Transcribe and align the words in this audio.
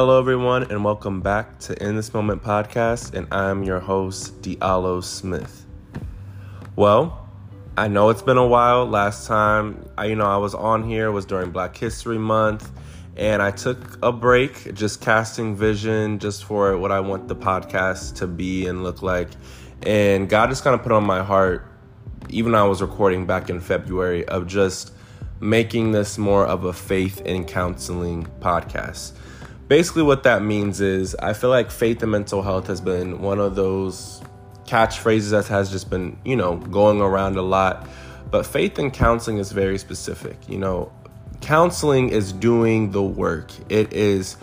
Hello, 0.00 0.16
everyone, 0.20 0.62
and 0.70 0.84
welcome 0.84 1.20
back 1.20 1.58
to 1.58 1.84
In 1.84 1.96
This 1.96 2.14
Moment 2.14 2.40
podcast. 2.40 3.14
And 3.14 3.26
I'm 3.34 3.64
your 3.64 3.80
host, 3.80 4.40
Diallo 4.42 5.02
Smith. 5.02 5.66
Well, 6.76 7.28
I 7.76 7.88
know 7.88 8.08
it's 8.10 8.22
been 8.22 8.36
a 8.36 8.46
while. 8.46 8.86
Last 8.86 9.26
time, 9.26 9.84
I, 9.98 10.04
you 10.04 10.14
know, 10.14 10.26
I 10.26 10.36
was 10.36 10.54
on 10.54 10.84
here 10.84 11.10
was 11.10 11.24
during 11.24 11.50
Black 11.50 11.76
History 11.76 12.16
Month, 12.16 12.70
and 13.16 13.42
I 13.42 13.50
took 13.50 13.98
a 14.00 14.12
break, 14.12 14.72
just 14.72 15.00
casting 15.00 15.56
vision, 15.56 16.20
just 16.20 16.44
for 16.44 16.78
what 16.78 16.92
I 16.92 17.00
want 17.00 17.26
the 17.26 17.34
podcast 17.34 18.14
to 18.18 18.28
be 18.28 18.68
and 18.68 18.84
look 18.84 19.02
like. 19.02 19.30
And 19.82 20.28
God 20.28 20.48
just 20.48 20.62
kind 20.62 20.74
of 20.74 20.82
put 20.84 20.92
on 20.92 21.02
my 21.02 21.24
heart, 21.24 21.66
even 22.28 22.54
I 22.54 22.62
was 22.62 22.80
recording 22.80 23.26
back 23.26 23.50
in 23.50 23.58
February, 23.58 24.24
of 24.28 24.46
just 24.46 24.92
making 25.40 25.90
this 25.90 26.18
more 26.18 26.46
of 26.46 26.66
a 26.66 26.72
faith 26.72 27.20
and 27.26 27.48
counseling 27.48 28.28
podcast 28.38 29.14
basically 29.68 30.02
what 30.02 30.22
that 30.24 30.42
means 30.42 30.80
is 30.80 31.14
I 31.16 31.34
feel 31.34 31.50
like 31.50 31.70
faith 31.70 32.02
and 32.02 32.10
mental 32.10 32.42
health 32.42 32.66
has 32.66 32.80
been 32.80 33.20
one 33.20 33.38
of 33.38 33.54
those 33.54 34.22
catchphrases 34.64 35.30
that 35.30 35.46
has 35.46 35.70
just 35.70 35.88
been, 35.88 36.18
you 36.24 36.36
know, 36.36 36.56
going 36.56 37.00
around 37.00 37.36
a 37.36 37.42
lot. 37.42 37.88
But 38.30 38.44
faith 38.46 38.78
and 38.78 38.92
counseling 38.92 39.38
is 39.38 39.52
very 39.52 39.78
specific. 39.78 40.36
You 40.48 40.58
know, 40.58 40.92
counseling 41.40 42.10
is 42.10 42.32
doing 42.32 42.90
the 42.90 43.02
work. 43.02 43.50
It 43.70 43.92
is 43.92 44.36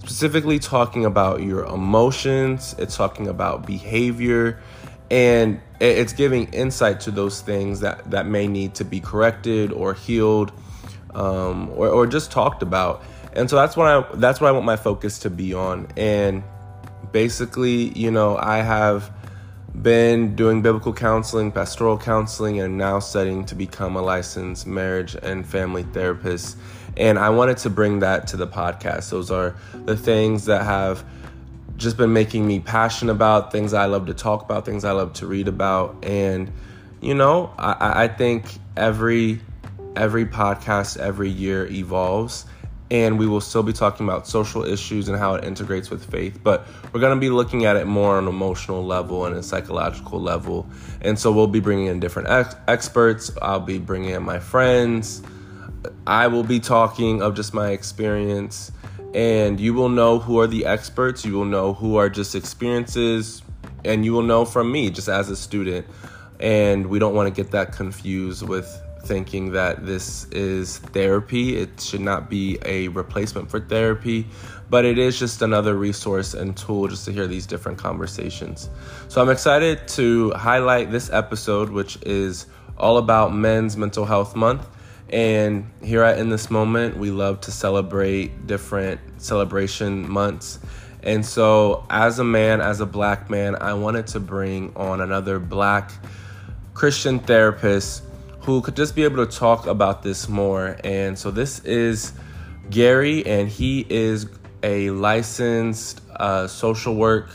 specifically 0.00 0.58
talking 0.58 1.04
about 1.04 1.42
your 1.42 1.64
emotions, 1.64 2.74
it's 2.78 2.96
talking 2.96 3.28
about 3.28 3.66
behavior, 3.66 4.58
and 5.10 5.60
it's 5.80 6.12
giving 6.12 6.46
insight 6.52 7.00
to 7.00 7.10
those 7.10 7.40
things 7.42 7.80
that, 7.80 8.10
that 8.10 8.26
may 8.26 8.46
need 8.46 8.74
to 8.76 8.84
be 8.84 9.00
corrected 9.00 9.72
or 9.72 9.94
healed 9.94 10.52
um, 11.14 11.70
or, 11.70 11.88
or 11.88 12.06
just 12.06 12.30
talked 12.30 12.62
about 12.62 13.02
and 13.34 13.48
so 13.48 13.56
that's 13.56 13.76
what 13.76 13.86
I 13.86 14.16
that's 14.16 14.40
what 14.40 14.48
I 14.48 14.52
want 14.52 14.66
my 14.66 14.76
focus 14.76 15.20
to 15.20 15.30
be 15.30 15.54
on. 15.54 15.88
And 15.96 16.42
basically, 17.12 17.96
you 17.98 18.10
know, 18.10 18.36
I 18.36 18.58
have 18.58 19.10
been 19.80 20.34
doing 20.34 20.62
biblical 20.62 20.92
counseling, 20.92 21.52
pastoral 21.52 21.96
counseling, 21.96 22.60
and 22.60 22.76
now 22.76 22.98
studying 22.98 23.44
to 23.46 23.54
become 23.54 23.96
a 23.96 24.02
licensed 24.02 24.66
marriage 24.66 25.14
and 25.14 25.46
family 25.46 25.84
therapist. 25.84 26.56
And 26.96 27.18
I 27.18 27.30
wanted 27.30 27.58
to 27.58 27.70
bring 27.70 28.00
that 28.00 28.26
to 28.28 28.36
the 28.36 28.48
podcast. 28.48 29.10
Those 29.10 29.30
are 29.30 29.54
the 29.84 29.96
things 29.96 30.46
that 30.46 30.64
have 30.64 31.04
just 31.76 31.96
been 31.96 32.12
making 32.12 32.46
me 32.46 32.60
passionate 32.60 33.12
about, 33.12 33.52
things 33.52 33.72
I 33.72 33.86
love 33.86 34.06
to 34.06 34.14
talk 34.14 34.42
about, 34.42 34.66
things 34.66 34.84
I 34.84 34.92
love 34.92 35.12
to 35.14 35.26
read 35.26 35.48
about. 35.48 36.04
And, 36.04 36.50
you 37.00 37.14
know, 37.14 37.54
I, 37.58 38.04
I 38.04 38.08
think 38.08 38.58
every 38.76 39.40
every 39.96 40.24
podcast 40.24 40.96
every 40.98 41.28
year 41.28 41.66
evolves 41.66 42.46
and 42.90 43.18
we 43.18 43.26
will 43.26 43.40
still 43.40 43.62
be 43.62 43.72
talking 43.72 44.06
about 44.06 44.26
social 44.26 44.64
issues 44.64 45.08
and 45.08 45.16
how 45.18 45.34
it 45.34 45.44
integrates 45.44 45.90
with 45.90 46.04
faith 46.10 46.40
but 46.42 46.66
we're 46.92 47.00
going 47.00 47.14
to 47.14 47.20
be 47.20 47.30
looking 47.30 47.64
at 47.64 47.76
it 47.76 47.86
more 47.86 48.16
on 48.16 48.24
an 48.24 48.28
emotional 48.28 48.84
level 48.84 49.26
and 49.26 49.36
a 49.36 49.42
psychological 49.42 50.20
level. 50.20 50.66
And 51.00 51.18
so 51.18 51.30
we'll 51.30 51.46
be 51.46 51.60
bringing 51.60 51.86
in 51.86 52.00
different 52.00 52.28
ex- 52.28 52.56
experts. 52.66 53.30
I'll 53.40 53.60
be 53.60 53.78
bringing 53.78 54.10
in 54.10 54.22
my 54.22 54.38
friends. 54.38 55.22
I 56.06 56.26
will 56.26 56.42
be 56.42 56.60
talking 56.60 57.22
of 57.22 57.34
just 57.34 57.54
my 57.54 57.70
experience. 57.70 58.72
And 59.14 59.58
you 59.58 59.74
will 59.74 59.88
know 59.88 60.18
who 60.18 60.40
are 60.40 60.46
the 60.46 60.66
experts. 60.66 61.24
You 61.24 61.34
will 61.34 61.44
know 61.44 61.74
who 61.74 61.96
are 61.96 62.08
just 62.08 62.34
experiences. 62.34 63.42
And 63.84 64.04
you 64.04 64.12
will 64.12 64.22
know 64.22 64.44
from 64.44 64.70
me 64.70 64.90
just 64.90 65.08
as 65.08 65.30
a 65.30 65.36
student. 65.36 65.86
And 66.38 66.86
we 66.86 66.98
don't 66.98 67.14
want 67.14 67.34
to 67.34 67.42
get 67.42 67.52
that 67.52 67.72
confused 67.72 68.46
with 68.46 68.80
thinking 69.04 69.52
that 69.52 69.86
this 69.86 70.24
is 70.26 70.78
therapy. 70.78 71.56
It 71.56 71.80
should 71.80 72.00
not 72.00 72.28
be 72.30 72.58
a 72.64 72.88
replacement 72.88 73.50
for 73.50 73.60
therapy, 73.60 74.26
but 74.68 74.84
it 74.84 74.98
is 74.98 75.18
just 75.18 75.42
another 75.42 75.74
resource 75.74 76.34
and 76.34 76.56
tool 76.56 76.88
just 76.88 77.04
to 77.06 77.12
hear 77.12 77.26
these 77.26 77.46
different 77.46 77.78
conversations. 77.78 78.70
So 79.08 79.20
I'm 79.20 79.30
excited 79.30 79.88
to 79.88 80.30
highlight 80.32 80.90
this 80.90 81.10
episode, 81.10 81.70
which 81.70 81.98
is 82.02 82.46
all 82.76 82.98
about 82.98 83.34
Men's 83.34 83.76
Mental 83.76 84.04
Health 84.04 84.36
Month. 84.36 84.66
And 85.10 85.68
here 85.82 86.04
at 86.04 86.18
In 86.18 86.28
This 86.28 86.50
Moment, 86.50 86.96
we 86.96 87.10
love 87.10 87.40
to 87.42 87.50
celebrate 87.50 88.46
different 88.46 89.00
celebration 89.18 90.08
months. 90.08 90.60
And 91.02 91.24
so, 91.26 91.84
as 91.90 92.18
a 92.18 92.24
man, 92.24 92.60
as 92.60 92.80
a 92.80 92.86
black 92.86 93.30
man, 93.30 93.56
I 93.56 93.72
wanted 93.72 94.06
to 94.08 94.20
bring 94.20 94.72
on 94.76 95.00
another 95.00 95.38
black 95.38 95.90
Christian 96.74 97.18
therapist 97.18 98.04
who 98.42 98.60
could 98.60 98.76
just 98.76 98.94
be 98.94 99.04
able 99.04 99.24
to 99.24 99.38
talk 99.38 99.66
about 99.66 100.02
this 100.02 100.28
more. 100.28 100.76
And 100.84 101.18
so 101.18 101.30
this 101.30 101.60
is 101.60 102.12
Gary, 102.70 103.24
and 103.26 103.48
he 103.48 103.86
is 103.88 104.26
a 104.62 104.90
licensed 104.90 106.00
uh, 106.16 106.46
social 106.46 106.94
work 106.94 107.28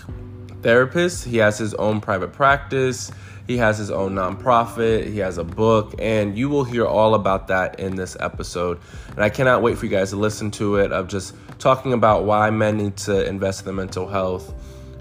therapist. 0.62 1.26
He 1.26 1.38
has 1.38 1.58
his 1.58 1.74
own 1.76 2.02
private 2.02 2.34
practice. 2.34 3.12
He 3.48 3.58
has 3.58 3.78
his 3.78 3.92
own 3.92 4.16
nonprofit. 4.16 5.12
He 5.12 5.20
has 5.20 5.38
a 5.38 5.44
book, 5.44 5.94
and 6.00 6.36
you 6.36 6.50
will 6.50 6.64
hear 6.64 6.86
all 6.86 7.14
about 7.14 7.48
that 7.50 7.80
in 7.80 7.96
this 7.96 8.18
episode. 8.20 8.80
And 9.10 9.24
I 9.24 9.30
cannot 9.30 9.62
wait 9.62 9.78
for 9.78 9.86
you 9.86 9.92
guys 9.92 10.10
to 10.10 10.16
listen 10.16 10.50
to 10.52 10.78
it 10.78 10.92
of 10.92 11.08
just 11.08 11.36
talking 11.60 11.94
about 11.94 12.24
why 12.24 12.50
men 12.50 12.78
need 12.78 12.98
to 12.98 13.26
invest 13.28 13.62
in 13.62 13.66
their 13.66 13.76
mental 13.76 14.08
health, 14.08 14.54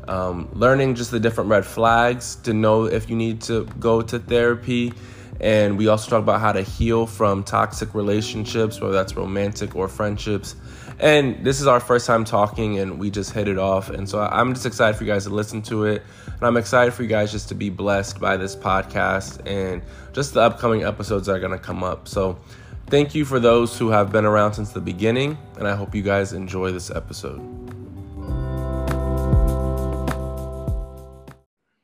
um, 0.09 0.51
learning 0.53 0.95
just 0.95 1.11
the 1.11 1.21
different 1.21 1.49
red 1.49 1.65
flags 1.65 2.37
to 2.37 2.53
know 2.53 2.85
if 2.85 3.09
you 3.09 3.17
need 3.17 3.41
to 3.43 3.65
go 3.81 4.03
to 4.03 4.19
therapy, 4.19 4.93
and 5.41 5.77
we 5.77 5.89
also 5.89 6.09
talk 6.11 6.23
about 6.23 6.41
how 6.41 6.53
to 6.53 6.63
heal 6.63 7.07
from 7.07 7.43
toxic 7.43 7.95
relationships, 7.95 8.81
whether 8.81 8.93
that's 8.93 9.17
romantic 9.17 9.75
or 9.75 9.89
friendships. 9.89 10.57
And 11.01 11.45
this 11.45 11.61
is 11.61 11.67
our 11.67 11.81
first 11.81 12.07
time 12.07 12.25
talking, 12.25 12.79
and 12.79 12.99
we 12.99 13.11
just 13.11 13.33
hit 13.33 13.49
it 13.49 13.59
off. 13.59 13.91
And 13.91 14.09
so 14.09 14.21
I'm 14.21 14.55
just 14.55 14.65
excited 14.65 14.97
for 14.97 15.05
you 15.05 15.11
guys 15.13 15.25
to 15.25 15.31
listen 15.31 15.61
to 15.63 15.85
it. 15.85 16.03
And 16.27 16.43
I'm 16.43 16.57
excited 16.57 16.95
for 16.95 17.03
you 17.03 17.09
guys 17.09 17.33
just 17.33 17.49
to 17.49 17.55
be 17.55 17.69
blessed 17.69 18.21
by 18.21 18.37
this 18.37 18.55
podcast 18.55 19.45
and 19.47 19.83
just 20.13 20.35
the 20.35 20.41
upcoming 20.41 20.85
episodes 20.85 21.27
that 21.27 21.33
are 21.33 21.41
going 21.41 21.53
to 21.53 21.59
come 21.59 21.83
up. 21.83 22.07
So 22.07 22.39
thank 22.87 23.15
you 23.15 23.25
for 23.25 23.41
those 23.41 23.77
who 23.77 23.89
have 23.89 24.13
been 24.13 24.25
around 24.25 24.55
since 24.55 24.71
the 24.71 24.81
beginning. 24.81 25.37
And 25.59 25.67
I 25.67 25.75
hope 25.75 25.95
you 25.95 26.03
guys 26.03 26.33
enjoy 26.33 26.71
this 26.71 26.91
episode. 26.91 27.41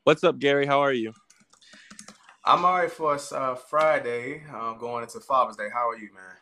What's 0.04 0.24
up, 0.24 0.38
Gary? 0.38 0.66
How 0.66 0.80
are 0.80 0.92
you? 0.92 1.12
I'm 2.50 2.64
all 2.64 2.74
right 2.74 2.90
for 2.90 3.14
us 3.14 3.30
uh, 3.30 3.54
Friday, 3.54 4.42
uh, 4.52 4.72
going 4.72 5.04
into 5.04 5.20
Father's 5.20 5.54
Day. 5.54 5.68
How 5.72 5.88
are 5.88 5.96
you, 5.96 6.12
man? 6.12 6.34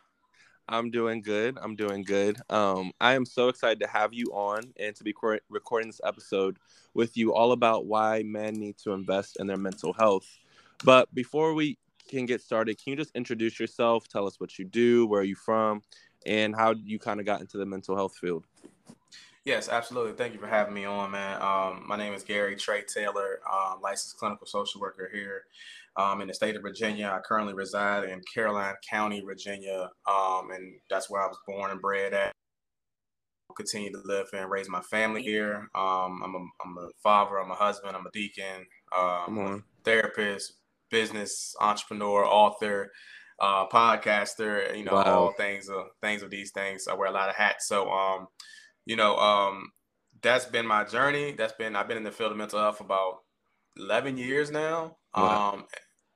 I'm 0.67 0.89
doing 0.89 1.21
good. 1.21 1.59
I'm 1.61 1.75
doing 1.75 2.01
good. 2.01 2.39
Um, 2.49 2.93
I 2.99 3.13
am 3.13 3.25
so 3.25 3.47
excited 3.47 3.79
to 3.81 3.87
have 3.87 4.11
you 4.11 4.25
on 4.33 4.73
and 4.79 4.95
to 4.95 5.03
be 5.03 5.13
cor- 5.13 5.41
recording 5.49 5.87
this 5.87 6.01
episode 6.03 6.57
with 6.95 7.15
you 7.15 7.35
all 7.35 7.51
about 7.51 7.85
why 7.85 8.23
men 8.23 8.55
need 8.55 8.79
to 8.79 8.93
invest 8.93 9.37
in 9.39 9.45
their 9.45 9.55
mental 9.55 9.93
health. 9.93 10.25
But 10.83 11.13
before 11.13 11.53
we 11.53 11.77
can 12.09 12.25
get 12.25 12.41
started, 12.41 12.83
can 12.83 12.89
you 12.89 12.97
just 12.97 13.15
introduce 13.15 13.59
yourself? 13.59 14.07
Tell 14.07 14.25
us 14.25 14.39
what 14.39 14.57
you 14.57 14.65
do, 14.65 15.05
where 15.05 15.21
are 15.21 15.23
you 15.23 15.35
from, 15.35 15.83
and 16.25 16.55
how 16.55 16.73
you 16.73 16.97
kind 16.97 17.19
of 17.19 17.27
got 17.27 17.39
into 17.39 17.59
the 17.59 17.67
mental 17.67 17.95
health 17.95 18.17
field. 18.17 18.47
Yes, 19.45 19.69
absolutely. 19.69 20.13
Thank 20.13 20.33
you 20.33 20.39
for 20.39 20.47
having 20.47 20.73
me 20.73 20.85
on, 20.85 21.11
man. 21.11 21.41
Um, 21.41 21.83
my 21.87 21.95
name 21.95 22.13
is 22.13 22.23
Gary 22.23 22.55
Trey 22.55 22.83
Taylor, 22.83 23.39
um, 23.51 23.79
licensed 23.81 24.17
clinical 24.17 24.45
social 24.45 24.81
worker 24.81 25.09
here 25.11 25.43
um, 25.95 26.21
in 26.21 26.27
the 26.27 26.33
state 26.33 26.55
of 26.55 26.61
Virginia. 26.61 27.07
I 27.07 27.19
currently 27.19 27.53
reside 27.53 28.03
in 28.09 28.21
Caroline 28.33 28.75
County, 28.87 29.21
Virginia, 29.21 29.89
um, 30.07 30.51
and 30.51 30.73
that's 30.89 31.09
where 31.09 31.21
I 31.21 31.27
was 31.27 31.37
born 31.47 31.71
and 31.71 31.81
bred 31.81 32.13
at. 32.13 32.33
Continue 33.55 33.91
to 33.91 34.01
live 34.05 34.27
and 34.33 34.49
raise 34.49 34.69
my 34.69 34.81
family 34.81 35.23
here. 35.23 35.69
Um, 35.73 36.21
I'm, 36.23 36.35
a, 36.35 36.45
I'm 36.63 36.77
a 36.77 36.89
father, 37.01 37.39
I'm 37.39 37.51
a 37.51 37.55
husband, 37.55 37.95
I'm 37.95 38.05
a 38.05 38.11
deacon, 38.11 38.65
um, 38.97 39.63
therapist, 39.83 40.53
business 40.91 41.55
entrepreneur, 41.59 42.25
author, 42.25 42.91
uh, 43.39 43.67
podcaster. 43.67 44.77
You 44.77 44.85
know, 44.85 44.93
wow. 44.93 45.03
all 45.03 45.33
things 45.33 45.67
of 45.67 45.87
things 46.01 46.21
of 46.21 46.29
these 46.29 46.51
things. 46.51 46.87
I 46.87 46.93
wear 46.93 47.09
a 47.09 47.13
lot 47.13 47.29
of 47.29 47.35
hats. 47.35 47.67
So, 47.67 47.89
um, 47.89 48.27
you 48.85 48.95
know, 48.95 49.17
um, 49.17 49.71
that's 50.21 50.45
been 50.45 50.67
my 50.67 50.83
journey. 50.83 51.33
That's 51.33 51.53
been 51.53 51.75
I've 51.75 51.87
been 51.87 51.97
in 51.97 52.03
the 52.03 52.11
field 52.11 52.31
of 52.31 52.37
mental 52.37 52.59
health 52.59 52.81
about 52.81 53.19
11 53.77 54.17
years 54.17 54.51
now. 54.51 54.97
Wow. 55.15 55.53
Um, 55.53 55.65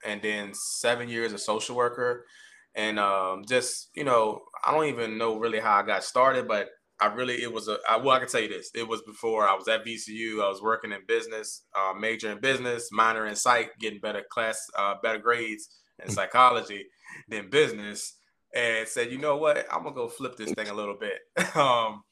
and 0.05 0.21
then 0.21 0.51
seven 0.53 1.09
years 1.09 1.33
as 1.33 1.45
social 1.45 1.75
worker. 1.75 2.25
And 2.75 2.99
um, 2.99 3.43
just, 3.47 3.89
you 3.95 4.03
know, 4.03 4.41
I 4.65 4.71
don't 4.71 4.87
even 4.87 5.17
know 5.17 5.37
really 5.37 5.59
how 5.59 5.75
I 5.77 5.83
got 5.83 6.03
started, 6.03 6.47
but 6.47 6.69
I 6.99 7.07
really, 7.07 7.41
it 7.41 7.51
was 7.51 7.67
a, 7.67 7.77
I, 7.89 7.97
well, 7.97 8.11
I 8.15 8.19
can 8.19 8.27
tell 8.27 8.41
you 8.41 8.49
this. 8.49 8.71
It 8.73 8.87
was 8.87 9.01
before 9.03 9.47
I 9.47 9.53
was 9.55 9.67
at 9.67 9.85
VCU. 9.85 10.43
I 10.43 10.49
was 10.49 10.61
working 10.61 10.91
in 10.91 10.99
business, 11.07 11.65
uh, 11.75 11.93
major 11.93 12.31
in 12.31 12.39
business, 12.39 12.89
minor 12.91 13.27
in 13.27 13.35
psych, 13.35 13.71
getting 13.79 13.99
better 13.99 14.23
class, 14.31 14.59
uh, 14.77 14.95
better 15.01 15.19
grades 15.19 15.69
in 16.03 16.09
mm. 16.09 16.13
psychology 16.13 16.85
than 17.29 17.49
business. 17.49 18.17
And 18.55 18.87
said, 18.87 19.11
you 19.11 19.17
know 19.17 19.37
what, 19.37 19.65
I'm 19.71 19.83
gonna 19.83 19.95
go 19.95 20.07
flip 20.07 20.35
this 20.35 20.51
thing 20.51 20.69
a 20.69 20.75
little 20.75 20.95
bit. 20.95 21.19
um, 21.55 22.03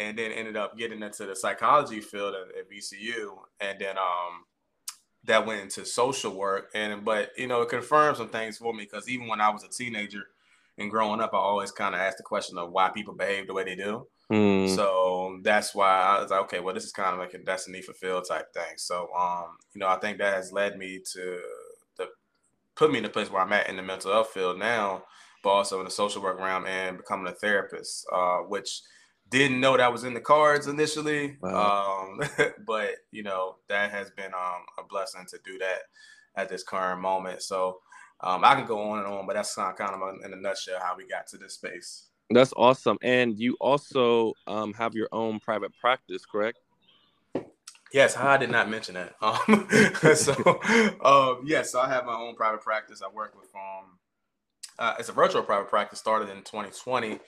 and 0.00 0.18
then 0.18 0.32
ended 0.32 0.56
up 0.56 0.76
getting 0.76 1.02
into 1.02 1.26
the 1.26 1.36
psychology 1.36 2.00
field 2.00 2.34
at, 2.34 2.58
at 2.58 2.70
VCU. 2.70 3.36
And 3.60 3.78
then 3.78 3.96
um, 3.98 4.44
that 5.24 5.46
went 5.46 5.60
into 5.60 5.84
social 5.84 6.34
work 6.34 6.70
and 6.74 7.04
but 7.04 7.30
you 7.36 7.46
know 7.46 7.60
it 7.60 7.68
confirmed 7.68 8.16
some 8.16 8.30
things 8.30 8.56
for 8.56 8.72
me 8.72 8.88
because 8.90 9.06
even 9.06 9.28
when 9.28 9.38
i 9.38 9.50
was 9.50 9.62
a 9.62 9.68
teenager 9.68 10.22
and 10.80 10.90
growing 10.90 11.20
up, 11.20 11.34
I 11.34 11.38
always 11.38 11.70
kind 11.70 11.94
of 11.94 12.00
asked 12.00 12.16
the 12.16 12.24
question 12.24 12.58
of 12.58 12.72
why 12.72 12.88
people 12.88 13.14
behave 13.14 13.46
the 13.46 13.54
way 13.54 13.64
they 13.64 13.76
do. 13.76 14.06
Mm. 14.32 14.74
So 14.74 15.38
that's 15.42 15.74
why 15.74 15.90
I 15.90 16.22
was 16.22 16.30
like, 16.30 16.40
okay, 16.42 16.60
well, 16.60 16.74
this 16.74 16.84
is 16.84 16.92
kind 16.92 17.12
of 17.12 17.18
like 17.18 17.34
a 17.34 17.38
destiny 17.38 17.82
fulfilled 17.82 18.24
type 18.28 18.52
thing. 18.54 18.74
So, 18.76 19.08
um, 19.16 19.56
you 19.74 19.80
know, 19.80 19.88
I 19.88 19.98
think 19.98 20.18
that 20.18 20.34
has 20.34 20.52
led 20.52 20.78
me 20.78 21.00
to 21.12 21.40
the 21.98 22.06
put 22.76 22.90
me 22.90 22.98
in 22.98 23.04
the 23.04 23.10
place 23.10 23.30
where 23.30 23.42
I'm 23.42 23.52
at 23.52 23.68
in 23.68 23.76
the 23.76 23.82
mental 23.82 24.12
health 24.12 24.30
field 24.30 24.58
now, 24.58 25.02
but 25.42 25.50
also 25.50 25.80
in 25.80 25.84
the 25.84 25.90
social 25.90 26.22
work 26.22 26.38
realm 26.40 26.64
and 26.66 26.96
becoming 26.96 27.26
a 27.26 27.32
therapist, 27.32 28.06
uh, 28.12 28.38
which 28.38 28.80
didn't 29.30 29.60
know 29.60 29.76
that 29.76 29.92
was 29.92 30.04
in 30.04 30.14
the 30.14 30.20
cards 30.20 30.66
initially. 30.66 31.36
Wow. 31.40 32.08
Um, 32.20 32.28
but 32.66 32.90
you 33.10 33.22
know, 33.22 33.56
that 33.68 33.90
has 33.90 34.10
been 34.10 34.32
um, 34.34 34.64
a 34.78 34.84
blessing 34.88 35.24
to 35.28 35.38
do 35.44 35.58
that 35.58 35.82
at 36.36 36.48
this 36.48 36.62
current 36.62 37.00
moment. 37.00 37.42
So 37.42 37.78
um, 38.20 38.44
I 38.44 38.54
can 38.54 38.66
go 38.66 38.80
on 38.90 38.98
and 38.98 39.06
on, 39.06 39.26
but 39.26 39.34
that's 39.34 39.54
kind 39.54 39.74
of 39.80 40.24
in 40.24 40.32
a 40.32 40.36
nutshell 40.36 40.80
how 40.82 40.96
we 40.96 41.06
got 41.06 41.26
to 41.28 41.38
this 41.38 41.54
space. 41.54 42.08
That's 42.30 42.52
awesome. 42.56 42.98
And 43.02 43.38
you 43.38 43.56
also 43.60 44.34
um, 44.46 44.72
have 44.74 44.94
your 44.94 45.08
own 45.10 45.40
private 45.40 45.72
practice, 45.80 46.24
correct? 46.24 46.58
Yes, 47.92 48.16
I 48.16 48.36
did 48.36 48.50
not 48.50 48.70
mention 48.70 48.94
that. 48.94 49.14
Um, 49.22 49.68
so, 50.14 50.60
um, 51.04 51.42
yes, 51.44 51.72
so 51.72 51.80
I 51.80 51.88
have 51.88 52.04
my 52.04 52.14
own 52.14 52.36
private 52.36 52.62
practice. 52.62 53.02
I 53.02 53.12
work 53.12 53.34
with 53.38 53.50
um, 53.54 53.98
uh, 54.78 54.94
it's 54.98 55.08
a 55.08 55.12
virtual 55.12 55.42
private 55.42 55.68
practice. 55.68 55.98
Started 55.98 56.28
in 56.30 56.38
2020, 56.38 57.18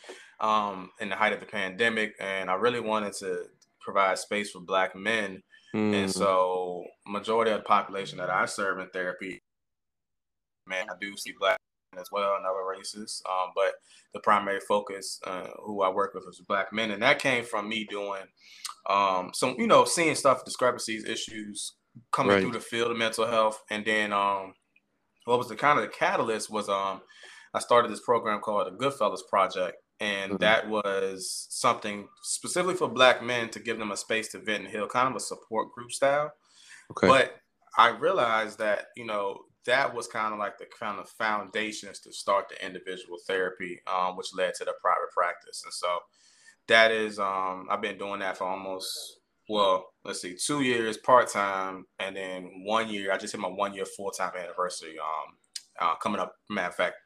um, 0.43 0.91
in 1.01 1.09
the 1.09 1.17
height 1.17 1.33
of 1.33 1.41
the 1.41 1.47
pandemic, 1.47 2.15
and 2.21 2.51
I 2.51 2.55
really 2.55 2.81
wanted 2.81 3.15
to 3.15 3.45
provide 3.81 4.19
space 4.19 4.51
for 4.51 4.61
Black 4.61 4.95
men. 4.95 5.43
Mm. 5.75 5.95
And 5.95 6.11
so, 6.11 6.85
majority 7.07 7.51
of 7.51 7.59
the 7.59 7.65
population 7.65 8.19
that 8.19 8.29
I 8.29 8.45
serve 8.45 8.79
in 8.79 8.89
therapy, 8.91 9.41
man, 10.67 10.87
I 10.91 10.95
do 11.01 11.17
see 11.17 11.33
Black 11.39 11.57
as 11.99 12.09
well 12.11 12.37
and 12.37 12.45
other 12.47 12.67
races. 12.69 13.23
Um, 13.29 13.51
but 13.55 13.73
the 14.15 14.21
primary 14.21 14.61
focus, 14.61 15.21
uh, 15.27 15.49
who 15.63 15.83
I 15.83 15.89
work 15.91 16.15
with, 16.15 16.25
is 16.29 16.41
black 16.47 16.73
men, 16.73 16.91
and 16.91 17.03
that 17.03 17.19
came 17.19 17.45
from 17.45 17.69
me 17.69 17.85
doing 17.85 18.23
um, 18.89 19.31
some, 19.35 19.57
you 19.59 19.67
know, 19.67 19.85
seeing 19.85 20.15
stuff, 20.15 20.45
discrepancies, 20.45 21.05
issues 21.05 21.75
coming 22.13 22.35
right. 22.35 22.43
through 22.43 22.53
the 22.53 22.61
field 22.61 22.91
of 22.91 22.97
mental 22.97 23.27
health, 23.27 23.63
and 23.71 23.85
then 23.85 24.13
um, 24.13 24.55
what 25.25 25.39
was 25.39 25.49
the 25.49 25.57
kind 25.57 25.79
of 25.79 25.85
the 25.85 25.91
catalyst 25.91 26.51
was 26.51 26.69
um, 26.69 27.01
I 27.55 27.61
started 27.61 27.91
this 27.91 28.01
program 28.01 28.41
called 28.41 28.67
the 28.67 28.85
Goodfellas 28.85 29.21
Project. 29.29 29.77
And 30.03 30.33
mm-hmm. 30.33 30.41
that 30.41 30.69
was 30.69 31.47
something 31.51 32.09
specifically 32.23 32.75
for 32.75 32.89
black 32.89 33.23
men 33.23 33.51
to 33.51 33.61
give 33.61 33.79
them 33.79 33.93
a 33.93 33.97
space 33.97 34.29
to 34.33 34.39
vent 34.39 34.65
and 34.65 34.73
heal, 34.73 34.89
kind 34.89 35.09
of 35.09 35.15
a 35.15 35.21
support 35.21 35.73
group 35.73 35.93
style. 35.93 36.33
Okay. 36.91 37.07
But 37.07 37.37
I 37.79 37.91
realized 37.91 38.59
that, 38.59 38.87
you 38.97 39.07
know, 39.07 39.39
that 39.65 39.95
was 39.95 40.09
kind 40.09 40.33
of 40.33 40.41
like 40.41 40.59
the 40.59 40.67
kind 40.79 40.99
of 40.99 41.09
foundations 41.09 42.01
to 42.01 42.13
start 42.13 42.49
the 42.49 42.67
individual 42.67 43.19
therapy, 43.29 43.81
um, 43.87 44.17
which 44.17 44.35
led 44.35 44.55
to 44.55 44.65
the 44.65 44.75
private 44.83 45.13
practice. 45.17 45.63
And 45.65 45.73
so 45.73 45.99
that 46.67 46.91
is, 46.91 47.21
um, 47.21 47.69
I've 47.71 47.81
been 47.81 47.97
doing 47.97 48.19
that 48.21 48.39
for 48.39 48.45
almost, 48.45 48.91
well, 49.49 49.87
let's 50.05 50.21
see, 50.21 50.35
two 50.35 50.63
years 50.63 50.97
part 50.97 51.31
time, 51.31 51.85
and 52.01 52.17
then 52.17 52.51
one 52.65 52.89
year. 52.91 53.13
I 53.13 53.19
just 53.19 53.33
hit 53.33 53.41
my 53.41 53.49
one 53.49 53.73
year 53.73 53.85
full 53.85 54.11
time 54.11 54.33
anniversary. 54.37 54.99
Um, 54.99 55.37
uh, 55.79 55.95
coming 55.97 56.21
up. 56.21 56.35
Matter 56.51 56.69
of 56.69 56.75
fact, 56.75 56.97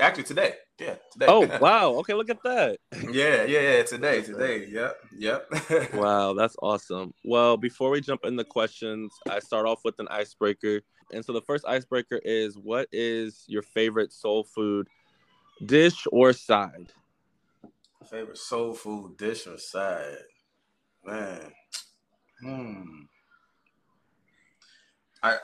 actually 0.00 0.24
today. 0.24 0.54
Yeah, 0.78 0.96
today. 1.10 1.26
Oh 1.28 1.48
wow! 1.60 1.92
Okay, 2.00 2.12
look 2.12 2.28
at 2.28 2.42
that. 2.42 2.78
yeah, 3.10 3.44
yeah, 3.44 3.60
yeah. 3.60 3.82
Today, 3.82 4.22
today. 4.22 4.66
Yep, 4.68 4.96
yep. 5.16 5.92
wow, 5.94 6.34
that's 6.34 6.56
awesome. 6.60 7.14
Well, 7.24 7.56
before 7.56 7.90
we 7.90 8.00
jump 8.02 8.24
into 8.24 8.44
questions, 8.44 9.12
I 9.30 9.38
start 9.38 9.66
off 9.66 9.80
with 9.84 9.98
an 10.00 10.08
icebreaker. 10.08 10.82
And 11.12 11.24
so 11.24 11.32
the 11.32 11.40
first 11.40 11.64
icebreaker 11.66 12.20
is 12.24 12.58
what 12.58 12.88
is 12.92 13.44
your 13.46 13.62
favorite 13.62 14.12
soul 14.12 14.44
food 14.44 14.88
dish 15.64 16.06
or 16.12 16.32
side? 16.32 16.92
Favorite 18.10 18.38
soul 18.38 18.74
food 18.74 19.16
dish 19.16 19.46
or 19.46 19.56
side? 19.56 20.18
Man. 21.04 21.52
Hmm. 22.42 22.82
I 25.22 25.38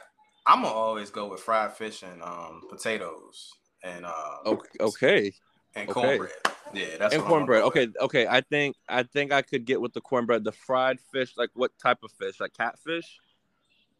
I'm 0.46 0.62
gonna 0.62 0.74
always 0.74 1.10
go 1.10 1.28
with 1.28 1.40
fried 1.40 1.72
fish 1.72 2.02
and 2.02 2.22
um, 2.22 2.62
potatoes 2.68 3.52
and 3.82 4.06
um, 4.06 4.58
okay, 4.80 5.32
and 5.74 5.88
cornbread. 5.88 6.30
Yeah, 6.74 6.96
that's 6.98 7.14
and 7.14 7.22
cornbread. 7.22 7.62
Okay, 7.64 7.88
okay. 8.00 8.26
I 8.26 8.40
think 8.40 8.76
I 8.88 9.02
think 9.02 9.32
I 9.32 9.42
could 9.42 9.64
get 9.64 9.80
with 9.80 9.92
the 9.92 10.00
cornbread. 10.00 10.44
The 10.44 10.52
fried 10.52 10.98
fish, 11.12 11.34
like 11.36 11.50
what 11.54 11.72
type 11.78 11.98
of 12.02 12.10
fish? 12.12 12.40
Like 12.40 12.54
catfish? 12.54 13.18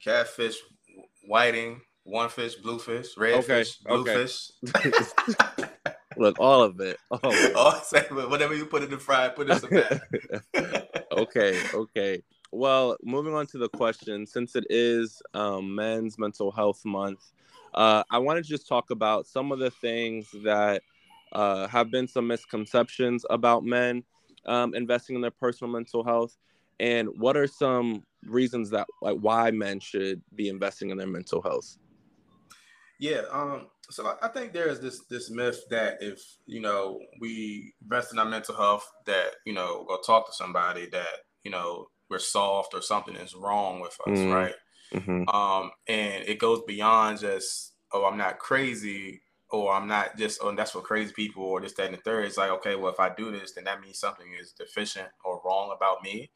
Catfish, 0.01 0.57
whiting, 1.27 1.81
one 2.05 2.29
fish, 2.29 2.55
bluefish, 2.57 3.17
red 3.17 3.35
okay, 3.35 3.65
fish, 3.65 3.79
bluefish. 3.79 4.51
Okay. 4.75 5.69
Look, 6.17 6.39
all 6.39 6.63
of 6.63 6.79
it. 6.81 6.99
All, 7.11 7.21
of 7.23 7.35
it. 7.35 7.57
all 7.57 7.73
whatever 8.29 8.55
you 8.55 8.67
put 8.67 8.83
in 8.83 8.91
the 8.91 8.99
fry, 8.99 9.31
put 9.31 9.49
in 9.49 9.59
some 9.59 9.71
okay, 11.13 11.59
okay. 11.73 12.23
Well, 12.51 12.99
moving 13.03 13.35
on 13.35 13.47
to 13.47 13.59
the 13.59 13.71
question, 13.71 14.27
since 14.27 14.55
it 14.55 14.67
is 14.69 15.23
um, 15.33 15.75
Men's 15.75 16.19
Mental 16.19 16.53
Health 16.53 16.85
Month, 16.85 17.33
uh, 17.75 18.03
I 18.11 18.19
want 18.19 18.43
to 18.43 18.49
just 18.49 18.69
talk 18.69 18.91
about 18.91 19.27
some 19.27 19.53
of 19.53 19.59
the 19.59 19.71
things 19.71 20.29
that 20.45 20.83
uh, 21.33 21.67
have 21.69 21.91
been 21.91 22.07
some 22.07 22.27
misconceptions 22.27 23.25
about 23.31 23.65
men 23.65 24.05
um, 24.47 24.75
investing 24.75 25.17
in 25.17 25.23
their 25.23 25.31
personal 25.31 25.73
mental 25.73 26.05
health, 26.05 26.37
and 26.81 27.09
what 27.19 27.37
are 27.37 27.47
some 27.47 28.05
reasons 28.25 28.71
that 28.71 28.87
like 29.01 29.17
why 29.19 29.51
men 29.51 29.81
should 29.81 30.23
be 30.35 30.49
investing 30.49 30.91
in 30.91 30.99
their 30.99 31.07
mental 31.07 31.41
health? 31.41 31.79
Yeah, 32.99 33.23
um, 33.33 33.69
so 33.91 34.17
I 34.23 34.29
think 34.29 34.53
there 34.53 34.69
is 34.69 34.81
this 34.81 35.05
this 35.11 35.31
myth 35.31 35.61
that 35.71 36.03
if 36.03 36.21
you 36.47 36.61
know 36.61 37.01
we 37.21 37.75
invest 37.83 38.13
in 38.13 38.19
our 38.19 38.25
mental 38.25 38.55
health, 38.55 38.89
that 39.07 39.33
you 39.45 39.53
know 39.53 39.85
go 39.89 39.99
talk 40.07 40.27
to 40.27 40.33
somebody 40.33 40.89
that 40.91 41.09
you 41.45 41.51
know 41.51 41.89
we're 42.11 42.19
soft 42.19 42.75
or 42.75 42.83
something 42.83 43.17
is 43.17 43.35
wrong 43.35 43.81
with 43.81 43.97
us, 44.07 44.19
mm 44.19 44.33
right? 44.33 44.55
Mm-hmm. 44.93 45.29
Um, 45.29 45.71
and 45.89 46.25
it 46.25 46.39
goes 46.39 46.63
beyond 46.67 47.21
just 47.21 47.75
oh 47.93 48.05
I'm 48.05 48.19
not 48.19 48.39
crazy 48.39 49.21
or 49.51 49.73
I'm 49.73 49.87
not 49.87 50.17
just 50.17 50.41
oh 50.43 50.55
that's 50.55 50.73
for 50.73 50.81
crazy 50.81 51.13
people 51.15 51.45
or 51.45 51.61
this 51.61 51.75
that 51.75 51.87
and 51.87 51.95
the 51.95 52.01
third. 52.01 52.27
It's 52.27 52.39
like 52.39 52.51
okay, 52.51 52.77
well 52.77 52.93
if 52.93 53.01
I 53.01 53.11
do 53.15 53.31
this, 53.31 53.53
then 53.53 53.65
that 53.65 53.81
means 53.81 53.99
something 53.99 54.27
is 54.41 54.53
deficient 54.53 55.09
or 55.25 55.41
wrong 55.45 55.75
about 55.77 56.03
me. 56.03 56.31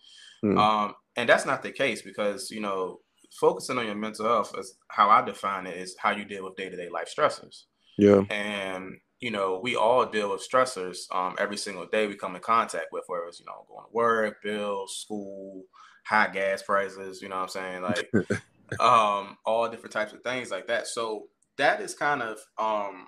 Mm. 0.45 0.59
Um, 0.59 0.95
and 1.17 1.29
that's 1.29 1.47
not 1.47 1.63
the 1.63 1.73
case 1.73 2.03
because 2.03 2.51
you 2.51 2.61
know 2.61 3.01
focusing 3.41 3.79
on 3.79 3.87
your 3.87 3.95
mental 3.95 4.27
health 4.27 4.55
is 4.59 4.77
how 4.89 5.11
I 5.11 5.23
define 5.23 5.67
it 5.67 5.77
is 5.77 5.97
how 5.99 6.11
you 6.11 6.25
deal 6.25 6.45
with 6.45 6.57
day 6.57 6.69
to 6.69 6.77
day 6.77 6.89
life 6.89 7.13
stressors. 7.15 7.65
Yeah. 7.99 8.23
And 8.31 8.97
you 9.21 9.31
know, 9.31 9.59
we 9.63 9.77
all 9.77 10.05
deal 10.05 10.31
with 10.31 10.47
stressors 10.47 10.99
um, 11.15 11.35
every 11.39 11.57
single 11.57 11.87
day 11.87 12.07
we 12.07 12.17
come 12.17 12.37
in 12.37 12.43
contact 12.43 12.87
with, 12.93 13.05
whether 13.07 13.25
it's, 13.25 13.41
you 13.41 13.47
know, 13.47 13.65
going 13.69 13.85
to 13.87 13.93
work, 13.93 14.43
bills, 14.43 14.99
school, 14.99 15.65
high 16.07 16.29
gas 16.29 16.63
prices, 16.63 17.21
you 17.21 17.29
know 17.29 17.37
what 17.37 17.57
I'm 17.57 17.83
saying? 17.83 17.83
Like 18.69 18.81
um, 18.81 19.37
all 19.47 19.69
different 19.71 19.93
types 19.93 20.13
of 20.13 20.23
things 20.23 20.51
like 20.51 20.67
that. 20.67 20.89
So 20.89 21.27
that 21.57 21.81
is 21.81 21.95
kind 21.95 22.21
of 22.21 22.39
um, 22.59 23.07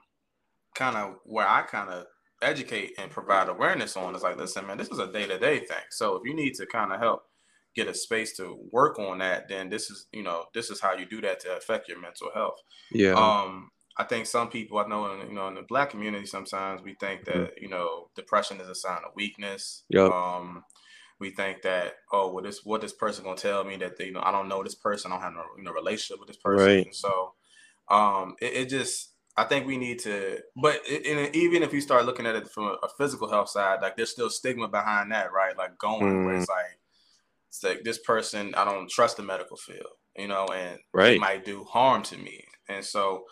kind 0.76 0.96
of 0.96 1.16
where 1.24 1.48
I 1.48 1.62
kind 1.62 1.90
of 1.90 2.06
educate 2.42 2.92
and 2.98 3.10
provide 3.10 3.48
awareness 3.48 3.96
on 3.96 4.14
is 4.14 4.22
like, 4.22 4.36
listen, 4.36 4.66
man, 4.66 4.78
this 4.78 4.88
is 4.88 5.00
a 5.00 5.10
day 5.10 5.26
to 5.26 5.38
day 5.38 5.58
thing. 5.58 5.82
So 5.90 6.14
if 6.14 6.22
you 6.24 6.34
need 6.34 6.54
to 6.54 6.66
kind 6.66 6.92
of 6.92 7.00
help 7.00 7.22
get 7.74 7.88
a 7.88 7.94
space 7.94 8.36
to 8.36 8.58
work 8.72 8.98
on 8.98 9.18
that, 9.18 9.48
then 9.48 9.68
this 9.68 9.90
is, 9.90 10.06
you 10.12 10.22
know, 10.22 10.44
this 10.54 10.70
is 10.70 10.80
how 10.80 10.94
you 10.94 11.06
do 11.06 11.20
that 11.22 11.40
to 11.40 11.56
affect 11.56 11.88
your 11.88 12.00
mental 12.00 12.30
health. 12.34 12.60
Yeah. 12.92 13.14
Um, 13.14 13.70
I 13.98 14.04
think 14.04 14.26
some 14.26 14.48
people 14.48 14.78
I 14.78 14.86
know, 14.86 15.12
in, 15.12 15.28
you 15.28 15.34
know, 15.34 15.48
in 15.48 15.54
the 15.54 15.62
black 15.68 15.90
community, 15.90 16.26
sometimes 16.26 16.82
we 16.82 16.94
think 17.00 17.24
that 17.24 17.34
mm-hmm. 17.34 17.62
you 17.62 17.68
know 17.68 18.10
depression 18.14 18.60
is 18.60 18.68
a 18.68 18.74
sign 18.74 19.00
of 19.04 19.12
weakness. 19.16 19.82
Yeah. 19.88 20.04
Um, 20.04 20.62
we 21.20 21.30
think 21.30 21.62
that 21.62 21.94
oh, 22.12 22.32
well, 22.32 22.44
this 22.44 22.64
what 22.64 22.80
this 22.80 22.92
person 22.92 23.24
gonna 23.24 23.36
tell 23.36 23.64
me 23.64 23.76
that 23.76 23.96
they, 23.96 24.06
you 24.06 24.12
know 24.12 24.22
I 24.22 24.32
don't 24.32 24.48
know 24.48 24.62
this 24.62 24.74
person, 24.74 25.10
I 25.10 25.16
don't 25.16 25.22
have 25.22 25.32
no 25.32 25.44
you 25.56 25.64
know 25.64 25.72
relationship 25.72 26.20
with 26.20 26.28
this 26.28 26.36
person. 26.36 26.66
Right. 26.66 26.94
so, 26.94 27.34
um, 27.88 28.36
it, 28.40 28.52
it, 28.54 28.68
just 28.68 29.10
I 29.36 29.44
think 29.44 29.66
we 29.66 29.76
need 29.76 30.00
to, 30.00 30.38
but 30.56 30.80
it, 30.86 31.34
even 31.34 31.62
if 31.62 31.72
you 31.72 31.80
start 31.80 32.06
looking 32.06 32.26
at 32.26 32.36
it 32.36 32.48
from 32.48 32.64
a, 32.64 32.76
a, 32.82 32.88
physical 32.98 33.30
health 33.30 33.48
side, 33.48 33.80
like 33.82 33.96
there's 33.96 34.10
still 34.10 34.30
stigma 34.30 34.68
behind 34.68 35.12
that, 35.12 35.32
right? 35.32 35.56
Like 35.56 35.78
going 35.78 36.02
mm. 36.02 36.24
where 36.24 36.34
it's 36.34 36.46
mm. 36.46 36.54
like 36.54 36.78
it's 37.48 37.64
like 37.64 37.84
this 37.84 37.98
person 37.98 38.54
I 38.54 38.64
don't 38.64 38.90
trust 38.90 39.16
the 39.16 39.22
medical 39.22 39.56
field, 39.56 39.96
you 40.16 40.28
know, 40.28 40.46
and 40.46 40.78
right. 40.92 41.14
it 41.14 41.20
might 41.20 41.44
do 41.44 41.64
harm 41.64 42.02
to 42.04 42.16
me, 42.16 42.44
and 42.68 42.84
so 42.84 43.24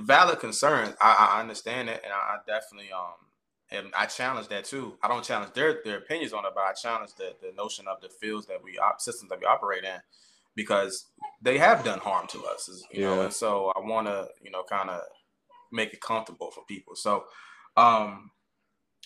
valid 0.00 0.40
concerns. 0.40 0.94
I, 1.00 1.34
I 1.34 1.40
understand 1.40 1.88
it, 1.88 2.00
and 2.04 2.12
I, 2.12 2.16
I, 2.16 2.36
definitely 2.46 2.90
um 2.92 3.14
and 3.72 3.88
I 3.96 4.06
challenge 4.06 4.48
that 4.48 4.64
too. 4.64 4.96
I 5.02 5.08
don't 5.08 5.24
challenge 5.24 5.52
their 5.54 5.80
their 5.84 5.98
opinions 5.98 6.32
on 6.32 6.44
it, 6.44 6.52
but 6.54 6.64
I 6.64 6.72
challenge 6.72 7.14
the 7.16 7.34
the 7.40 7.52
notion 7.56 7.86
of 7.88 8.00
the 8.00 8.08
fields 8.08 8.46
that 8.46 8.62
we 8.62 8.78
op, 8.78 9.00
systems 9.00 9.30
that 9.30 9.40
we 9.40 9.46
operate 9.46 9.84
in 9.84 10.00
because 10.54 11.06
they 11.40 11.58
have 11.58 11.82
done 11.82 11.98
harm 11.98 12.26
to 12.28 12.44
us, 12.44 12.68
you 12.92 13.02
yeah. 13.02 13.06
know. 13.06 13.22
And 13.22 13.32
so 13.32 13.72
I 13.74 13.80
want 13.80 14.06
to 14.06 14.28
you 14.42 14.50
know 14.50 14.62
kind 14.68 14.90
of 14.90 15.00
make 15.72 15.92
it 15.92 16.00
comfortable 16.00 16.50
for 16.50 16.64
people. 16.68 16.94
So 16.94 17.24
um 17.76 18.30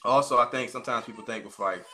also 0.04 0.38
I 0.38 0.46
think 0.46 0.70
sometimes 0.70 1.06
people 1.06 1.24
think 1.24 1.44
with 1.44 1.58
like 1.58 1.84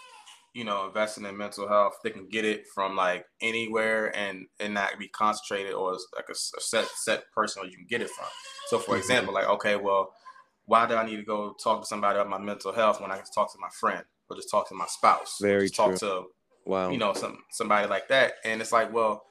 you 0.55 0.65
know, 0.65 0.87
investing 0.87 1.25
in 1.25 1.37
mental 1.37 1.67
health, 1.67 1.95
they 2.05 2.11
can 2.11 2.29
get 2.29 2.45
it 2.45 2.67
from 2.75 2.95
like 2.95 3.25
anywhere 3.41 4.15
and 4.17 4.47
and 4.61 4.75
not 4.75 4.99
be 4.99 5.09
concentrated 5.09 5.73
or 5.73 5.93
like 6.15 6.27
a, 6.29 6.33
a 6.33 6.61
set 6.61 6.87
set 6.95 7.25
person 7.35 7.63
where 7.63 7.71
you 7.71 7.77
can 7.77 7.87
get 7.89 8.03
it 8.03 8.11
from. 8.11 8.29
So, 8.69 8.79
for 8.79 8.93
mm-hmm. 8.93 9.01
example, 9.01 9.35
like 9.35 9.49
okay, 9.49 9.77
well, 9.77 10.13
why 10.67 10.87
do 10.87 10.95
I 10.95 11.05
need 11.05 11.17
to 11.17 11.25
go 11.25 11.55
talk 11.63 11.83
to 11.83 11.87
somebody 11.87 12.19
about 12.19 12.31
my 12.31 12.39
mental 12.39 12.73
health 12.73 13.01
when 13.01 13.11
I 13.11 13.17
can 13.17 13.25
talk 13.35 13.53
to 13.53 13.59
my 13.61 13.69
friend 13.81 14.05
or 14.31 14.37
just 14.37 14.51
talk 14.51 14.69
to 14.69 14.75
my 14.75 14.87
spouse? 14.87 15.39
Very 15.41 15.63
just 15.63 15.75
true. 15.75 15.85
Talk 15.87 15.99
to 16.01 16.25
wow, 16.65 16.91
you 16.91 16.99
know, 16.99 17.13
some 17.15 17.39
somebody 17.51 17.89
like 17.89 18.09
that. 18.09 18.35
And 18.45 18.61
it's 18.61 18.73
like, 18.73 18.93
well, 18.93 19.25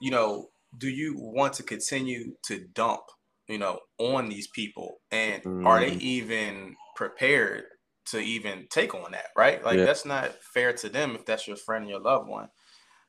you 0.00 0.10
know, 0.10 0.48
do 0.76 0.88
you 0.88 1.14
want 1.16 1.54
to 1.54 1.62
continue 1.62 2.34
to 2.44 2.66
dump, 2.74 3.02
you 3.48 3.58
know, 3.58 3.80
on 3.98 4.28
these 4.28 4.48
people? 4.48 4.98
And 5.10 5.42
mm. 5.42 5.66
are 5.66 5.80
they 5.80 5.92
mm. 5.92 6.00
even 6.00 6.76
prepared 6.94 7.64
to 8.06 8.18
even 8.18 8.66
take 8.70 8.94
on 8.94 9.12
that? 9.12 9.26
Right? 9.36 9.64
Like 9.64 9.78
yeah. 9.78 9.86
that's 9.86 10.04
not 10.04 10.32
fair 10.54 10.72
to 10.74 10.88
them 10.88 11.14
if 11.14 11.24
that's 11.24 11.48
your 11.48 11.56
friend 11.56 11.82
and 11.82 11.90
your 11.90 12.00
loved 12.00 12.28
one. 12.28 12.48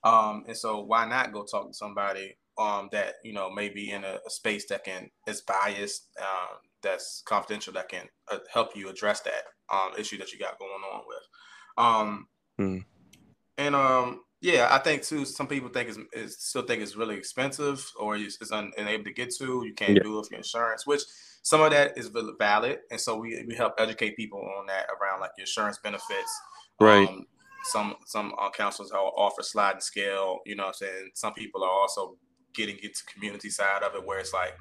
Um, 0.03 0.45
and 0.47 0.55
so 0.55 0.83
why 0.83 1.05
not 1.05 1.33
go 1.33 1.43
talk 1.43 1.67
to 1.67 1.73
somebody 1.73 2.37
um, 2.57 2.89
that 2.91 3.15
you 3.23 3.33
know 3.33 3.49
maybe 3.51 3.91
in 3.91 4.03
a, 4.03 4.19
a, 4.25 4.29
space 4.29 4.65
that 4.67 4.83
can 4.83 5.09
is 5.27 5.41
biased, 5.41 6.07
um, 6.19 6.57
that's 6.81 7.21
confidential, 7.25 7.73
that 7.73 7.89
can 7.89 8.07
uh, 8.31 8.39
help 8.51 8.75
you 8.75 8.89
address 8.89 9.21
that 9.21 9.43
um, 9.71 9.91
issue 9.97 10.17
that 10.17 10.31
you 10.31 10.39
got 10.39 10.59
going 10.59 10.71
on 10.71 11.01
with. 11.07 11.23
Um, 11.77 12.27
mm. 12.59 12.85
And 13.57 13.75
um, 13.75 14.21
yeah, 14.41 14.69
I 14.71 14.79
think 14.79 15.03
too. 15.03 15.25
Some 15.25 15.47
people 15.47 15.69
think 15.69 15.89
it's, 15.89 15.99
it's 16.13 16.47
still 16.47 16.63
think 16.63 16.81
it's 16.81 16.95
really 16.95 17.17
expensive 17.17 17.85
or 17.99 18.15
it's, 18.15 18.37
it's 18.41 18.51
un, 18.51 18.71
unable 18.77 19.05
to 19.05 19.13
get 19.13 19.33
to. 19.35 19.63
You 19.65 19.73
can't 19.75 19.95
yeah. 19.95 20.03
do 20.03 20.15
it 20.15 20.19
with 20.19 20.31
your 20.31 20.37
insurance, 20.37 20.85
which 20.85 21.01
some 21.43 21.61
of 21.61 21.71
that 21.71 21.97
is 21.97 22.11
valid, 22.39 22.79
and 22.91 22.99
so 22.99 23.17
we 23.17 23.43
we 23.47 23.55
help 23.55 23.73
educate 23.79 24.15
people 24.15 24.39
on 24.59 24.67
that 24.67 24.87
around 24.89 25.21
like 25.21 25.31
insurance 25.37 25.79
benefits. 25.83 26.41
Right. 26.79 27.07
Um, 27.07 27.25
some 27.63 27.95
some 28.05 28.33
uh, 28.39 28.49
counselors 28.51 28.91
offer 28.91 29.41
sliding 29.41 29.81
scale. 29.81 30.39
You 30.45 30.55
know, 30.55 30.63
what 30.63 30.69
I'm 30.81 30.87
saying 30.87 31.09
some 31.13 31.33
people 31.33 31.63
are 31.63 31.69
also 31.69 32.17
getting 32.57 32.77
into 32.83 33.05
community 33.05 33.49
side 33.49 33.83
of 33.83 33.95
it, 33.95 34.05
where 34.05 34.19
it's 34.19 34.33
like, 34.33 34.57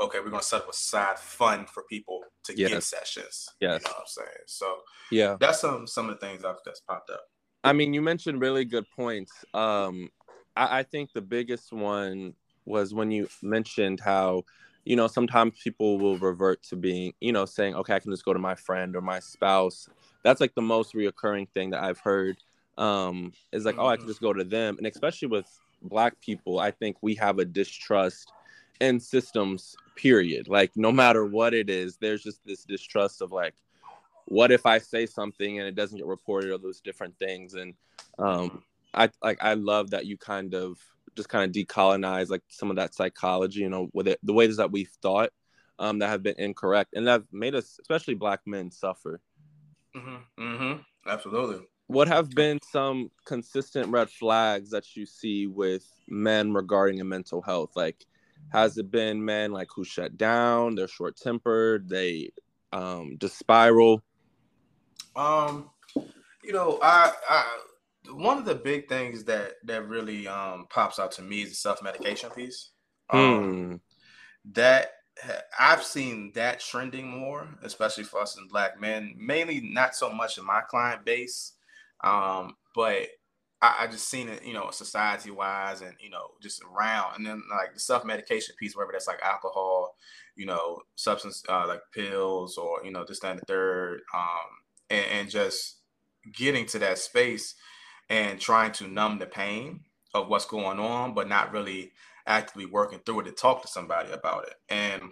okay, 0.00 0.18
we're 0.20 0.30
gonna 0.30 0.42
set 0.42 0.62
up 0.62 0.68
a 0.68 0.72
side 0.72 1.18
fund 1.18 1.68
for 1.68 1.82
people 1.84 2.22
to 2.44 2.56
yes. 2.56 2.70
get 2.70 2.82
sessions. 2.84 3.48
Yes. 3.60 3.80
You 3.82 3.88
know 3.88 3.94
what 3.94 4.00
I'm 4.00 4.06
saying? 4.06 4.44
So 4.46 4.76
yeah, 5.10 5.36
that's 5.40 5.60
some 5.60 5.86
some 5.86 6.08
of 6.08 6.20
the 6.20 6.26
things 6.26 6.42
that's 6.64 6.80
popped 6.80 7.10
up. 7.10 7.22
I 7.64 7.72
mean, 7.72 7.92
you 7.92 8.02
mentioned 8.02 8.40
really 8.40 8.64
good 8.64 8.86
points. 8.94 9.32
Um, 9.52 10.10
I, 10.56 10.80
I 10.80 10.82
think 10.84 11.12
the 11.12 11.20
biggest 11.20 11.72
one 11.72 12.34
was 12.64 12.94
when 12.94 13.10
you 13.10 13.28
mentioned 13.42 14.00
how 14.00 14.44
you 14.84 14.96
know 14.96 15.06
sometimes 15.06 15.58
people 15.62 15.98
will 15.98 16.18
revert 16.18 16.62
to 16.62 16.76
being 16.76 17.12
you 17.20 17.32
know 17.32 17.44
saying 17.44 17.74
okay 17.74 17.94
i 17.94 17.98
can 17.98 18.10
just 18.10 18.24
go 18.24 18.32
to 18.32 18.38
my 18.38 18.54
friend 18.54 18.96
or 18.96 19.00
my 19.00 19.18
spouse 19.18 19.88
that's 20.22 20.40
like 20.40 20.54
the 20.54 20.62
most 20.62 20.94
reoccurring 20.94 21.48
thing 21.50 21.70
that 21.70 21.82
i've 21.82 21.98
heard 21.98 22.36
um 22.78 23.32
is 23.52 23.64
like 23.64 23.76
oh 23.78 23.86
i 23.86 23.96
can 23.96 24.02
mm-hmm. 24.02 24.10
just 24.10 24.20
go 24.20 24.32
to 24.32 24.44
them 24.44 24.76
and 24.78 24.86
especially 24.86 25.28
with 25.28 25.46
black 25.82 26.18
people 26.20 26.58
i 26.58 26.70
think 26.70 26.96
we 27.00 27.14
have 27.14 27.38
a 27.38 27.44
distrust 27.44 28.32
in 28.80 29.00
systems 29.00 29.76
period 29.96 30.48
like 30.48 30.70
no 30.76 30.92
matter 30.92 31.24
what 31.24 31.52
it 31.54 31.68
is 31.68 31.96
there's 31.96 32.22
just 32.22 32.40
this 32.44 32.64
distrust 32.64 33.20
of 33.20 33.32
like 33.32 33.54
what 34.28 34.52
if 34.52 34.66
I 34.66 34.78
say 34.78 35.06
something 35.06 35.58
and 35.58 35.66
it 35.66 35.74
doesn't 35.74 35.96
get 35.96 36.06
reported 36.06 36.50
or 36.50 36.58
those 36.58 36.80
different 36.80 37.18
things. 37.18 37.54
And 37.54 37.74
um, 38.18 38.62
I 38.94 39.10
like 39.22 39.38
I 39.42 39.54
love 39.54 39.90
that 39.90 40.06
you 40.06 40.16
kind 40.16 40.54
of 40.54 40.78
just 41.16 41.28
kind 41.28 41.44
of 41.44 41.52
decolonize 41.52 42.28
like 42.28 42.42
some 42.48 42.70
of 42.70 42.76
that 42.76 42.94
psychology, 42.94 43.60
you 43.60 43.70
know, 43.70 43.88
with 43.92 44.06
it, 44.06 44.20
the 44.22 44.32
ways 44.32 44.58
that 44.58 44.70
we've 44.70 44.92
thought 45.02 45.30
um, 45.78 45.98
that 45.98 46.08
have 46.08 46.22
been 46.22 46.38
incorrect 46.38 46.94
and 46.94 47.06
that 47.06 47.22
made 47.32 47.54
us, 47.54 47.78
especially 47.80 48.14
black 48.14 48.40
men, 48.46 48.70
suffer. 48.70 49.20
Mm-hmm. 49.96 50.42
Mm-hmm. 50.42 50.80
Absolutely. 51.08 51.66
What 51.88 52.08
have 52.08 52.30
been 52.30 52.60
some 52.62 53.10
consistent 53.24 53.88
red 53.88 54.10
flags 54.10 54.70
that 54.70 54.96
you 54.96 55.06
see 55.06 55.46
with 55.46 55.86
men 56.06 56.52
regarding 56.52 57.00
a 57.00 57.04
mental 57.04 57.42
health? 57.42 57.72
Like, 57.76 58.06
has 58.50 58.78
it 58.78 58.90
been 58.90 59.24
men 59.24 59.52
like 59.52 59.68
who 59.74 59.84
shut 59.84 60.16
down, 60.16 60.74
they're 60.74 60.88
short 60.88 61.16
tempered, 61.16 61.88
they 61.88 62.30
um, 62.72 63.16
just 63.18 63.38
spiral? 63.38 64.02
Um, 65.16 65.70
you 66.44 66.52
know, 66.52 66.78
I, 66.82 67.12
I 67.28 67.58
one 68.12 68.38
of 68.38 68.44
the 68.44 68.54
big 68.54 68.88
things 68.88 69.24
that 69.24 69.54
that 69.64 69.86
really 69.88 70.28
um 70.28 70.66
pops 70.70 70.98
out 70.98 71.12
to 71.12 71.22
me 71.22 71.42
is 71.42 71.50
the 71.50 71.56
self 71.56 71.82
medication 71.82 72.30
piece. 72.30 72.70
Um, 73.10 73.52
hmm. 73.52 73.76
That 74.52 74.92
I've 75.58 75.82
seen 75.82 76.32
that 76.34 76.60
trending 76.60 77.08
more, 77.08 77.48
especially 77.62 78.04
for 78.04 78.20
us 78.20 78.36
and 78.36 78.48
black 78.48 78.80
men. 78.80 79.14
Mainly, 79.18 79.60
not 79.60 79.94
so 79.94 80.10
much 80.10 80.38
in 80.38 80.46
my 80.46 80.60
client 80.60 81.04
base, 81.04 81.54
um, 82.02 82.56
but 82.74 83.08
I, 83.60 83.76
I 83.80 83.86
just 83.88 84.08
seen 84.08 84.28
it, 84.28 84.44
you 84.44 84.54
know, 84.54 84.70
society 84.70 85.30
wise, 85.30 85.80
and 85.80 85.94
you 86.00 86.10
know, 86.10 86.28
just 86.40 86.62
around. 86.62 87.16
And 87.16 87.26
then 87.26 87.42
like 87.50 87.74
the 87.74 87.80
self 87.80 88.04
medication 88.04 88.54
piece, 88.58 88.76
whether 88.76 88.92
that's 88.92 89.08
like 89.08 89.20
alcohol, 89.22 89.96
you 90.36 90.46
know, 90.46 90.78
substance 90.94 91.42
uh, 91.48 91.66
like 91.66 91.80
pills, 91.92 92.56
or 92.56 92.84
you 92.84 92.92
know, 92.92 93.04
this 93.06 93.20
that, 93.20 93.32
and 93.32 93.40
the 93.40 93.46
third. 93.46 94.00
Um, 94.14 94.48
and, 94.90 95.06
and 95.12 95.30
just 95.30 95.78
getting 96.32 96.66
to 96.66 96.78
that 96.78 96.98
space 96.98 97.54
and 98.08 98.40
trying 98.40 98.72
to 98.72 98.88
numb 98.88 99.18
the 99.18 99.26
pain 99.26 99.80
of 100.14 100.28
what's 100.28 100.46
going 100.46 100.78
on, 100.78 101.14
but 101.14 101.28
not 101.28 101.52
really 101.52 101.92
actively 102.26 102.66
working 102.66 103.00
through 103.04 103.20
it 103.20 103.24
to 103.24 103.32
talk 103.32 103.62
to 103.62 103.68
somebody 103.68 104.10
about 104.12 104.46
it. 104.46 104.54
And 104.68 105.02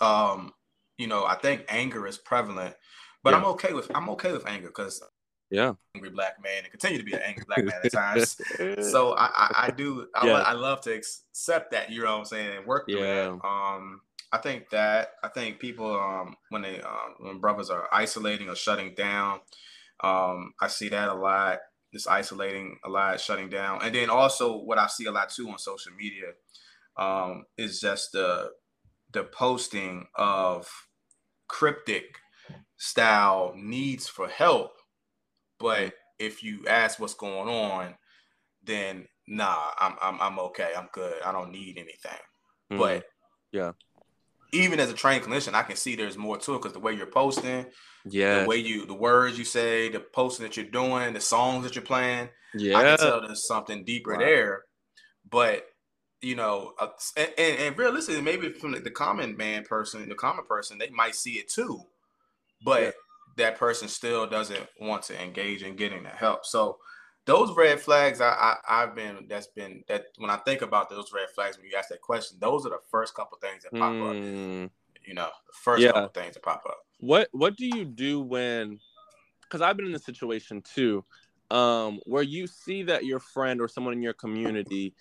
um, 0.00 0.52
you 0.98 1.06
know, 1.06 1.24
I 1.24 1.34
think 1.36 1.64
anger 1.68 2.06
is 2.06 2.18
prevalent, 2.18 2.74
but 3.22 3.30
yeah. 3.30 3.38
I'm 3.38 3.44
okay 3.46 3.72
with 3.72 3.90
I'm 3.94 4.08
okay 4.10 4.32
with 4.32 4.46
anger 4.46 4.68
because 4.68 5.02
yeah, 5.50 5.74
angry 5.94 6.10
black 6.10 6.42
man 6.42 6.62
and 6.62 6.70
continue 6.70 6.98
to 6.98 7.04
be 7.04 7.12
an 7.12 7.22
angry 7.22 7.44
black 7.46 7.64
man 7.64 7.80
at 7.84 7.92
times. 7.92 8.36
so 8.90 9.12
I, 9.12 9.26
I, 9.26 9.64
I 9.66 9.70
do 9.70 10.06
I, 10.14 10.26
yeah. 10.26 10.32
I, 10.34 10.52
love 10.52 10.80
to 10.82 10.92
accept 10.92 11.72
that 11.72 11.90
you 11.90 12.02
know 12.02 12.12
what 12.12 12.18
I'm 12.18 12.24
saying 12.24 12.56
and 12.56 12.66
work 12.66 12.88
through 12.88 13.00
yeah. 13.00 13.14
that. 13.14 13.46
Um, 13.46 14.00
I 14.32 14.38
think 14.38 14.70
that 14.70 15.12
I 15.22 15.28
think 15.28 15.60
people 15.60 15.98
um, 15.98 16.36
when 16.50 16.62
they 16.62 16.80
um, 16.80 17.14
when 17.20 17.38
brothers 17.38 17.70
are 17.70 17.88
isolating 17.92 18.48
or 18.48 18.56
shutting 18.56 18.94
down, 18.94 19.40
um, 20.02 20.54
I 20.60 20.68
see 20.68 20.88
that 20.88 21.08
a 21.08 21.14
lot. 21.14 21.60
Just 21.92 22.08
isolating 22.08 22.76
a 22.84 22.88
lot, 22.88 23.20
shutting 23.20 23.48
down, 23.48 23.78
and 23.82 23.94
then 23.94 24.10
also 24.10 24.56
what 24.56 24.78
I 24.78 24.88
see 24.88 25.04
a 25.04 25.12
lot 25.12 25.30
too 25.30 25.48
on 25.48 25.58
social 25.58 25.92
media 25.92 26.32
um, 26.96 27.44
is 27.56 27.80
just 27.80 28.10
the 28.10 28.50
the 29.12 29.22
posting 29.24 30.08
of 30.16 30.68
cryptic 31.46 32.18
style 32.76 33.54
needs 33.56 34.08
for 34.08 34.28
help, 34.28 34.72
but 35.64 35.94
if 36.18 36.42
you 36.42 36.66
ask 36.68 37.00
what's 37.00 37.14
going 37.14 37.48
on, 37.48 37.94
then 38.64 39.06
nah, 39.26 39.70
I'm 39.80 39.94
I'm 40.02 40.20
I'm 40.20 40.38
okay, 40.38 40.72
I'm 40.76 40.90
good, 40.92 41.22
I 41.24 41.32
don't 41.32 41.52
need 41.52 41.78
anything. 41.78 42.20
Mm-hmm. 42.70 42.78
But 42.78 43.06
yeah, 43.50 43.72
even 44.52 44.78
as 44.78 44.90
a 44.90 44.94
trained 44.94 45.24
clinician, 45.24 45.54
I 45.54 45.62
can 45.62 45.76
see 45.76 45.96
there's 45.96 46.18
more 46.18 46.36
to 46.36 46.54
it 46.54 46.58
because 46.58 46.74
the 46.74 46.80
way 46.80 46.92
you're 46.92 47.06
posting, 47.06 47.64
yeah, 48.04 48.42
the 48.42 48.46
way 48.46 48.58
you, 48.58 48.84
the 48.84 48.92
words 48.92 49.38
you 49.38 49.46
say, 49.46 49.88
the 49.88 50.00
posting 50.00 50.44
that 50.44 50.58
you're 50.58 50.66
doing, 50.66 51.14
the 51.14 51.20
songs 51.20 51.64
that 51.64 51.74
you're 51.74 51.82
playing, 51.82 52.28
yeah, 52.52 52.76
I 52.76 52.82
can 52.82 52.98
tell 52.98 53.22
there's 53.22 53.48
something 53.48 53.84
deeper 53.84 54.12
wow. 54.12 54.18
there. 54.18 54.64
But 55.30 55.64
you 56.20 56.36
know, 56.36 56.74
uh, 56.78 56.88
and, 57.16 57.30
and, 57.38 57.58
and, 57.58 57.78
realistically, 57.78 58.20
maybe 58.20 58.50
from 58.50 58.72
the, 58.72 58.80
the, 58.80 58.90
common 58.90 59.34
man 59.34 59.64
person, 59.64 60.06
the 60.10 60.14
common 60.14 60.44
person, 60.46 60.76
they 60.76 60.90
might 60.90 61.14
see 61.14 61.34
it 61.34 61.48
too, 61.48 61.80
but 62.62 62.82
yeah. 62.82 62.90
That 63.36 63.58
person 63.58 63.88
still 63.88 64.26
doesn't 64.26 64.66
want 64.80 65.02
to 65.04 65.22
engage 65.22 65.62
in 65.62 65.76
getting 65.76 66.02
the 66.02 66.10
help. 66.10 66.44
So 66.44 66.78
those 67.26 67.56
red 67.56 67.80
flags 67.80 68.20
I, 68.20 68.56
I 68.68 68.80
have 68.80 68.94
been 68.94 69.26
that's 69.28 69.46
been 69.46 69.82
that 69.88 70.06
when 70.18 70.30
I 70.30 70.36
think 70.36 70.62
about 70.62 70.90
those 70.90 71.10
red 71.14 71.28
flags 71.34 71.56
when 71.56 71.66
you 71.66 71.76
ask 71.76 71.88
that 71.88 72.00
question, 72.00 72.38
those 72.40 72.66
are 72.66 72.70
the 72.70 72.80
first 72.90 73.14
couple 73.14 73.38
things 73.38 73.62
that 73.62 73.72
pop 73.72 73.92
mm. 73.92 74.08
up. 74.08 74.16
Hmm. 74.16 74.66
You 75.06 75.14
know, 75.14 75.28
the 75.46 75.52
first 75.52 75.82
yeah. 75.82 75.92
couple 75.92 76.08
things 76.08 76.34
that 76.34 76.42
pop 76.42 76.62
up. 76.66 76.78
What 76.98 77.28
what 77.32 77.56
do 77.56 77.66
you 77.66 77.84
do 77.84 78.20
when 78.20 78.78
because 79.42 79.60
I've 79.60 79.76
been 79.76 79.86
in 79.86 79.94
a 79.94 79.98
situation 79.98 80.62
too, 80.62 81.04
um, 81.50 82.00
where 82.04 82.22
you 82.22 82.46
see 82.46 82.82
that 82.84 83.04
your 83.04 83.20
friend 83.20 83.60
or 83.60 83.68
someone 83.68 83.92
in 83.92 84.02
your 84.02 84.14
community 84.14 84.94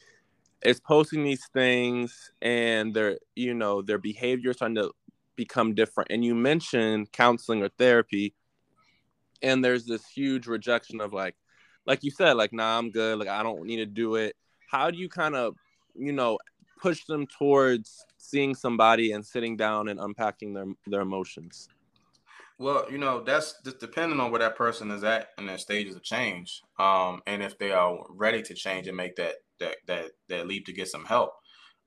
is 0.64 0.80
posting 0.80 1.24
these 1.24 1.46
things 1.54 2.32
and 2.42 2.94
their 2.94 3.18
you 3.36 3.54
know 3.54 3.82
their 3.82 3.98
behavior 3.98 4.52
is 4.52 4.58
starting 4.58 4.76
to 4.76 4.92
become 5.36 5.74
different 5.74 6.12
and 6.12 6.24
you 6.24 6.36
mentioned 6.36 7.12
counseling 7.12 7.62
or 7.64 7.70
therapy 7.70 8.34
and 9.42 9.64
there's 9.64 9.86
this 9.86 10.06
huge 10.08 10.48
rejection 10.48 11.02
of 11.02 11.14
like 11.14 11.36
like 11.86 12.04
you 12.04 12.12
said, 12.12 12.34
like, 12.34 12.54
nah, 12.54 12.78
I'm 12.78 12.92
good. 12.92 13.20
Like, 13.20 13.28
I 13.28 13.44
don't 13.44 13.64
need 13.64 13.78
to 13.78 13.86
do 13.86 14.16
it. 14.16 14.36
How 14.70 14.90
do 14.90 14.98
you 14.98 15.10
kind 15.10 15.36
of, 15.36 15.56
you 15.96 16.14
know, 16.14 16.40
push 16.82 17.06
them 17.06 17.28
towards 17.28 18.06
seeing 18.18 18.56
somebody 18.56 19.12
and 19.12 19.26
sitting 19.26 19.56
down 19.58 19.90
and 19.90 20.00
unpacking 20.00 20.54
their 20.54 20.66
their 20.88 21.02
emotions? 21.02 21.68
Well, 22.60 22.86
you 22.90 22.98
know, 22.98 23.24
that's 23.24 23.56
just 23.64 23.80
depending 23.80 24.20
on 24.20 24.32
where 24.32 24.40
that 24.40 24.56
person 24.56 24.92
is 24.92 25.04
at 25.04 25.30
in 25.38 25.46
their 25.46 25.58
stages 25.58 25.96
of 25.96 26.04
change, 26.04 26.62
um, 26.80 27.22
and 27.26 27.44
if 27.44 27.58
they 27.58 27.72
are 27.72 27.98
ready 28.10 28.42
to 28.44 28.54
change 28.54 28.88
and 28.88 28.96
make 28.96 29.16
that 29.18 29.36
that 29.60 29.78
that 29.88 30.12
that 30.30 30.48
leap 30.48 30.66
to 30.68 30.74
get 30.74 30.88
some 30.88 31.06
help. 31.06 31.32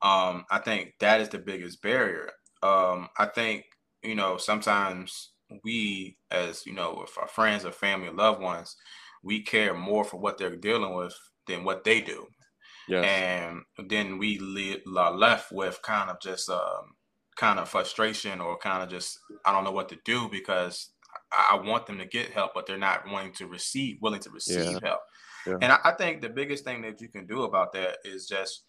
Um, 0.03 0.45
I 0.51 0.59
think 0.59 0.93
that 1.01 1.21
is 1.21 1.31
the 1.31 1.39
biggest 1.39 1.81
barrier. 1.81 2.31
Um, 2.67 3.09
I 3.19 3.27
think 3.27 3.65
you 4.03 4.15
know 4.15 4.37
sometimes 4.37 5.31
we, 5.63 6.17
as 6.31 6.67
you 6.67 6.73
know, 6.73 6.99
with 7.01 7.17
our 7.21 7.29
friends 7.29 7.65
or 7.65 7.73
family 7.73 8.09
or 8.09 8.13
loved 8.13 8.41
ones, 8.41 8.77
we 9.23 9.43
care 9.43 9.75
more 9.75 10.05
for 10.05 10.19
what 10.19 10.39
they're 10.39 10.57
dealing 10.57 10.95
with 10.95 11.15
than 11.47 11.65
what 11.65 11.85
they 11.85 12.01
do. 12.01 12.27
Yes. 12.89 13.05
And 13.05 13.89
then 13.89 14.19
we 14.19 14.39
li- 14.39 14.83
left 14.87 15.51
with 15.51 15.81
kind 15.83 16.09
of 16.09 16.21
just 16.21 16.49
um, 16.49 16.95
kind 17.37 17.59
of 17.59 17.69
frustration 17.69 18.41
or 18.41 18.57
kind 18.59 18.83
of 18.83 18.89
just 18.89 19.19
I 19.45 19.53
don't 19.53 19.65
know 19.65 19.73
what 19.73 19.89
to 19.91 19.99
do 20.05 20.29
because 20.31 20.91
I 21.33 21.57
want 21.57 21.87
them 21.87 21.99
to 21.99 22.07
get 22.07 22.31
help, 22.31 22.53
but 22.55 22.67
they're 22.67 22.79
not 22.79 23.11
wanting 23.11 23.33
to 23.35 23.47
receive, 23.47 23.99
willing 24.01 24.21
to 24.21 24.31
receive 24.31 24.65
yeah. 24.65 24.79
help. 24.83 25.01
Yeah. 25.47 25.59
And 25.63 25.73
I, 25.73 25.79
I, 25.85 25.93
think 25.93 26.21
the 26.21 26.29
biggest 26.29 26.65
thing 26.65 26.83
that 26.83 27.01
you 27.01 27.09
can 27.09 27.27
do 27.27 27.45
about 27.45 27.73
that 27.73 27.99
is 28.05 28.27
just, 28.27 28.65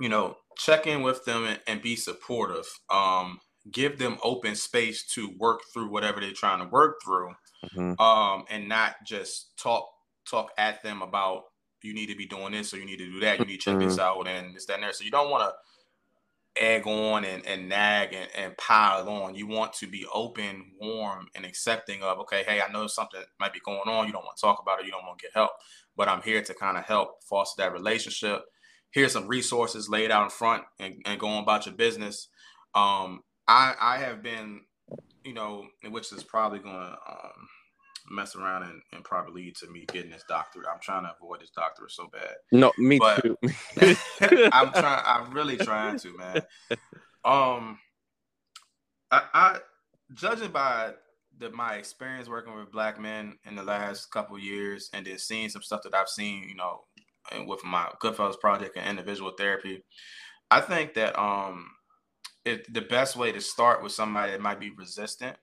you 0.00 0.08
know, 0.08 0.36
check 0.56 0.86
in 0.86 1.02
with 1.02 1.24
them 1.24 1.44
and, 1.44 1.60
and 1.66 1.82
be 1.82 1.96
supportive. 1.96 2.66
Um, 2.90 3.40
give 3.72 3.98
them 3.98 4.18
open 4.22 4.54
space 4.54 5.04
to 5.14 5.30
work 5.38 5.60
through 5.72 5.90
whatever 5.90 6.20
they're 6.20 6.32
trying 6.32 6.60
to 6.60 6.68
work 6.68 7.00
through, 7.04 7.34
mm-hmm. 7.64 8.00
um, 8.00 8.44
and 8.50 8.68
not 8.68 8.96
just 9.06 9.56
talk 9.58 9.88
talk 10.28 10.50
at 10.58 10.82
them 10.82 11.02
about 11.02 11.44
you 11.82 11.92
need 11.92 12.06
to 12.06 12.16
be 12.16 12.26
doing 12.26 12.52
this 12.52 12.72
or 12.72 12.78
you 12.78 12.86
need 12.86 12.98
to 12.98 13.06
do 13.06 13.20
that. 13.20 13.38
You 13.38 13.44
need 13.44 13.60
to 13.60 13.62
check 13.62 13.76
mm-hmm. 13.76 13.88
this 13.88 13.98
out 13.98 14.26
and 14.26 14.54
this 14.54 14.66
that 14.66 14.74
and 14.74 14.82
there. 14.82 14.92
So 14.92 15.04
you 15.04 15.10
don't 15.10 15.30
want 15.30 15.44
to 15.44 15.54
egg 16.56 16.86
on 16.86 17.24
and, 17.24 17.44
and 17.46 17.68
nag 17.68 18.14
and, 18.14 18.28
and 18.34 18.56
pile 18.56 19.08
on. 19.08 19.34
You 19.34 19.46
want 19.46 19.72
to 19.74 19.86
be 19.86 20.06
open, 20.12 20.72
warm, 20.80 21.28
and 21.34 21.44
accepting 21.44 22.02
of, 22.02 22.18
okay, 22.20 22.44
hey, 22.46 22.60
I 22.60 22.72
know 22.72 22.86
something 22.86 23.20
might 23.40 23.52
be 23.52 23.60
going 23.60 23.88
on. 23.88 24.06
You 24.06 24.12
don't 24.12 24.24
want 24.24 24.36
to 24.36 24.40
talk 24.40 24.60
about 24.62 24.80
it. 24.80 24.86
You 24.86 24.92
don't 24.92 25.04
want 25.04 25.18
to 25.18 25.22
get 25.22 25.34
help, 25.34 25.50
but 25.96 26.08
I'm 26.08 26.22
here 26.22 26.42
to 26.42 26.54
kind 26.54 26.78
of 26.78 26.84
help 26.84 27.22
foster 27.28 27.62
that 27.62 27.72
relationship. 27.72 28.42
Here's 28.94 29.12
some 29.12 29.28
resources 29.28 29.88
laid 29.88 30.10
out 30.10 30.24
in 30.24 30.30
front 30.30 30.62
and, 30.78 31.02
and 31.04 31.18
going 31.18 31.42
about 31.42 31.66
your 31.66 31.74
business. 31.74 32.28
Um, 32.74 33.22
I, 33.46 33.74
I 33.80 33.98
have 33.98 34.22
been, 34.22 34.60
you 35.24 35.34
know, 35.34 35.66
which 35.90 36.12
is 36.12 36.22
probably 36.22 36.60
going 36.60 36.76
to, 36.76 36.96
um, 37.08 37.48
mess 38.10 38.36
around 38.36 38.64
and, 38.64 38.82
and 38.92 39.04
probably 39.04 39.42
lead 39.42 39.56
to 39.56 39.70
me 39.70 39.84
getting 39.92 40.10
this 40.10 40.24
doctorate. 40.28 40.68
I'm 40.72 40.80
trying 40.80 41.04
to 41.04 41.14
avoid 41.20 41.40
this 41.40 41.50
doctorate 41.50 41.90
so 41.90 42.08
bad. 42.12 42.34
No, 42.52 42.72
me 42.78 42.98
but 42.98 43.22
too. 43.22 43.38
I'm 44.52 44.72
trying. 44.72 45.02
I'm 45.04 45.32
really 45.32 45.56
trying 45.56 45.98
to, 45.98 46.16
man. 46.16 46.42
Um, 47.24 47.78
I, 49.10 49.22
I 49.32 49.58
judging 50.12 50.50
by 50.50 50.92
the 51.38 51.50
my 51.50 51.76
experience 51.76 52.28
working 52.28 52.54
with 52.54 52.70
black 52.70 53.00
men 53.00 53.38
in 53.46 53.56
the 53.56 53.62
last 53.62 54.10
couple 54.10 54.38
years, 54.38 54.90
and 54.92 55.06
then 55.06 55.18
seeing 55.18 55.48
some 55.48 55.62
stuff 55.62 55.82
that 55.84 55.94
I've 55.94 56.08
seen, 56.08 56.46
you 56.48 56.54
know, 56.54 56.80
with 57.46 57.64
my 57.64 57.88
Goodfellas 58.02 58.38
project 58.38 58.76
and 58.76 58.88
individual 58.88 59.32
therapy, 59.36 59.84
I 60.50 60.60
think 60.60 60.94
that 60.94 61.18
um, 61.20 61.66
it 62.44 62.72
the 62.72 62.82
best 62.82 63.16
way 63.16 63.32
to 63.32 63.40
start 63.40 63.82
with 63.82 63.92
somebody 63.92 64.32
that 64.32 64.40
might 64.40 64.60
be 64.60 64.70
resistant 64.70 65.36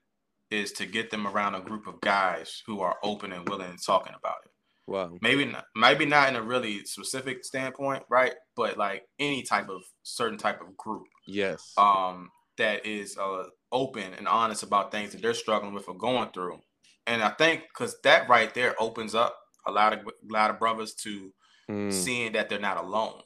is 0.49 0.71
to 0.73 0.85
get 0.85 1.09
them 1.09 1.25
around 1.27 1.55
a 1.55 1.61
group 1.61 1.87
of 1.87 2.01
guys 2.01 2.61
who 2.65 2.81
are 2.81 2.97
open 3.03 3.31
and 3.31 3.47
willing 3.47 3.69
and 3.69 3.79
talking 3.83 4.13
about 4.17 4.35
it. 4.45 4.51
Wow. 4.87 5.17
Maybe 5.21 5.45
not, 5.45 5.63
maybe 5.75 6.05
not 6.05 6.29
in 6.29 6.35
a 6.35 6.41
really 6.41 6.83
specific 6.83 7.45
standpoint, 7.45 8.03
right? 8.09 8.33
But 8.57 8.77
like 8.77 9.03
any 9.19 9.43
type 9.43 9.69
of 9.69 9.81
certain 10.03 10.37
type 10.37 10.59
of 10.59 10.75
group. 10.75 11.07
Yes. 11.25 11.73
Um, 11.77 12.29
that 12.57 12.85
is 12.85 13.17
uh 13.17 13.45
open 13.71 14.13
and 14.17 14.27
honest 14.27 14.63
about 14.63 14.91
things 14.91 15.13
that 15.13 15.21
they're 15.21 15.33
struggling 15.33 15.73
with 15.73 15.87
or 15.87 15.97
going 15.97 16.29
through. 16.33 16.59
And 17.07 17.23
I 17.23 17.29
think 17.29 17.63
because 17.73 17.95
that 18.03 18.29
right 18.29 18.53
there 18.53 18.75
opens 18.79 19.15
up 19.15 19.35
a 19.65 19.71
lot 19.71 19.93
of 19.93 19.99
a 19.99 20.11
lot 20.33 20.49
of 20.49 20.59
brothers 20.59 20.93
to 21.03 21.31
mm. 21.69 21.91
seeing 21.91 22.33
that 22.33 22.49
they're 22.49 22.59
not 22.59 22.77
alone. 22.77 23.21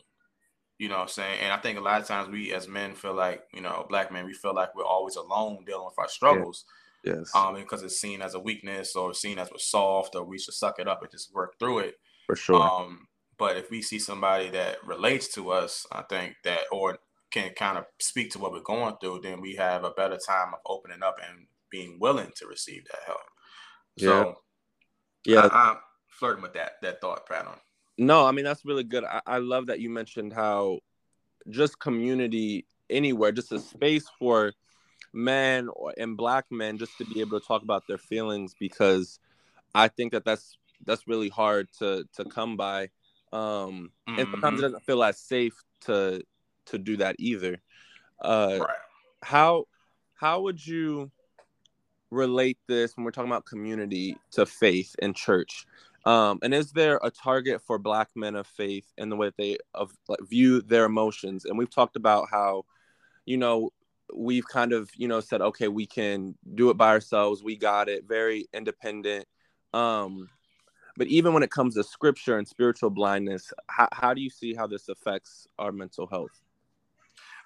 You 0.78 0.90
know 0.90 0.96
what 0.96 1.04
I'm 1.04 1.08
saying? 1.10 1.40
And 1.42 1.54
I 1.54 1.58
think 1.58 1.78
a 1.78 1.82
lot 1.82 2.02
of 2.02 2.08
times 2.08 2.30
we 2.30 2.54
as 2.54 2.68
men 2.68 2.96
feel 2.96 3.14
like, 3.14 3.44
you 3.54 3.62
know, 3.62 3.86
black 3.88 4.12
men, 4.12 4.26
we 4.26 4.34
feel 4.34 4.54
like 4.54 4.76
we're 4.76 4.84
always 4.84 5.16
alone 5.16 5.64
dealing 5.66 5.86
with 5.86 5.98
our 5.98 6.10
struggles. 6.10 6.66
Yeah 6.68 6.72
Yes. 7.06 7.34
Um, 7.36 7.56
because 7.56 7.84
it's 7.84 8.02
seen 8.02 8.22
as 8.22 8.34
a 8.34 8.40
weakness 8.40 8.96
or 8.96 9.14
seen 9.14 9.38
as 9.38 9.52
we're 9.52 9.60
soft 9.60 10.16
or 10.16 10.24
we 10.24 10.40
should 10.40 10.56
suck 10.56 10.80
it 10.80 10.88
up 10.88 11.04
and 11.04 11.12
just 11.12 11.34
work 11.34 11.58
through 11.60 11.80
it. 11.80 11.96
For 12.26 12.36
sure. 12.36 12.62
Um, 12.62 13.08
but 13.38 13.58
if 13.58 13.70
we 13.70 13.84
see 13.84 14.00
somebody 14.00 14.50
that 14.50 14.78
relates 14.86 15.28
to 15.36 15.52
us, 15.52 15.86
I 15.92 16.02
think 16.02 16.36
that 16.44 16.62
or 16.72 16.98
can 17.30 17.52
kind 17.52 17.78
of 17.78 17.86
speak 18.00 18.32
to 18.32 18.40
what 18.40 18.52
we're 18.52 18.62
going 18.62 18.96
through, 19.00 19.22
then 19.22 19.40
we 19.40 19.56
have 19.56 19.84
a 19.84 19.92
better 19.92 20.18
time 20.18 20.54
of 20.54 20.60
opening 20.66 21.04
up 21.04 21.18
and 21.24 21.46
being 21.70 22.00
willing 22.00 22.32
to 22.38 22.48
receive 22.48 22.86
that 22.86 23.02
help. 23.06 23.20
So 24.00 24.36
yeah, 25.26 25.44
yeah. 25.44 25.50
I, 25.52 25.72
am 25.72 25.78
flirting 26.10 26.42
with 26.42 26.54
that 26.54 26.74
that 26.82 27.02
thought 27.02 27.28
pattern. 27.28 27.60
No, 27.98 28.26
I 28.26 28.32
mean 28.32 28.46
that's 28.46 28.66
really 28.66 28.84
good. 28.84 29.04
I, 29.04 29.22
I 29.26 29.38
love 29.38 29.68
that 29.68 29.80
you 29.80 29.90
mentioned 29.90 30.34
how 30.34 30.80
just 31.50 31.80
community 31.80 32.66
anywhere, 32.90 33.32
just 33.32 33.52
a 33.52 33.60
space 33.60 34.06
for 34.20 34.54
men 35.14 35.70
and 35.98 36.18
black 36.18 36.46
men 36.52 36.78
just 36.78 36.98
to 36.98 37.06
be 37.06 37.22
able 37.22 37.40
to 37.40 37.46
talk 37.46 37.64
about 37.64 37.84
their 37.88 37.98
feelings 37.98 38.54
because 38.60 39.20
I 39.74 39.88
think 39.88 40.12
that 40.12 40.26
that's 40.26 40.58
that's 40.86 41.08
really 41.08 41.30
hard 41.30 41.70
to 41.80 42.06
to 42.16 42.26
come 42.26 42.58
by. 42.58 42.90
Um, 43.32 43.92
mm-hmm. 44.08 44.20
and 44.20 44.28
sometimes 44.32 44.36
it 44.36 44.40
mm-hmm. 44.42 44.62
doesn't 44.62 44.84
feel 44.86 45.04
as 45.04 45.20
safe 45.20 45.54
to 45.82 46.22
to 46.68 46.78
do 46.78 46.98
that 46.98 47.16
either. 47.20 47.62
Uh, 48.22 48.58
right. 48.62 48.70
How 49.24 49.66
how 50.16 50.42
would 50.42 50.66
you 50.66 51.12
relate 52.12 52.58
this 52.68 52.96
when 52.96 53.04
we're 53.04 53.12
talking 53.12 53.30
about 53.30 53.46
community 53.46 54.18
to 54.32 54.46
faith 54.46 54.96
and 55.02 55.16
church? 55.16 55.66
Um, 56.06 56.40
and 56.44 56.54
is 56.54 56.72
there 56.72 57.00
a 57.04 57.10
target 57.10 57.62
for 57.62 57.80
black 57.80 58.10
men 58.16 58.36
of 58.36 58.46
faith 58.46 58.86
in 58.98 59.10
the 59.10 59.16
way 59.16 59.28
that 59.28 59.38
they 59.38 59.58
of 59.74 59.92
like, 60.08 60.20
view 60.22 60.62
their 60.62 60.86
emotions? 60.86 61.46
And 61.46 61.58
we've 61.58 61.70
talked 61.70 61.96
about 61.96 62.28
how, 62.30 62.66
you 63.26 63.38
know, 63.38 63.72
we've 64.14 64.48
kind 64.48 64.72
of 64.72 64.92
you 64.96 65.08
know 65.08 65.20
said 65.20 65.42
okay 65.42 65.68
we 65.68 65.88
can 65.88 66.36
do 66.54 66.70
it 66.70 66.78
by 66.78 66.90
ourselves. 66.90 67.44
We 67.44 67.56
got 67.58 67.90
it. 67.90 68.06
Very 68.08 68.48
independent. 68.54 69.26
Um 69.74 70.30
but 70.98 71.08
even 71.08 71.34
when 71.34 71.44
it 71.44 71.52
comes 71.52 71.76
to 71.76 71.84
scripture 71.84 72.38
and 72.38 72.48
spiritual 72.48 72.90
blindness 72.90 73.52
how, 73.68 73.88
how 73.92 74.14
do 74.14 74.22
you 74.22 74.30
see 74.30 74.54
how 74.54 74.68
this 74.68 74.88
affects 74.88 75.48
our 75.60 75.72
mental 75.72 76.08
health 76.08 76.45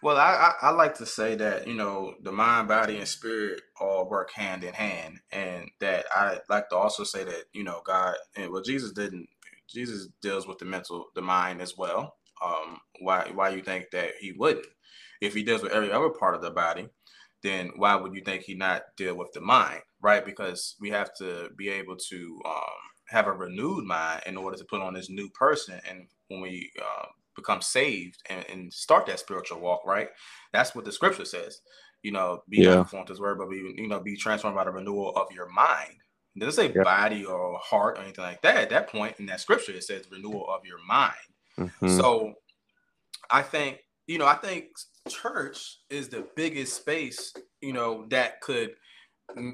well 0.03 0.17
I, 0.17 0.53
I, 0.61 0.67
I 0.67 0.71
like 0.71 0.95
to 0.95 1.05
say 1.05 1.35
that 1.35 1.67
you 1.67 1.75
know 1.75 2.15
the 2.23 2.31
mind 2.31 2.67
body 2.69 2.97
and 2.97 3.07
spirit 3.07 3.61
all 3.79 4.09
work 4.09 4.31
hand 4.33 4.63
in 4.63 4.73
hand 4.73 5.19
and 5.31 5.69
that 5.81 6.05
i 6.11 6.39
like 6.49 6.69
to 6.69 6.77
also 6.77 7.03
say 7.03 7.23
that 7.23 7.45
you 7.53 7.63
know 7.63 7.81
god 7.85 8.15
and 8.37 8.51
well 8.51 8.63
jesus 8.63 8.91
didn't 8.93 9.27
jesus 9.69 10.07
deals 10.21 10.47
with 10.47 10.59
the 10.59 10.65
mental 10.65 11.07
the 11.15 11.21
mind 11.21 11.61
as 11.61 11.77
well 11.77 12.15
um 12.43 12.79
why 13.01 13.31
why 13.33 13.49
you 13.49 13.61
think 13.61 13.87
that 13.91 14.11
he 14.19 14.33
wouldn't 14.33 14.65
if 15.21 15.33
he 15.33 15.43
deals 15.43 15.63
with 15.63 15.71
every 15.71 15.91
other 15.91 16.09
part 16.09 16.35
of 16.35 16.41
the 16.41 16.51
body, 16.51 16.87
then 17.43 17.71
why 17.75 17.95
would 17.95 18.13
you 18.13 18.21
think 18.21 18.43
he 18.43 18.55
not 18.55 18.83
deal 18.97 19.15
with 19.15 19.31
the 19.33 19.41
mind, 19.41 19.81
right? 20.01 20.25
Because 20.25 20.75
we 20.79 20.89
have 20.89 21.13
to 21.15 21.49
be 21.57 21.69
able 21.69 21.95
to 22.09 22.41
um, 22.45 22.79
have 23.07 23.27
a 23.27 23.31
renewed 23.31 23.85
mind 23.85 24.23
in 24.25 24.37
order 24.37 24.57
to 24.57 24.65
put 24.65 24.81
on 24.81 24.93
this 24.93 25.09
new 25.09 25.29
person. 25.29 25.79
And 25.89 26.07
when 26.27 26.41
we 26.41 26.71
uh, 26.81 27.05
become 27.35 27.61
saved 27.61 28.21
and, 28.29 28.45
and, 28.49 28.73
start 28.73 29.05
that 29.05 29.19
spiritual 29.19 29.59
walk, 29.59 29.85
right? 29.85 30.09
That's 30.53 30.75
what 30.75 30.85
the 30.85 30.91
scripture 30.91 31.25
says. 31.25 31.61
You 32.03 32.11
know, 32.11 32.43
be 32.49 32.61
yeah. 32.61 32.75
conformed 32.75 33.07
to 33.07 33.13
his 33.13 33.19
word, 33.19 33.37
but 33.37 33.49
be 33.49 33.73
you 33.77 33.87
know 33.87 33.99
be 33.99 34.15
transformed 34.15 34.55
by 34.55 34.63
the 34.63 34.71
renewal 34.71 35.15
of 35.15 35.27
your 35.33 35.49
mind. 35.49 35.95
It 36.35 36.39
doesn't 36.39 36.53
say 36.53 36.73
yeah. 36.73 36.83
body 36.83 37.25
or 37.25 37.59
heart 37.61 37.97
or 37.97 38.01
anything 38.01 38.23
like 38.23 38.41
that. 38.43 38.57
At 38.57 38.69
that 38.69 38.89
point 38.89 39.15
in 39.19 39.25
that 39.25 39.41
scripture, 39.41 39.73
it 39.73 39.83
says 39.83 40.05
renewal 40.09 40.45
of 40.49 40.65
your 40.65 40.77
mind. 40.87 41.13
Mm-hmm. 41.57 41.97
So 41.97 42.35
I 43.29 43.41
think 43.41 43.79
you 44.07 44.17
know, 44.17 44.25
I 44.25 44.35
think 44.35 44.67
church 45.07 45.79
is 45.89 46.09
the 46.09 46.25
biggest 46.35 46.75
space, 46.75 47.33
you 47.61 47.73
know, 47.73 48.07
that 48.09 48.41
could 48.41 48.71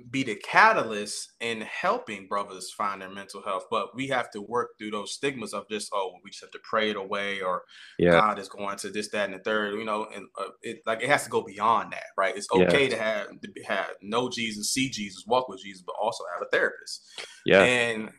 be 0.10 0.24
the 0.24 0.36
catalyst 0.36 1.34
in 1.40 1.62
helping 1.62 2.28
brothers 2.28 2.72
find 2.72 3.02
their 3.02 3.10
mental 3.10 3.42
health. 3.44 3.66
But 3.70 3.96
we 3.96 4.08
have 4.08 4.30
to 4.32 4.42
work 4.42 4.72
through 4.78 4.92
those 4.92 5.14
stigmas 5.14 5.54
of 5.54 5.68
just, 5.70 5.92
oh, 5.94 6.14
we 6.24 6.32
just 6.32 6.42
have 6.42 6.52
to 6.52 6.60
pray 6.64 6.92
it 6.92 6.96
away, 6.96 7.42
or 7.42 7.64
yeah. 7.98 8.12
God 8.12 8.40
is 8.40 8.50
going 8.50 8.78
to 8.78 8.90
this, 8.90 9.10
that, 9.10 9.30
and 9.30 9.40
the 9.40 9.44
third. 9.44 9.76
You 9.76 9.86
know, 9.86 10.08
and 10.14 10.28
uh, 10.40 10.50
it 10.62 10.80
like 10.86 11.02
it 11.02 11.10
has 11.10 11.24
to 11.26 11.30
go 11.30 11.44
beyond 11.44 11.94
that, 11.94 12.06
right? 12.18 12.36
It's 12.36 12.48
okay 12.52 12.88
to 12.90 12.98
have 12.98 13.28
to 13.42 13.64
have 13.68 13.92
know 14.02 14.30
Jesus, 14.30 14.74
see 14.74 14.90
Jesus, 14.90 15.24
walk 15.28 15.50
with 15.50 15.62
Jesus, 15.62 15.84
but 15.86 15.96
also 16.02 16.24
have 16.34 16.42
a 16.42 16.50
therapist. 16.50 17.04
Yeah, 17.46 17.64
and 17.64 18.10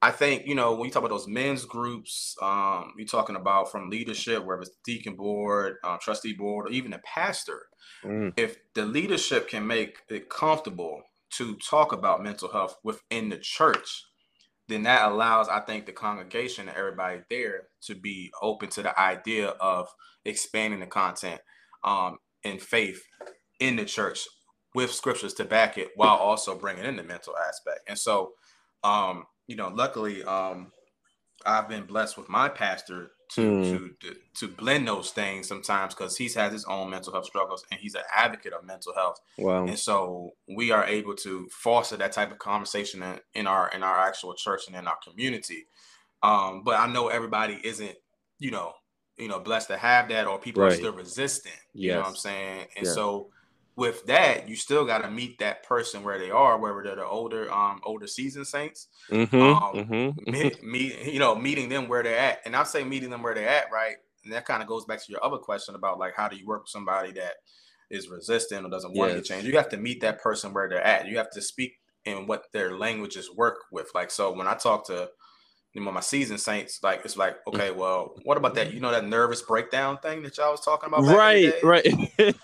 I 0.00 0.10
think 0.12 0.46
you 0.46 0.54
know 0.54 0.74
when 0.74 0.86
you 0.86 0.90
talk 0.90 1.02
about 1.02 1.14
those 1.14 1.26
men's 1.28 1.64
groups, 1.64 2.36
um, 2.40 2.92
you're 2.96 3.06
talking 3.06 3.36
about 3.36 3.72
from 3.72 3.90
leadership, 3.90 4.44
whether 4.44 4.62
it's 4.62 4.70
deacon 4.84 5.16
board, 5.16 5.76
um, 5.84 5.98
trustee 6.00 6.34
board, 6.34 6.68
or 6.68 6.72
even 6.72 6.92
a 6.92 7.00
pastor. 7.00 7.66
Mm. 8.04 8.32
If 8.36 8.56
the 8.74 8.84
leadership 8.84 9.48
can 9.48 9.66
make 9.66 9.98
it 10.08 10.30
comfortable 10.30 11.02
to 11.30 11.56
talk 11.56 11.92
about 11.92 12.22
mental 12.22 12.48
health 12.48 12.76
within 12.84 13.28
the 13.28 13.38
church, 13.38 14.04
then 14.68 14.84
that 14.84 15.10
allows, 15.10 15.48
I 15.48 15.60
think, 15.60 15.86
the 15.86 15.92
congregation 15.92 16.68
and 16.68 16.76
everybody 16.76 17.20
there 17.28 17.68
to 17.82 17.94
be 17.94 18.30
open 18.40 18.68
to 18.70 18.82
the 18.82 18.98
idea 18.98 19.48
of 19.48 19.88
expanding 20.24 20.80
the 20.80 20.86
content 20.86 21.40
um, 21.82 22.18
and 22.44 22.60
faith 22.60 23.02
in 23.60 23.76
the 23.76 23.84
church 23.84 24.20
with 24.74 24.92
scriptures 24.92 25.34
to 25.34 25.44
back 25.44 25.78
it, 25.78 25.88
while 25.96 26.16
also 26.16 26.56
bringing 26.56 26.84
in 26.84 26.96
the 26.96 27.02
mental 27.02 27.34
aspect. 27.48 27.80
And 27.88 27.98
so, 27.98 28.32
um, 28.84 29.24
you 29.48 29.56
know, 29.56 29.72
luckily, 29.74 30.22
um, 30.22 30.70
I've 31.44 31.68
been 31.68 31.84
blessed 31.84 32.16
with 32.16 32.28
my 32.28 32.48
pastor 32.48 33.10
to 33.32 33.40
mm. 33.40 34.00
to, 34.00 34.16
to 34.34 34.48
blend 34.48 34.86
those 34.88 35.10
things 35.10 35.48
sometimes 35.48 35.94
because 35.94 36.16
he's 36.16 36.34
had 36.34 36.52
his 36.52 36.64
own 36.64 36.90
mental 36.90 37.12
health 37.12 37.26
struggles 37.26 37.64
and 37.70 37.80
he's 37.80 37.94
an 37.94 38.02
advocate 38.14 38.52
of 38.52 38.64
mental 38.64 38.94
health. 38.94 39.20
Wow. 39.36 39.66
And 39.66 39.78
so 39.78 40.30
we 40.48 40.70
are 40.70 40.84
able 40.84 41.14
to 41.16 41.48
foster 41.50 41.96
that 41.96 42.12
type 42.12 42.30
of 42.30 42.38
conversation 42.38 43.02
in, 43.02 43.20
in 43.34 43.46
our 43.46 43.70
in 43.70 43.82
our 43.82 43.98
actual 43.98 44.34
church 44.34 44.62
and 44.66 44.76
in 44.76 44.86
our 44.86 44.98
community. 45.06 45.66
Um, 46.22 46.62
but 46.64 46.78
I 46.78 46.86
know 46.86 47.08
everybody 47.08 47.60
isn't, 47.62 47.94
you 48.38 48.50
know, 48.50 48.72
you 49.16 49.28
know, 49.28 49.40
blessed 49.40 49.68
to 49.68 49.76
have 49.76 50.08
that 50.08 50.26
or 50.26 50.38
people 50.38 50.62
right. 50.62 50.72
are 50.72 50.76
still 50.76 50.92
resistant. 50.92 51.56
You 51.72 51.88
yes. 51.88 51.94
know 51.94 52.00
what 52.00 52.08
I'm 52.08 52.16
saying? 52.16 52.66
And 52.76 52.86
yeah. 52.86 52.92
so 52.92 53.30
with 53.78 54.06
that, 54.06 54.48
you 54.48 54.56
still 54.56 54.84
got 54.84 55.02
to 55.02 55.10
meet 55.10 55.38
that 55.38 55.62
person 55.62 56.02
where 56.02 56.18
they 56.18 56.32
are, 56.32 56.58
whether 56.58 56.82
they're 56.82 56.96
the 56.96 57.06
older, 57.06 57.50
um, 57.52 57.80
older 57.84 58.08
season 58.08 58.44
saints. 58.44 58.88
Mm-hmm, 59.08 59.40
um, 59.40 59.72
mm-hmm, 59.72 60.30
meet, 60.30 60.64
meet, 60.64 61.04
you 61.04 61.20
know, 61.20 61.36
meeting 61.36 61.68
them 61.68 61.86
where 61.86 62.02
they're 62.02 62.18
at, 62.18 62.40
and 62.44 62.56
I 62.56 62.64
say 62.64 62.82
meeting 62.82 63.08
them 63.08 63.22
where 63.22 63.36
they're 63.36 63.48
at, 63.48 63.70
right? 63.72 63.94
And 64.24 64.32
that 64.32 64.46
kind 64.46 64.62
of 64.62 64.68
goes 64.68 64.84
back 64.84 64.98
to 64.98 65.12
your 65.12 65.24
other 65.24 65.38
question 65.38 65.76
about 65.76 66.00
like 66.00 66.14
how 66.16 66.26
do 66.26 66.36
you 66.36 66.44
work 66.44 66.62
with 66.62 66.70
somebody 66.70 67.12
that 67.12 67.34
is 67.88 68.08
resistant 68.08 68.66
or 68.66 68.68
doesn't 68.68 68.96
want 68.96 69.12
yes. 69.12 69.22
to 69.22 69.28
change. 69.32 69.44
You 69.44 69.56
have 69.56 69.68
to 69.68 69.76
meet 69.76 70.00
that 70.00 70.20
person 70.20 70.52
where 70.52 70.68
they're 70.68 70.82
at. 70.82 71.06
You 71.06 71.16
have 71.18 71.30
to 71.30 71.40
speak 71.40 71.78
in 72.04 72.26
what 72.26 72.46
their 72.52 72.76
languages 72.76 73.30
work 73.32 73.58
with. 73.70 73.90
Like 73.94 74.10
so, 74.10 74.32
when 74.32 74.48
I 74.48 74.54
talk 74.54 74.88
to 74.88 75.08
you 75.78 75.84
know 75.84 75.92
my 75.92 76.00
season 76.00 76.38
saints, 76.38 76.80
like 76.82 77.02
it's 77.04 77.16
like 77.16 77.36
mm. 77.44 77.54
okay, 77.54 77.70
well, 77.70 78.14
what 78.24 78.36
about 78.36 78.54
that? 78.56 78.72
You 78.72 78.80
know 78.80 78.90
that 78.90 79.06
nervous 79.06 79.42
breakdown 79.42 79.98
thing 79.98 80.22
that 80.22 80.36
y'all 80.36 80.52
was 80.52 80.60
talking 80.60 80.88
about, 80.88 81.02
right? 81.02 81.54
Right. 81.62 81.86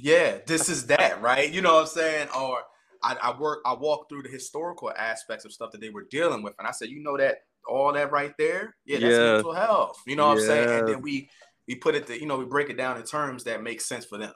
yeah, 0.00 0.38
this 0.46 0.68
is 0.68 0.86
that, 0.86 1.20
right? 1.22 1.50
You 1.50 1.62
know 1.62 1.74
what 1.74 1.82
I'm 1.82 1.86
saying? 1.86 2.28
Or 2.36 2.60
I, 3.02 3.16
I 3.22 3.38
work, 3.38 3.60
I 3.64 3.74
walk 3.74 4.08
through 4.08 4.22
the 4.22 4.28
historical 4.28 4.90
aspects 4.90 5.44
of 5.44 5.52
stuff 5.52 5.72
that 5.72 5.80
they 5.80 5.90
were 5.90 6.06
dealing 6.10 6.42
with, 6.42 6.54
and 6.58 6.66
I 6.66 6.72
said, 6.72 6.88
you 6.88 7.02
know 7.02 7.16
that 7.16 7.38
all 7.66 7.92
that 7.92 8.10
right 8.12 8.32
there, 8.38 8.74
yeah, 8.84 8.98
that's 8.98 9.12
yeah. 9.12 9.32
mental 9.34 9.52
health. 9.52 10.00
You 10.06 10.16
know 10.16 10.28
what 10.28 10.38
yeah. 10.38 10.42
I'm 10.42 10.46
saying? 10.46 10.78
And 10.78 10.88
then 10.88 11.02
we 11.02 11.28
we 11.66 11.74
put 11.74 11.94
it, 11.94 12.06
to, 12.06 12.18
you 12.18 12.26
know, 12.26 12.38
we 12.38 12.46
break 12.46 12.70
it 12.70 12.78
down 12.78 12.96
in 12.96 13.02
terms 13.04 13.44
that 13.44 13.62
make 13.62 13.80
sense 13.80 14.04
for 14.06 14.18
them. 14.18 14.32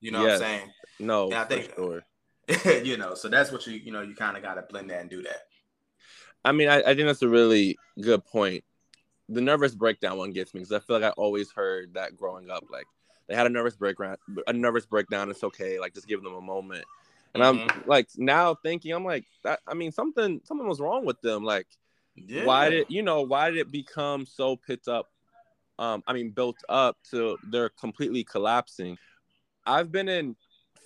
You 0.00 0.10
know 0.10 0.24
yes. 0.24 0.40
what 0.40 0.48
I'm 0.48 0.58
saying? 0.58 0.70
No, 1.00 1.24
and 1.26 1.34
I 1.34 1.44
think, 1.44 1.72
sure. 1.74 2.02
you 2.84 2.96
know, 2.96 3.14
so 3.14 3.28
that's 3.28 3.52
what 3.52 3.66
you, 3.66 3.74
you 3.74 3.92
know, 3.92 4.02
you 4.02 4.14
kind 4.14 4.36
of 4.36 4.42
got 4.42 4.54
to 4.54 4.64
blend 4.68 4.90
that 4.90 5.00
and 5.00 5.08
do 5.08 5.22
that. 5.22 5.42
I 6.44 6.52
mean, 6.52 6.68
I, 6.68 6.80
I 6.80 6.94
think 6.94 7.06
that's 7.06 7.22
a 7.22 7.28
really 7.28 7.78
good 8.00 8.24
point. 8.24 8.64
The 9.28 9.40
nervous 9.40 9.74
breakdown 9.74 10.18
one 10.18 10.32
gets 10.32 10.52
me 10.52 10.60
because 10.60 10.72
I 10.72 10.80
feel 10.80 11.00
like 11.00 11.10
I 11.10 11.14
always 11.14 11.50
heard 11.50 11.94
that 11.94 12.16
growing 12.16 12.50
up. 12.50 12.64
Like 12.70 12.86
they 13.28 13.34
had 13.34 13.46
a 13.46 13.50
nervous 13.50 13.76
breakdown, 13.76 14.16
a 14.46 14.52
nervous 14.52 14.84
breakdown. 14.84 15.30
It's 15.30 15.44
okay. 15.44 15.78
Like 15.78 15.94
just 15.94 16.06
give 16.06 16.22
them 16.22 16.34
a 16.34 16.40
moment. 16.40 16.84
And 17.34 17.42
mm-hmm. 17.42 17.70
I'm 17.70 17.84
like 17.86 18.08
now 18.16 18.54
thinking, 18.54 18.92
I'm 18.92 19.04
like 19.04 19.24
that. 19.42 19.60
I 19.66 19.74
mean, 19.74 19.92
something 19.92 20.40
something 20.44 20.68
was 20.68 20.80
wrong 20.80 21.06
with 21.06 21.20
them. 21.22 21.42
Like, 21.42 21.66
yeah. 22.14 22.44
why 22.44 22.68
did 22.68 22.86
you 22.88 23.02
know 23.02 23.22
why 23.22 23.50
did 23.50 23.58
it 23.58 23.72
become 23.72 24.26
so 24.26 24.56
pit 24.56 24.86
up? 24.86 25.10
Um, 25.78 26.04
I 26.06 26.12
mean, 26.12 26.30
built 26.30 26.58
up 26.68 26.98
to 27.10 27.38
they're 27.50 27.70
completely 27.70 28.24
collapsing. 28.24 28.98
I've 29.66 29.90
been 29.90 30.08
in 30.08 30.36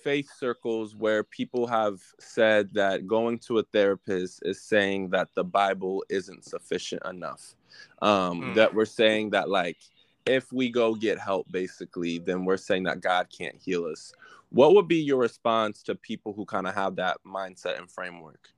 faith 0.03 0.29
circles 0.37 0.95
where 0.95 1.23
people 1.23 1.67
have 1.67 1.99
said 2.19 2.69
that 2.73 3.07
going 3.07 3.39
to 3.39 3.59
a 3.59 3.63
therapist 3.63 4.41
is 4.43 4.61
saying 4.61 5.09
that 5.11 5.29
the 5.35 5.43
Bible 5.43 6.03
isn't 6.09 6.45
sufficient 6.45 7.01
enough. 7.05 7.55
Um, 8.01 8.41
mm. 8.41 8.55
That 8.55 8.73
we're 8.73 8.85
saying 8.85 9.31
that, 9.31 9.49
like, 9.49 9.77
if 10.25 10.51
we 10.51 10.69
go 10.69 10.95
get 10.95 11.19
help, 11.19 11.51
basically, 11.51 12.19
then 12.19 12.45
we're 12.45 12.57
saying 12.57 12.83
that 12.83 13.01
God 13.01 13.27
can't 13.35 13.55
heal 13.55 13.85
us. 13.85 14.13
What 14.49 14.73
would 14.75 14.87
be 14.87 14.97
your 14.97 15.17
response 15.17 15.83
to 15.83 15.95
people 15.95 16.33
who 16.33 16.45
kind 16.45 16.67
of 16.67 16.75
have 16.75 16.95
that 16.97 17.17
mindset 17.25 17.77
and 17.77 17.89
framework? 17.89 18.49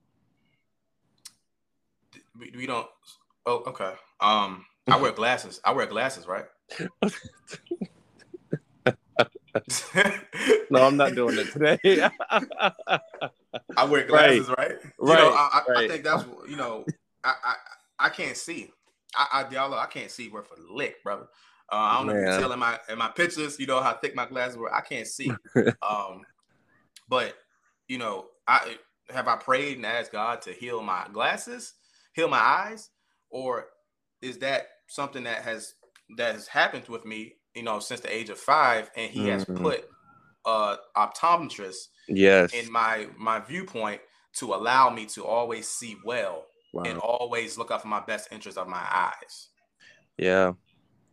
We, 2.40 2.54
we 2.56 2.66
don't. 2.66 2.88
Oh, 3.46 3.64
okay. 3.68 3.94
Um, 4.20 4.66
I 4.88 4.98
wear 4.98 5.12
glasses. 5.14 5.60
I 5.64 5.74
wear 5.74 5.86
glasses, 5.86 6.28
right? 6.28 6.46
no, 10.70 10.86
I'm 10.86 10.98
not 10.98 11.16
doing 11.16 11.38
it 11.38 11.52
today. 11.52 12.10
I 13.78 13.86
wear 13.86 14.06
glasses, 14.06 14.50
right? 14.50 14.58
Right. 14.58 14.72
You 15.00 15.08
right, 15.08 15.18
know, 15.18 15.32
I, 15.32 15.62
right. 15.68 15.78
I, 15.78 15.88
think 15.88 16.04
that's 16.04 16.26
you 16.48 16.56
know, 16.56 16.86
I 17.24 17.34
I, 17.44 17.56
I 18.00 18.10
can't 18.10 18.38
see. 18.38 18.72
I, 19.16 19.28
I 19.34 19.44
Diallo, 19.44 19.78
I 19.78 19.88
can't 19.88 20.12
see 20.12 20.30
worth 20.30 20.50
a 20.52 20.74
lick, 20.74 21.04
brother. 21.04 21.28
Uh, 21.72 21.76
I 21.76 21.98
don't 21.98 22.08
know 22.08 22.14
if 22.14 22.34
you 22.34 22.40
tell 22.40 22.52
in 22.52 22.60
my 22.60 22.80
in 22.90 22.98
my 22.98 23.10
pictures, 23.10 23.60
you 23.60 23.68
know 23.68 23.82
how 23.82 23.94
thick 23.94 24.16
my 24.16 24.26
glasses 24.26 24.58
were. 24.58 24.74
I 24.74 24.82
can't 24.82 25.08
see. 25.08 25.32
um, 25.82 26.22
but 27.10 27.36
you 27.88 27.98
know, 27.98 28.28
I 28.48 28.78
have 29.10 29.28
I 29.28 29.36
prayed 29.36 29.78
and 29.78 29.86
asked 29.86 30.12
God 30.12 30.42
to 30.44 30.52
heal 30.52 30.82
my 30.82 31.08
glasses, 31.12 31.74
heal 32.14 32.28
my 32.28 32.40
eyes, 32.40 32.90
or 33.30 33.68
is 34.22 34.38
that 34.40 34.68
something 34.88 35.24
that 35.24 35.44
has 35.44 35.74
that 36.18 36.36
has 36.36 36.48
happened 36.48 36.88
with 36.88 37.06
me 37.06 37.36
you 37.56 37.64
know, 37.64 37.80
since 37.80 38.00
the 38.00 38.14
age 38.14 38.30
of 38.30 38.38
five, 38.38 38.90
and 38.96 39.12
he 39.12 39.22
mm-hmm. 39.22 39.30
has 39.30 39.46
put 39.46 39.88
uh 40.44 40.76
optometrist 40.98 41.90
yes 42.08 42.52
in 42.52 42.72
my 42.72 43.06
my 43.16 43.40
viewpoint 43.40 44.02
to 44.34 44.56
allow 44.56 44.90
me 44.90 45.06
to 45.06 45.24
always 45.24 45.68
see 45.68 45.96
well 46.04 46.46
wow. 46.74 46.84
and 46.84 46.98
always 47.00 47.58
look 47.58 47.72
out 47.72 47.82
for 47.82 47.88
my 47.88 48.00
best 48.00 48.30
interest 48.32 48.58
of 48.58 48.68
my 48.68 48.86
eyes. 48.92 49.50
Yeah. 50.18 50.54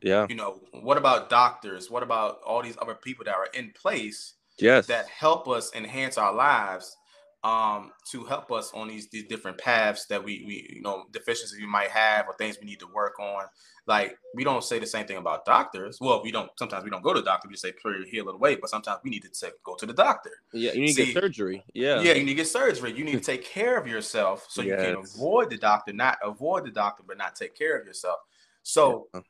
Yeah. 0.02 0.26
You 0.28 0.36
know, 0.36 0.60
what 0.72 0.96
about 0.96 1.28
doctors? 1.28 1.90
What 1.90 2.02
about 2.02 2.40
all 2.46 2.62
these 2.62 2.78
other 2.80 2.94
people 2.94 3.24
that 3.24 3.34
are 3.34 3.48
in 3.54 3.72
place 3.72 4.34
yes. 4.58 4.86
that 4.86 5.08
help 5.08 5.48
us 5.48 5.74
enhance 5.74 6.16
our 6.16 6.32
lives 6.32 6.96
um, 7.44 7.92
to 8.10 8.24
help 8.24 8.50
us 8.50 8.72
on 8.74 8.88
these 8.88 9.08
these 9.08 9.24
different 9.24 9.58
paths 9.58 10.06
that 10.06 10.22
we 10.22 10.44
we 10.46 10.74
you 10.74 10.82
know 10.82 11.04
deficiencies 11.12 11.58
we 11.58 11.66
might 11.66 11.90
have 11.90 12.26
or 12.26 12.34
things 12.34 12.58
we 12.60 12.66
need 12.66 12.80
to 12.80 12.88
work 12.92 13.18
on. 13.20 13.44
Like 13.86 14.18
we 14.34 14.44
don't 14.44 14.62
say 14.62 14.78
the 14.78 14.86
same 14.86 15.06
thing 15.06 15.16
about 15.16 15.46
doctors. 15.46 15.98
Well, 16.00 16.22
we 16.22 16.32
don't. 16.32 16.50
Sometimes 16.58 16.84
we 16.84 16.90
don't 16.90 17.02
go 17.02 17.14
to 17.14 17.20
the 17.20 17.24
doctor. 17.24 17.48
We 17.48 17.56
say 17.56 17.72
pray 17.72 18.04
heal 18.04 18.28
it 18.28 18.34
away. 18.34 18.56
But 18.56 18.70
sometimes 18.70 19.00
we 19.02 19.10
need 19.10 19.22
to 19.22 19.30
say, 19.32 19.50
go 19.64 19.76
to 19.76 19.86
the 19.86 19.94
doctor. 19.94 20.30
Yeah, 20.52 20.72
you 20.72 20.80
need 20.80 20.92
See, 20.92 21.06
to 21.06 21.12
get 21.12 21.22
surgery. 21.22 21.64
Yeah, 21.72 22.00
yeah, 22.00 22.12
you 22.12 22.24
need 22.24 22.32
to 22.32 22.34
get 22.34 22.48
surgery. 22.48 22.92
You 22.92 23.04
need 23.04 23.14
to 23.14 23.20
take 23.20 23.44
care 23.44 23.78
of 23.78 23.86
yourself 23.86 24.46
so 24.50 24.60
yes. 24.60 24.70
you 24.80 24.86
can 24.86 24.96
avoid 24.96 25.48
the 25.48 25.56
doctor, 25.56 25.92
not 25.94 26.18
avoid 26.22 26.66
the 26.66 26.70
doctor, 26.70 27.02
but 27.06 27.16
not 27.16 27.34
take 27.34 27.56
care 27.56 27.78
of 27.78 27.86
yourself. 27.86 28.18
So, 28.62 29.06
yeah. 29.14 29.20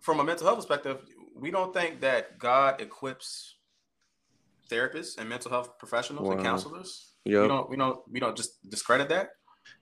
from 0.00 0.20
a 0.20 0.24
mental 0.24 0.46
health 0.46 0.60
perspective, 0.60 0.98
we 1.34 1.50
don't 1.50 1.74
think 1.74 2.00
that 2.00 2.38
God 2.38 2.80
equips 2.80 3.56
therapists 4.70 5.18
and 5.18 5.28
mental 5.28 5.50
health 5.50 5.78
professionals 5.78 6.28
wow. 6.28 6.34
and 6.34 6.42
counselors 6.42 7.11
yeah. 7.24 7.42
We 7.42 7.48
don't 7.48 7.70
we 7.70 7.76
don't 7.76 8.00
we 8.10 8.20
don't 8.20 8.36
just 8.36 8.68
discredit 8.68 9.08
that. 9.10 9.30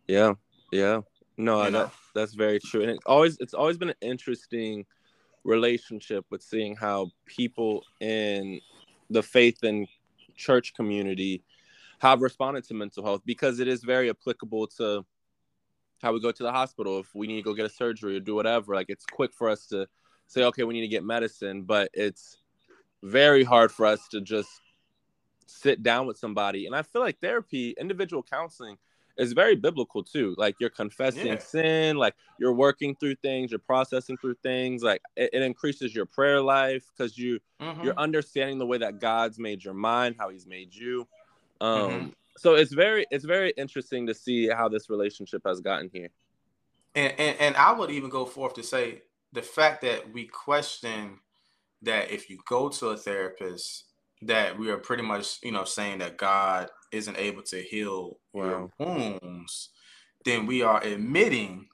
Yeah. 0.06 0.34
Yeah. 0.72 1.00
No, 1.36 1.64
you 1.64 1.70
that, 1.70 1.92
that's 2.14 2.34
very 2.34 2.60
true. 2.60 2.82
And 2.82 2.90
it's 2.90 3.04
always 3.06 3.38
it's 3.40 3.54
always 3.54 3.78
been 3.78 3.90
an 3.90 3.96
interesting 4.00 4.84
relationship 5.44 6.24
with 6.30 6.42
seeing 6.42 6.76
how 6.76 7.10
people 7.26 7.82
in 8.00 8.60
the 9.08 9.22
faith 9.22 9.62
and 9.62 9.88
church 10.36 10.74
community 10.74 11.42
have 12.00 12.20
responded 12.20 12.64
to 12.64 12.74
mental 12.74 13.04
health 13.04 13.22
because 13.24 13.60
it 13.60 13.68
is 13.68 13.82
very 13.82 14.10
applicable 14.10 14.66
to 14.66 15.04
how 16.02 16.12
we 16.12 16.20
go 16.20 16.32
to 16.32 16.42
the 16.42 16.52
hospital 16.52 16.98
if 16.98 17.14
we 17.14 17.26
need 17.26 17.36
to 17.36 17.42
go 17.42 17.54
get 17.54 17.66
a 17.66 17.70
surgery 17.70 18.16
or 18.16 18.20
do 18.20 18.34
whatever 18.34 18.74
like 18.74 18.86
it's 18.88 19.04
quick 19.04 19.32
for 19.34 19.50
us 19.50 19.66
to 19.66 19.86
say 20.26 20.44
okay 20.44 20.62
we 20.62 20.72
need 20.72 20.80
to 20.80 20.88
get 20.88 21.04
medicine 21.04 21.62
but 21.62 21.90
it's 21.92 22.38
very 23.02 23.44
hard 23.44 23.70
for 23.70 23.84
us 23.84 24.08
to 24.08 24.20
just 24.20 24.48
sit 25.50 25.82
down 25.82 26.06
with 26.06 26.16
somebody. 26.18 26.66
And 26.66 26.74
I 26.74 26.82
feel 26.82 27.02
like 27.02 27.20
therapy, 27.20 27.74
individual 27.78 28.22
counseling, 28.22 28.78
is 29.16 29.32
very 29.32 29.54
biblical 29.54 30.02
too. 30.02 30.34
Like 30.38 30.56
you're 30.60 30.70
confessing 30.70 31.26
yeah. 31.26 31.38
sin, 31.38 31.96
like 31.96 32.14
you're 32.38 32.54
working 32.54 32.96
through 32.96 33.16
things, 33.16 33.50
you're 33.50 33.58
processing 33.58 34.16
through 34.16 34.36
things. 34.42 34.82
Like 34.82 35.02
it, 35.16 35.30
it 35.32 35.42
increases 35.42 35.94
your 35.94 36.06
prayer 36.06 36.40
life 36.40 36.84
because 36.96 37.18
you 37.18 37.40
mm-hmm. 37.60 37.84
you're 37.84 37.98
understanding 37.98 38.58
the 38.58 38.66
way 38.66 38.78
that 38.78 38.98
God's 39.00 39.38
made 39.38 39.62
your 39.62 39.74
mind, 39.74 40.16
how 40.18 40.30
He's 40.30 40.46
made 40.46 40.74
you. 40.74 41.06
Um, 41.60 41.90
mm-hmm. 41.90 42.08
So 42.38 42.54
it's 42.54 42.72
very 42.72 43.04
it's 43.10 43.24
very 43.24 43.52
interesting 43.56 44.06
to 44.06 44.14
see 44.14 44.48
how 44.48 44.68
this 44.68 44.88
relationship 44.88 45.42
has 45.44 45.60
gotten 45.60 45.90
here. 45.92 46.08
And, 46.94 47.12
and 47.18 47.36
and 47.40 47.56
I 47.56 47.72
would 47.72 47.90
even 47.90 48.10
go 48.10 48.24
forth 48.24 48.54
to 48.54 48.62
say 48.62 49.02
the 49.32 49.42
fact 49.42 49.82
that 49.82 50.12
we 50.12 50.26
question 50.26 51.18
that 51.82 52.10
if 52.10 52.28
you 52.30 52.38
go 52.48 52.68
to 52.68 52.88
a 52.88 52.96
therapist 52.96 53.84
that 54.22 54.58
we 54.58 54.70
are 54.70 54.76
pretty 54.76 55.02
much, 55.02 55.38
you 55.42 55.52
know, 55.52 55.64
saying 55.64 55.98
that 55.98 56.16
God 56.16 56.68
isn't 56.92 57.16
able 57.16 57.42
to 57.42 57.62
heal 57.62 58.18
wow. 58.32 58.44
your 58.44 58.70
wounds, 58.78 59.70
then 60.24 60.46
we 60.46 60.62
are 60.62 60.82
admitting 60.82 61.66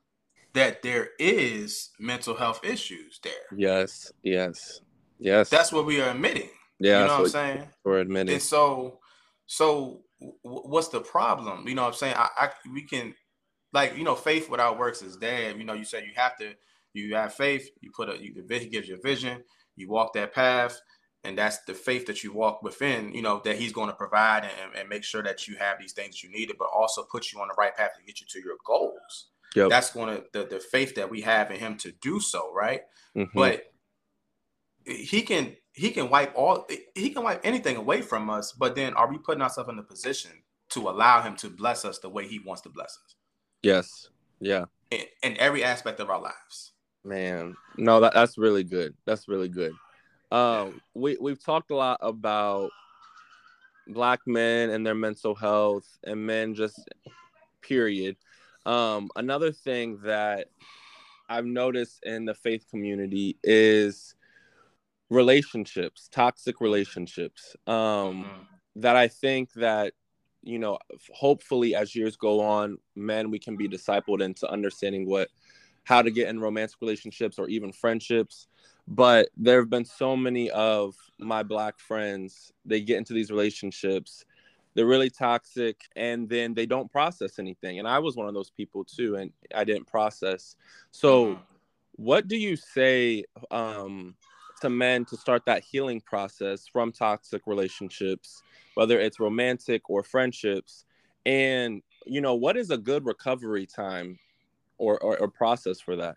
that 0.54 0.82
there 0.82 1.10
is 1.18 1.90
mental 1.98 2.34
health 2.34 2.60
issues 2.64 3.20
there. 3.22 3.32
Yes, 3.54 4.12
yes, 4.22 4.80
yes. 5.18 5.50
That's 5.50 5.72
what 5.72 5.86
we 5.86 6.00
are 6.00 6.10
admitting. 6.10 6.48
Yeah, 6.78 7.00
you 7.00 7.06
know 7.06 7.12
what 7.14 7.20
I'm 7.22 7.28
saying. 7.28 7.68
We're 7.84 7.98
admitting. 7.98 8.34
And 8.34 8.42
so, 8.42 9.00
so 9.46 10.02
what's 10.42 10.88
the 10.88 11.00
problem? 11.00 11.66
You 11.66 11.74
know 11.74 11.82
what 11.82 11.88
I'm 11.88 11.94
saying? 11.94 12.14
I, 12.16 12.28
I 12.38 12.50
we 12.72 12.82
can, 12.82 13.14
like, 13.72 13.96
you 13.96 14.04
know, 14.04 14.14
faith 14.14 14.48
without 14.48 14.78
works 14.78 15.02
is 15.02 15.16
dead. 15.16 15.58
You 15.58 15.64
know, 15.64 15.74
you 15.74 15.84
say 15.84 16.04
you 16.04 16.12
have 16.14 16.36
to, 16.38 16.54
you 16.94 17.14
have 17.16 17.34
faith. 17.34 17.68
You 17.80 17.90
put 17.94 18.08
a, 18.08 18.22
you, 18.22 18.44
he 18.48 18.68
gives 18.68 18.88
you 18.88 18.94
a 18.94 19.00
vision. 19.00 19.42
You 19.74 19.88
walk 19.88 20.14
that 20.14 20.32
path 20.32 20.80
and 21.26 21.36
that's 21.36 21.58
the 21.64 21.74
faith 21.74 22.06
that 22.06 22.22
you 22.22 22.32
walk 22.32 22.62
within 22.62 23.12
you 23.12 23.22
know 23.22 23.40
that 23.44 23.56
he's 23.56 23.72
going 23.72 23.88
to 23.88 23.94
provide 23.94 24.44
and, 24.44 24.74
and, 24.78 24.88
make 24.88 25.02
sure 25.02 25.22
that 25.22 25.48
you 25.48 25.56
have 25.56 25.78
these 25.78 25.92
things 25.92 26.22
you 26.22 26.30
needed 26.30 26.56
but 26.58 26.68
also 26.74 27.02
put 27.02 27.32
you 27.32 27.40
on 27.40 27.48
the 27.48 27.54
right 27.58 27.76
path 27.76 27.90
to 27.96 28.04
get 28.04 28.20
you 28.20 28.26
to 28.28 28.40
your 28.40 28.56
goals. 28.64 29.28
Yep. 29.54 29.70
that's 29.70 29.92
going 29.92 30.16
to 30.16 30.24
the, 30.32 30.46
the 30.46 30.60
faith 30.60 30.94
that 30.96 31.10
we 31.10 31.22
have 31.22 31.50
in 31.50 31.58
him 31.58 31.76
to 31.78 31.92
do 32.00 32.20
so 32.20 32.52
right? 32.54 32.82
Mm-hmm. 33.16 33.38
but 33.38 33.72
he 34.84 35.22
can 35.22 35.56
he 35.72 35.90
can 35.90 36.08
wipe 36.08 36.32
all 36.36 36.66
he 36.94 37.10
can 37.10 37.24
wipe 37.24 37.40
anything 37.44 37.76
away 37.76 38.02
from 38.02 38.30
us 38.30 38.52
but 38.52 38.76
then 38.76 38.94
are 38.94 39.10
we 39.10 39.18
putting 39.18 39.42
ourselves 39.42 39.68
in 39.70 39.76
the 39.76 39.82
position 39.82 40.30
to 40.68 40.88
allow 40.88 41.22
him 41.22 41.36
to 41.36 41.48
bless 41.48 41.84
us 41.84 41.98
the 41.98 42.08
way 42.08 42.26
he 42.26 42.38
wants 42.40 42.62
to 42.62 42.68
bless 42.68 42.98
us? 43.04 43.14
Yes. 43.62 44.08
Yeah. 44.40 44.64
In, 44.90 45.02
in 45.22 45.36
every 45.38 45.62
aspect 45.64 46.00
of 46.00 46.10
our 46.10 46.20
lives. 46.20 46.72
Man. 47.04 47.56
No 47.76 48.00
that, 48.00 48.14
that's 48.14 48.36
really 48.36 48.64
good. 48.64 48.94
That's 49.06 49.28
really 49.28 49.48
good 49.48 49.72
um, 50.30 50.80
we 50.94 51.16
we've 51.20 51.42
talked 51.42 51.70
a 51.70 51.76
lot 51.76 51.98
about 52.00 52.70
black 53.88 54.20
men 54.26 54.70
and 54.70 54.84
their 54.84 54.94
mental 54.94 55.34
health 55.34 55.86
and 56.04 56.26
men 56.26 56.54
just 56.54 56.80
period. 57.62 58.16
Um, 58.64 59.10
another 59.14 59.52
thing 59.52 60.00
that 60.02 60.48
I've 61.28 61.46
noticed 61.46 62.00
in 62.04 62.24
the 62.24 62.34
faith 62.34 62.66
community 62.68 63.36
is 63.44 64.14
relationships, 65.08 66.08
toxic 66.10 66.60
relationships. 66.60 67.56
Um, 67.66 67.74
mm-hmm. 67.74 68.42
That 68.76 68.96
I 68.96 69.08
think 69.08 69.52
that 69.54 69.94
you 70.42 70.60
know, 70.60 70.78
hopefully 71.12 71.74
as 71.74 71.94
years 71.94 72.16
go 72.16 72.40
on, 72.40 72.78
men 72.94 73.30
we 73.30 73.38
can 73.38 73.56
be 73.56 73.68
discipled 73.68 74.22
into 74.22 74.48
understanding 74.48 75.06
what 75.06 75.28
how 75.84 76.02
to 76.02 76.10
get 76.10 76.28
in 76.28 76.40
romantic 76.40 76.76
relationships 76.80 77.38
or 77.38 77.48
even 77.48 77.72
friendships. 77.72 78.46
But 78.88 79.28
there 79.36 79.60
have 79.60 79.70
been 79.70 79.84
so 79.84 80.16
many 80.16 80.50
of 80.50 80.94
my 81.18 81.42
black 81.42 81.78
friends, 81.78 82.52
they 82.64 82.80
get 82.80 82.98
into 82.98 83.14
these 83.14 83.30
relationships, 83.30 84.24
they're 84.74 84.86
really 84.86 85.10
toxic, 85.10 85.80
and 85.96 86.28
then 86.28 86.54
they 86.54 86.66
don't 86.66 86.92
process 86.92 87.38
anything. 87.38 87.78
And 87.78 87.88
I 87.88 87.98
was 87.98 88.14
one 88.14 88.28
of 88.28 88.34
those 88.34 88.50
people 88.50 88.84
too, 88.84 89.16
and 89.16 89.32
I 89.54 89.64
didn't 89.64 89.86
process. 89.86 90.54
So, 90.90 91.24
mm-hmm. 91.24 91.42
what 91.92 92.28
do 92.28 92.36
you 92.36 92.56
say 92.56 93.24
um, 93.50 94.14
to 94.60 94.68
men 94.68 95.06
to 95.06 95.16
start 95.16 95.46
that 95.46 95.64
healing 95.64 96.00
process 96.02 96.68
from 96.68 96.92
toxic 96.92 97.46
relationships, 97.46 98.42
whether 98.74 99.00
it's 99.00 99.18
romantic 99.18 99.88
or 99.88 100.02
friendships? 100.02 100.84
And, 101.24 101.82
you 102.04 102.20
know, 102.20 102.34
what 102.34 102.56
is 102.58 102.70
a 102.70 102.78
good 102.78 103.06
recovery 103.06 103.66
time 103.66 104.18
or, 104.76 105.02
or, 105.02 105.18
or 105.18 105.28
process 105.28 105.80
for 105.80 105.96
that? 105.96 106.16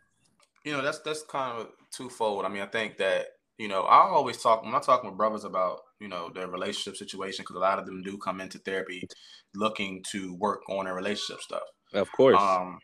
You 0.65 0.73
know, 0.73 0.81
that's 0.81 0.99
that's 0.99 1.23
kind 1.23 1.57
of 1.57 1.69
twofold. 1.91 2.45
I 2.45 2.49
mean, 2.49 2.61
I 2.61 2.67
think 2.67 2.97
that 2.97 3.27
you 3.59 3.67
know, 3.67 3.81
I 3.81 4.07
always 4.07 4.41
talk 4.41 4.63
when 4.63 4.73
I 4.73 4.79
talk 4.79 5.03
with 5.03 5.17
brothers 5.17 5.43
about 5.43 5.81
you 5.99 6.07
know 6.07 6.29
their 6.33 6.47
relationship 6.47 6.95
situation 6.95 7.43
because 7.43 7.57
a 7.57 7.59
lot 7.59 7.77
of 7.77 7.85
them 7.85 8.01
do 8.01 8.17
come 8.17 8.39
into 8.39 8.57
therapy 8.59 9.07
looking 9.53 10.03
to 10.11 10.33
work 10.35 10.61
on 10.69 10.85
their 10.85 10.95
relationship 10.95 11.41
stuff. 11.41 11.63
Of 11.93 12.09
course. 12.11 12.41
Um, 12.41 12.79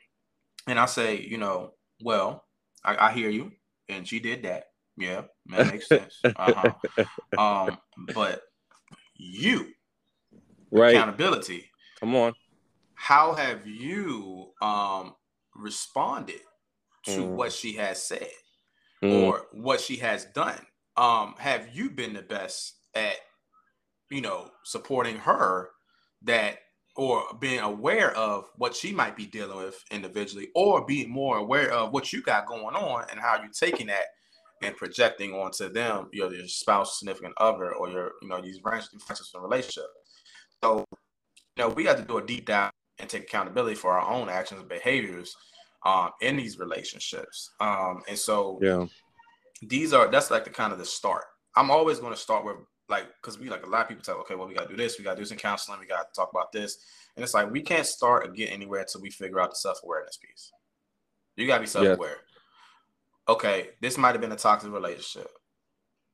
and 0.67 0.77
I 0.77 0.85
say, 0.85 1.21
you 1.21 1.37
know, 1.37 1.71
well, 2.01 2.43
I, 2.83 3.07
I 3.07 3.13
hear 3.13 3.29
you, 3.29 3.53
and 3.87 4.05
she 4.07 4.19
did 4.19 4.43
that. 4.43 4.65
Yeah, 4.97 5.21
that 5.47 5.67
makes 5.71 5.87
sense. 5.87 6.19
Uh-huh. 6.23 6.73
Um, 7.37 7.77
but 8.13 8.41
you, 9.15 9.67
right? 10.71 10.95
Accountability. 10.95 11.69
Come 12.01 12.15
on. 12.15 12.33
How 12.95 13.33
have 13.33 13.65
you 13.65 14.51
um 14.61 15.15
responded 15.55 16.41
to 17.05 17.11
mm. 17.11 17.29
what 17.29 17.53
she 17.53 17.73
has 17.73 18.03
said 18.03 18.27
mm. 19.05 19.23
or 19.23 19.47
what 19.51 19.79
she 19.79 19.97
has 19.97 20.25
done? 20.25 20.59
Um, 20.97 21.35
have 21.37 21.69
you 21.73 21.89
been 21.89 22.13
the 22.13 22.21
best 22.21 22.75
at, 22.93 23.15
you 24.09 24.21
know, 24.21 24.49
supporting 24.63 25.17
her 25.17 25.69
that 26.23 26.59
or 26.95 27.23
being 27.39 27.59
aware 27.59 28.15
of 28.15 28.45
what 28.55 28.75
she 28.75 28.93
might 28.93 29.17
be 29.17 29.25
dealing 29.25 29.57
with 29.57 29.83
individually, 29.91 30.47
or 30.55 30.85
being 30.85 31.09
more 31.09 31.37
aware 31.37 31.71
of 31.71 31.91
what 31.91 32.13
you 32.13 32.21
got 32.21 32.47
going 32.47 32.75
on 32.75 33.05
and 33.11 33.19
how 33.19 33.37
you're 33.37 33.51
taking 33.51 33.87
that 33.87 34.05
and 34.63 34.77
projecting 34.77 35.33
onto 35.33 35.67
them, 35.69 36.07
you 36.13 36.21
know, 36.21 36.31
your 36.31 36.47
spouse, 36.47 36.99
significant 36.99 37.33
other, 37.37 37.73
or 37.73 37.89
your, 37.89 38.11
you 38.21 38.29
know, 38.29 38.41
these 38.41 38.59
friendships 38.59 39.31
and 39.33 39.43
relationship. 39.43 39.87
So, 40.63 40.85
you 41.57 41.63
know, 41.63 41.69
we 41.69 41.83
got 41.83 41.97
to 41.97 42.03
do 42.03 42.17
a 42.17 42.25
deep 42.25 42.45
dive 42.45 42.71
and 42.99 43.09
take 43.09 43.23
accountability 43.23 43.75
for 43.75 43.91
our 43.91 44.09
own 44.09 44.29
actions 44.29 44.61
and 44.61 44.69
behaviors 44.69 45.35
um, 45.85 46.09
in 46.21 46.35
these 46.35 46.59
relationships. 46.59 47.51
Um, 47.59 48.01
and 48.07 48.17
so, 48.17 48.59
yeah, 48.61 48.85
these 49.61 49.93
are 49.93 50.09
that's 50.09 50.31
like 50.31 50.43
the 50.43 50.49
kind 50.49 50.73
of 50.73 50.79
the 50.79 50.85
start. 50.85 51.23
I'm 51.55 51.71
always 51.71 51.99
going 51.99 52.13
to 52.13 52.19
start 52.19 52.43
with 52.43 52.57
like 52.89 53.05
because 53.21 53.39
we 53.39 53.49
like 53.49 53.65
a 53.65 53.69
lot 53.69 53.83
of 53.83 53.87
people 53.87 54.03
tell, 54.03 54.17
okay, 54.17 54.35
well, 54.35 54.47
we 54.47 54.53
got 54.53 54.69
to 54.69 54.75
do 54.75 54.75
this, 54.75 54.97
we 54.97 55.05
got 55.05 55.15
to 55.15 55.21
do 55.21 55.25
some 55.25 55.37
counseling, 55.37 55.79
we 55.79 55.87
got 55.87 56.13
to 56.13 56.15
talk 56.15 56.31
about 56.31 56.51
this, 56.51 56.77
and 57.15 57.23
it's 57.23 57.33
like 57.33 57.49
we 57.51 57.61
can't 57.61 57.85
start 57.85 58.27
or 58.27 58.31
get 58.31 58.51
anywhere 58.51 58.81
until 58.81 59.01
we 59.01 59.09
figure 59.09 59.39
out 59.39 59.51
the 59.51 59.55
self 59.55 59.79
awareness 59.83 60.17
piece. 60.17 60.51
You 61.37 61.47
got 61.47 61.55
to 61.55 61.61
be 61.61 61.67
self 61.67 61.85
aware. 61.85 62.09
Yeah 62.09 62.35
okay, 63.27 63.69
this 63.81 63.97
might 63.97 64.11
have 64.11 64.21
been 64.21 64.31
a 64.31 64.37
toxic 64.37 64.71
relationship. 64.71 65.29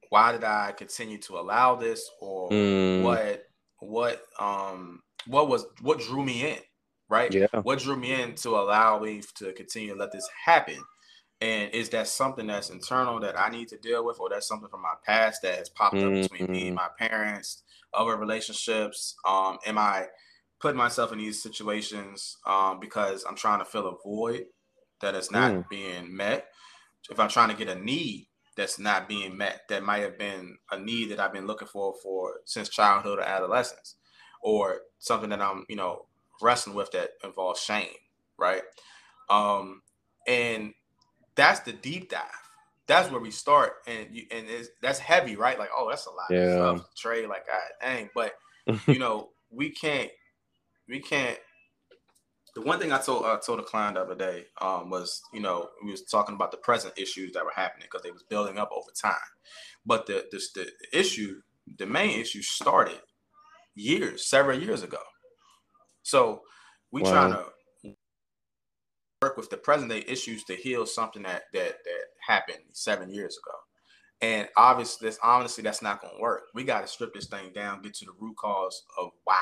Why 0.09 0.31
did 0.31 0.43
I 0.43 0.73
continue 0.73 1.17
to 1.19 1.39
allow 1.39 1.75
this, 1.75 2.09
or 2.19 2.49
mm. 2.49 3.03
what? 3.03 3.43
What 3.79 4.21
um 4.39 5.01
what 5.25 5.47
was 5.47 5.65
what 5.81 5.99
drew 5.99 6.23
me 6.23 6.51
in, 6.51 6.57
right? 7.11 7.31
Yeah. 7.31 7.47
What 7.61 7.79
drew 7.79 7.95
me 7.95 8.19
in 8.19 8.35
to 8.35 8.49
allow 8.51 8.99
me 8.99 9.21
to 9.35 9.53
continue 9.53 9.93
to 9.93 9.99
let 9.99 10.11
this 10.11 10.27
happen? 10.45 10.77
And 11.41 11.71
is 11.73 11.89
that 11.89 12.07
something 12.07 12.47
that's 12.47 12.69
internal 12.69 13.19
that 13.19 13.39
I 13.39 13.49
need 13.49 13.67
to 13.69 13.77
deal 13.77 14.05
with, 14.05 14.19
or 14.19 14.29
that's 14.29 14.47
something 14.47 14.69
from 14.69 14.81
my 14.81 14.93
past 15.05 15.41
that 15.41 15.57
has 15.57 15.69
popped 15.69 15.95
mm-hmm. 15.95 16.23
up 16.23 16.29
between 16.29 16.51
me 16.51 16.67
and 16.67 16.77
mm-hmm. 16.77 16.87
my 16.99 17.07
parents, 17.07 17.63
other 17.93 18.15
relationships? 18.15 19.15
Um, 19.27 19.57
am 19.65 19.77
I 19.77 20.07
putting 20.59 20.77
myself 20.77 21.11
in 21.11 21.19
these 21.19 21.41
situations 21.41 22.37
um, 22.45 22.79
because 22.79 23.25
I'm 23.27 23.35
trying 23.35 23.59
to 23.59 23.65
fill 23.65 23.87
a 23.87 23.95
void 24.03 24.45
that 25.01 25.15
is 25.15 25.31
not 25.31 25.51
mm. 25.51 25.69
being 25.69 26.15
met? 26.15 26.47
if 27.09 27.19
I'm 27.19 27.29
trying 27.29 27.49
to 27.49 27.55
get 27.55 27.75
a 27.75 27.79
need 27.79 28.27
that's 28.55 28.77
not 28.77 29.07
being 29.07 29.37
met, 29.37 29.61
that 29.69 29.83
might 29.83 30.03
have 30.03 30.17
been 30.17 30.57
a 30.71 30.79
need 30.79 31.09
that 31.09 31.19
I've 31.19 31.33
been 31.33 31.47
looking 31.47 31.67
for 31.67 31.93
for 32.03 32.41
since 32.45 32.69
childhood 32.69 33.19
or 33.19 33.23
adolescence, 33.23 33.95
or 34.41 34.81
something 34.99 35.29
that 35.29 35.41
I'm, 35.41 35.65
you 35.69 35.75
know, 35.75 36.05
wrestling 36.41 36.75
with 36.75 36.91
that 36.91 37.11
involves 37.23 37.61
shame, 37.61 37.87
right? 38.37 38.61
Um, 39.29 39.81
and 40.27 40.73
that's 41.35 41.61
the 41.61 41.73
deep 41.73 42.09
dive. 42.09 42.25
That's 42.87 43.09
where 43.09 43.21
we 43.21 43.31
start, 43.31 43.73
and 43.87 44.07
you, 44.11 44.25
and 44.31 44.47
that's 44.81 44.99
heavy, 44.99 45.35
right? 45.35 45.57
Like, 45.57 45.69
oh, 45.75 45.87
that's 45.89 46.07
a 46.07 46.09
lot 46.09 46.25
yeah. 46.29 46.39
of 46.39 46.79
stuff, 46.79 46.89
Trey. 46.97 47.25
Like, 47.25 47.45
I 47.49 47.85
dang, 47.85 48.09
but 48.13 48.33
you 48.87 48.99
know, 48.99 49.29
we 49.49 49.69
can't, 49.69 50.09
we 50.89 50.99
can't 50.99 51.37
the 52.55 52.61
one 52.61 52.79
thing 52.79 52.91
I 52.91 52.99
told 52.99 53.25
I 53.25 53.37
told 53.45 53.59
a 53.59 53.63
client 53.63 53.95
the 53.95 54.01
other 54.01 54.15
day 54.15 54.45
um, 54.61 54.89
was, 54.89 55.21
you 55.33 55.39
know, 55.39 55.69
we 55.83 55.91
was 55.91 56.03
talking 56.03 56.35
about 56.35 56.51
the 56.51 56.57
present 56.57 56.93
issues 56.97 57.31
that 57.33 57.45
were 57.45 57.53
happening 57.55 57.87
because 57.89 58.03
they 58.03 58.11
was 58.11 58.23
building 58.23 58.57
up 58.57 58.71
over 58.71 58.89
time, 58.99 59.15
but 59.85 60.05
the, 60.05 60.25
the 60.31 60.41
the 60.55 60.99
issue, 60.99 61.41
the 61.77 61.85
main 61.85 62.19
issue, 62.19 62.41
started 62.41 62.99
years, 63.75 64.27
several 64.27 64.59
years 64.59 64.83
ago. 64.83 64.99
So 66.03 66.41
we 66.91 67.01
wow. 67.01 67.11
trying 67.11 67.33
to 67.33 67.95
work 69.21 69.37
with 69.37 69.49
the 69.49 69.57
present 69.57 69.91
day 69.91 70.03
issues 70.07 70.43
to 70.45 70.55
heal 70.55 70.85
something 70.85 71.23
that 71.23 71.43
that 71.53 71.77
that 71.83 72.05
happened 72.27 72.63
seven 72.73 73.13
years 73.13 73.37
ago. 73.37 73.57
And 74.23 74.47
obviously, 74.55 75.07
this 75.07 75.19
honestly, 75.23 75.63
that's 75.63 75.81
not 75.81 76.01
going 76.01 76.13
to 76.15 76.21
work. 76.21 76.43
We 76.53 76.63
got 76.63 76.81
to 76.81 76.87
strip 76.87 77.13
this 77.13 77.27
thing 77.27 77.51
down, 77.53 77.81
get 77.81 77.95
to 77.95 78.05
the 78.05 78.11
root 78.19 78.35
cause 78.37 78.83
of 78.99 79.09
why 79.23 79.41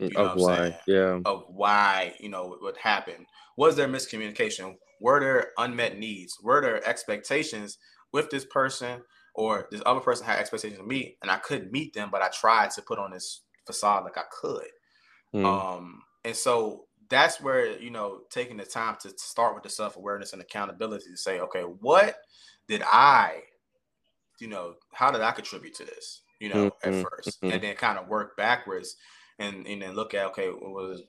you 0.00 0.10
know 0.10 0.26
of 0.26 0.40
why, 0.40 0.78
yeah, 0.86 1.20
of 1.24 1.44
why 1.48 2.14
you 2.18 2.30
know 2.30 2.56
what 2.60 2.76
happened. 2.78 3.26
Was 3.56 3.76
there 3.76 3.88
miscommunication? 3.88 4.76
Were 5.00 5.20
there 5.20 5.48
unmet 5.58 5.98
needs? 5.98 6.38
Were 6.42 6.60
there 6.60 6.86
expectations 6.88 7.78
with 8.12 8.30
this 8.30 8.44
person 8.46 9.02
or 9.34 9.68
this 9.70 9.82
other 9.84 10.00
person 10.00 10.26
had 10.26 10.38
expectations 10.38 10.80
of 10.80 10.86
me 10.86 11.16
and 11.22 11.30
I 11.30 11.36
couldn't 11.36 11.72
meet 11.72 11.94
them, 11.94 12.08
but 12.10 12.22
I 12.22 12.28
tried 12.28 12.70
to 12.72 12.82
put 12.82 12.98
on 12.98 13.12
this 13.12 13.42
facade 13.66 14.04
like 14.04 14.18
I 14.18 14.24
could. 14.40 14.66
Mm. 15.34 15.44
Um, 15.44 16.02
and 16.24 16.34
so 16.34 16.84
that's 17.08 17.40
where 17.40 17.78
you 17.78 17.90
know 17.90 18.20
taking 18.30 18.56
the 18.56 18.64
time 18.64 18.96
to 19.02 19.12
start 19.16 19.54
with 19.54 19.64
the 19.64 19.70
self 19.70 19.96
awareness 19.96 20.32
and 20.32 20.42
accountability 20.42 21.06
to 21.10 21.16
say, 21.16 21.40
okay, 21.40 21.62
what 21.62 22.16
did 22.68 22.82
I, 22.84 23.40
you 24.40 24.48
know, 24.48 24.74
how 24.92 25.10
did 25.10 25.20
I 25.20 25.32
contribute 25.32 25.74
to 25.76 25.84
this? 25.84 26.22
You 26.40 26.48
know, 26.48 26.70
mm-hmm. 26.70 26.88
at 26.88 27.04
1st 27.04 27.28
mm-hmm. 27.28 27.50
and 27.52 27.62
then 27.62 27.76
kind 27.76 27.98
of 27.98 28.08
work 28.08 28.36
backwards 28.36 28.96
and 29.38 29.66
and 29.66 29.82
then 29.82 29.94
look 29.94 30.14
at 30.14 30.26
okay, 30.26 30.48
what 30.48 30.72
was 30.72 31.02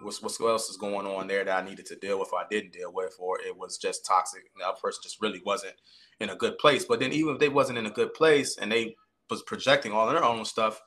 what's 0.00 0.40
what 0.40 0.50
else 0.50 0.68
is 0.68 0.76
going 0.76 1.06
on 1.06 1.26
there 1.26 1.44
that 1.44 1.64
I 1.64 1.66
needed 1.66 1.86
to 1.86 1.96
deal 1.96 2.18
with 2.18 2.30
or 2.32 2.40
I 2.40 2.44
didn't 2.50 2.72
deal 2.72 2.92
with, 2.92 3.14
or 3.18 3.40
it 3.40 3.56
was 3.56 3.78
just 3.78 4.04
toxic. 4.04 4.42
Other 4.64 4.76
person 4.82 5.00
just 5.02 5.22
really 5.22 5.40
wasn't 5.44 5.74
in 6.20 6.30
a 6.30 6.36
good 6.36 6.58
place. 6.58 6.84
But 6.84 7.00
then 7.00 7.12
even 7.12 7.34
if 7.34 7.40
they 7.40 7.48
wasn't 7.48 7.78
in 7.78 7.86
a 7.86 7.90
good 7.90 8.12
place 8.14 8.58
and 8.58 8.70
they 8.70 8.96
was 9.30 9.42
projecting 9.42 9.92
all 9.92 10.08
their 10.08 10.24
own 10.24 10.44
stuff, 10.44 10.80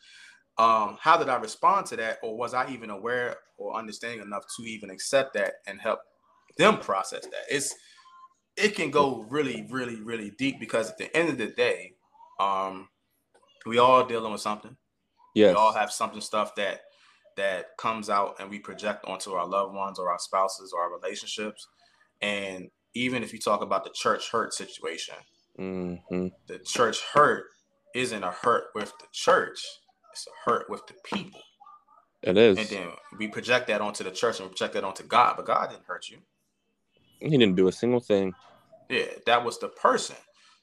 um, 0.60 0.98
how 1.00 1.17
did 1.17 1.30
I 1.30 1.36
respond 1.36 1.86
to 1.88 1.96
that? 1.98 2.17
Or 2.24 2.38
was 2.38 2.54
I 2.54 2.70
even 2.72 2.89
aware 2.89 3.38
or 3.58 3.76
understanding 3.76 4.22
enough 4.22 4.43
to 4.58 4.63
even 4.63 4.89
accept 4.89 5.34
that 5.34 5.56
and 5.67 5.80
help 5.80 6.00
them 6.58 6.80
process 6.80 7.24
that? 7.24 7.46
It's 7.50 7.74
it 8.56 8.76
can 8.76 8.89
go 8.89 9.26
really, 9.30 9.67
really, 9.70 10.02
really 10.02 10.32
deep 10.32 10.60
because 10.60 10.89
at 10.89 10.98
the 10.98 11.15
end 11.15 11.30
of 11.30 11.38
the 11.38 11.48
day, 11.48 11.93
um, 12.39 12.89
we 13.65 13.78
all 13.78 14.06
dealing 14.06 14.32
with 14.32 14.41
something. 14.41 14.76
Yes. 15.36 15.54
We 15.54 15.56
all 15.56 15.74
have 15.74 15.91
something 15.91 16.22
stuff 16.22 16.56
that 16.56 16.82
that 17.36 17.78
comes 17.78 18.10
out 18.10 18.36
and 18.39 18.50
we 18.50 18.58
project 18.58 19.06
onto 19.06 19.34
our 19.34 19.48
loved 19.48 19.76
ones 19.76 20.00
or 20.00 20.10
our 20.10 20.17
spouses 20.17 20.74
or 20.76 20.82
our 20.82 21.00
relationships. 21.00 21.67
And 22.20 22.70
even 22.96 23.22
if 23.22 23.32
you 23.32 23.38
talk 23.38 23.62
about 23.62 23.84
the 23.84 23.91
church 23.93 24.32
hurt 24.32 24.54
situation, 24.54 25.13
mm-hmm. 25.60 26.28
the 26.48 26.60
church 26.65 26.98
hurt 27.13 27.46
isn't 27.93 28.24
a 28.24 28.32
hurt 28.32 28.65
with 28.74 28.91
the 29.00 29.06
church, 29.13 29.63
it's 30.18 30.28
a 30.28 30.50
hurt 30.50 30.70
with 30.70 30.86
the 30.88 30.94
people. 31.04 31.42
It 32.24 32.38
is. 32.38 32.58
And 32.58 32.68
then 32.68 32.88
we 33.18 33.28
project 33.28 33.68
that 33.68 33.82
onto 33.82 34.04
the 34.04 34.12
church 34.12 34.40
and 34.40 34.50
we 34.50 34.56
project 34.56 34.74
that 34.74 34.84
onto 34.84 35.04
God, 35.04 35.36
but 35.38 35.46
God 35.46 35.70
didn't 35.70 35.86
hurt 35.86 36.10
you. 36.10 36.18
He 37.20 37.30
didn't 37.30 37.56
do 37.56 37.68
a 37.68 37.72
single 37.72 38.00
thing. 38.00 38.34
Yeah, 38.90 39.06
that 39.26 39.44
was 39.44 39.60
the 39.60 39.70
person. 39.70 40.16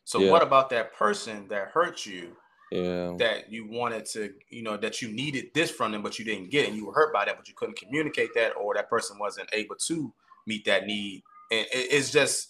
So 0.05 0.19
yeah. 0.19 0.31
what 0.31 0.43
about 0.43 0.71
that 0.71 0.95
person 0.95 1.49
that 1.49 1.69
hurt 1.69 2.05
you 2.05 2.37
Yeah. 2.71 3.14
That 3.19 3.53
you 3.53 3.69
wanted 3.71 4.05
to, 4.07 4.35
you 4.51 4.62
know, 4.62 4.77
that 4.77 5.01
you 5.01 5.12
needed 5.12 5.47
this 5.55 5.71
from 5.71 5.93
them, 5.93 6.03
but 6.03 6.19
you 6.19 6.25
didn't 6.25 6.51
get 6.51 6.64
it, 6.64 6.69
and 6.69 6.77
you 6.77 6.87
were 6.87 6.93
hurt 6.93 7.12
by 7.12 7.25
that, 7.25 7.37
but 7.37 7.47
you 7.49 7.55
couldn't 7.55 7.79
communicate 7.79 8.31
that, 8.35 8.57
or 8.57 8.75
that 8.75 8.90
person 8.90 9.19
wasn't 9.19 9.49
able 9.53 9.77
to 9.87 10.12
meet 10.47 10.64
that 10.64 10.87
need. 10.87 11.23
And 11.53 11.67
it's 11.73 12.11
just, 12.11 12.49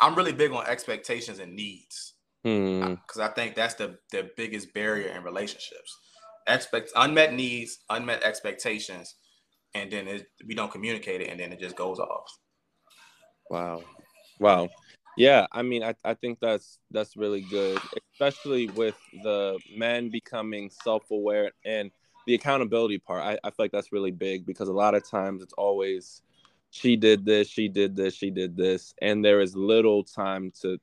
I'm 0.00 0.14
really 0.14 0.32
big 0.32 0.52
on 0.52 0.66
expectations 0.66 1.38
and 1.40 1.54
needs 1.54 2.14
because 2.42 3.16
Hmm. 3.16 3.20
I 3.22 3.28
think 3.28 3.54
that's 3.56 3.74
the 3.74 3.98
the 4.12 4.30
biggest 4.36 4.72
barrier 4.72 5.08
in 5.08 5.24
relationships. 5.24 5.98
Expect 6.48 6.92
unmet 6.94 7.32
needs, 7.32 7.78
unmet 7.90 8.22
expectations, 8.22 9.16
and 9.74 9.90
then 9.90 10.06
it, 10.06 10.26
we 10.46 10.54
don't 10.54 10.70
communicate 10.70 11.20
it, 11.20 11.28
and 11.28 11.40
then 11.40 11.52
it 11.52 11.58
just 11.58 11.76
goes 11.76 11.98
off. 11.98 12.38
Wow. 13.50 13.82
Wow. 14.38 14.68
Yeah, 15.16 15.46
I 15.50 15.62
mean, 15.62 15.82
I, 15.82 15.94
I 16.04 16.14
think 16.14 16.38
that's 16.40 16.78
that's 16.90 17.16
really 17.16 17.40
good, 17.40 17.80
especially 18.12 18.68
with 18.68 18.96
the 19.22 19.58
men 19.74 20.10
becoming 20.10 20.70
self-aware 20.70 21.52
and 21.64 21.90
the 22.26 22.34
accountability 22.34 22.98
part. 22.98 23.22
I, 23.22 23.38
I 23.42 23.50
feel 23.50 23.64
like 23.64 23.72
that's 23.72 23.92
really 23.92 24.10
big 24.10 24.44
because 24.44 24.68
a 24.68 24.74
lot 24.74 24.94
of 24.94 25.08
times 25.08 25.42
it's 25.42 25.54
always 25.54 26.20
she 26.70 26.96
did 26.96 27.24
this, 27.24 27.48
she 27.48 27.68
did 27.68 27.96
this, 27.96 28.14
she 28.14 28.30
did 28.30 28.56
this, 28.56 28.94
and 29.00 29.24
there 29.24 29.40
is 29.40 29.56
little 29.56 30.04
time 30.04 30.52
to 30.60 30.78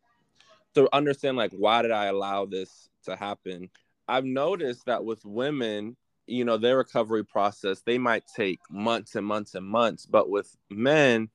to 0.73 0.89
understand 0.93 1.37
like 1.37 1.51
why 1.51 1.83
did 1.83 1.91
I 1.91 2.05
allow 2.05 2.45
this 2.45 2.89
to 3.03 3.15
happen. 3.15 3.69
I've 4.07 4.25
noticed 4.25 4.85
that 4.85 5.03
with 5.03 5.23
women, 5.25 5.95
you 6.27 6.45
know, 6.45 6.57
their 6.57 6.77
recovery 6.77 7.23
process, 7.25 7.81
they 7.85 7.97
might 7.97 8.23
take 8.35 8.59
months 8.69 9.15
and 9.15 9.25
months 9.25 9.55
and 9.55 9.65
months, 9.65 10.05
but 10.05 10.29
with 10.29 10.55
men, 10.69 11.29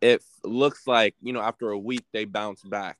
it 0.00 0.22
looks 0.44 0.86
like 0.86 1.14
you 1.20 1.32
know 1.32 1.40
after 1.40 1.70
a 1.70 1.78
week 1.78 2.04
they 2.12 2.24
bounce 2.24 2.62
back 2.62 2.98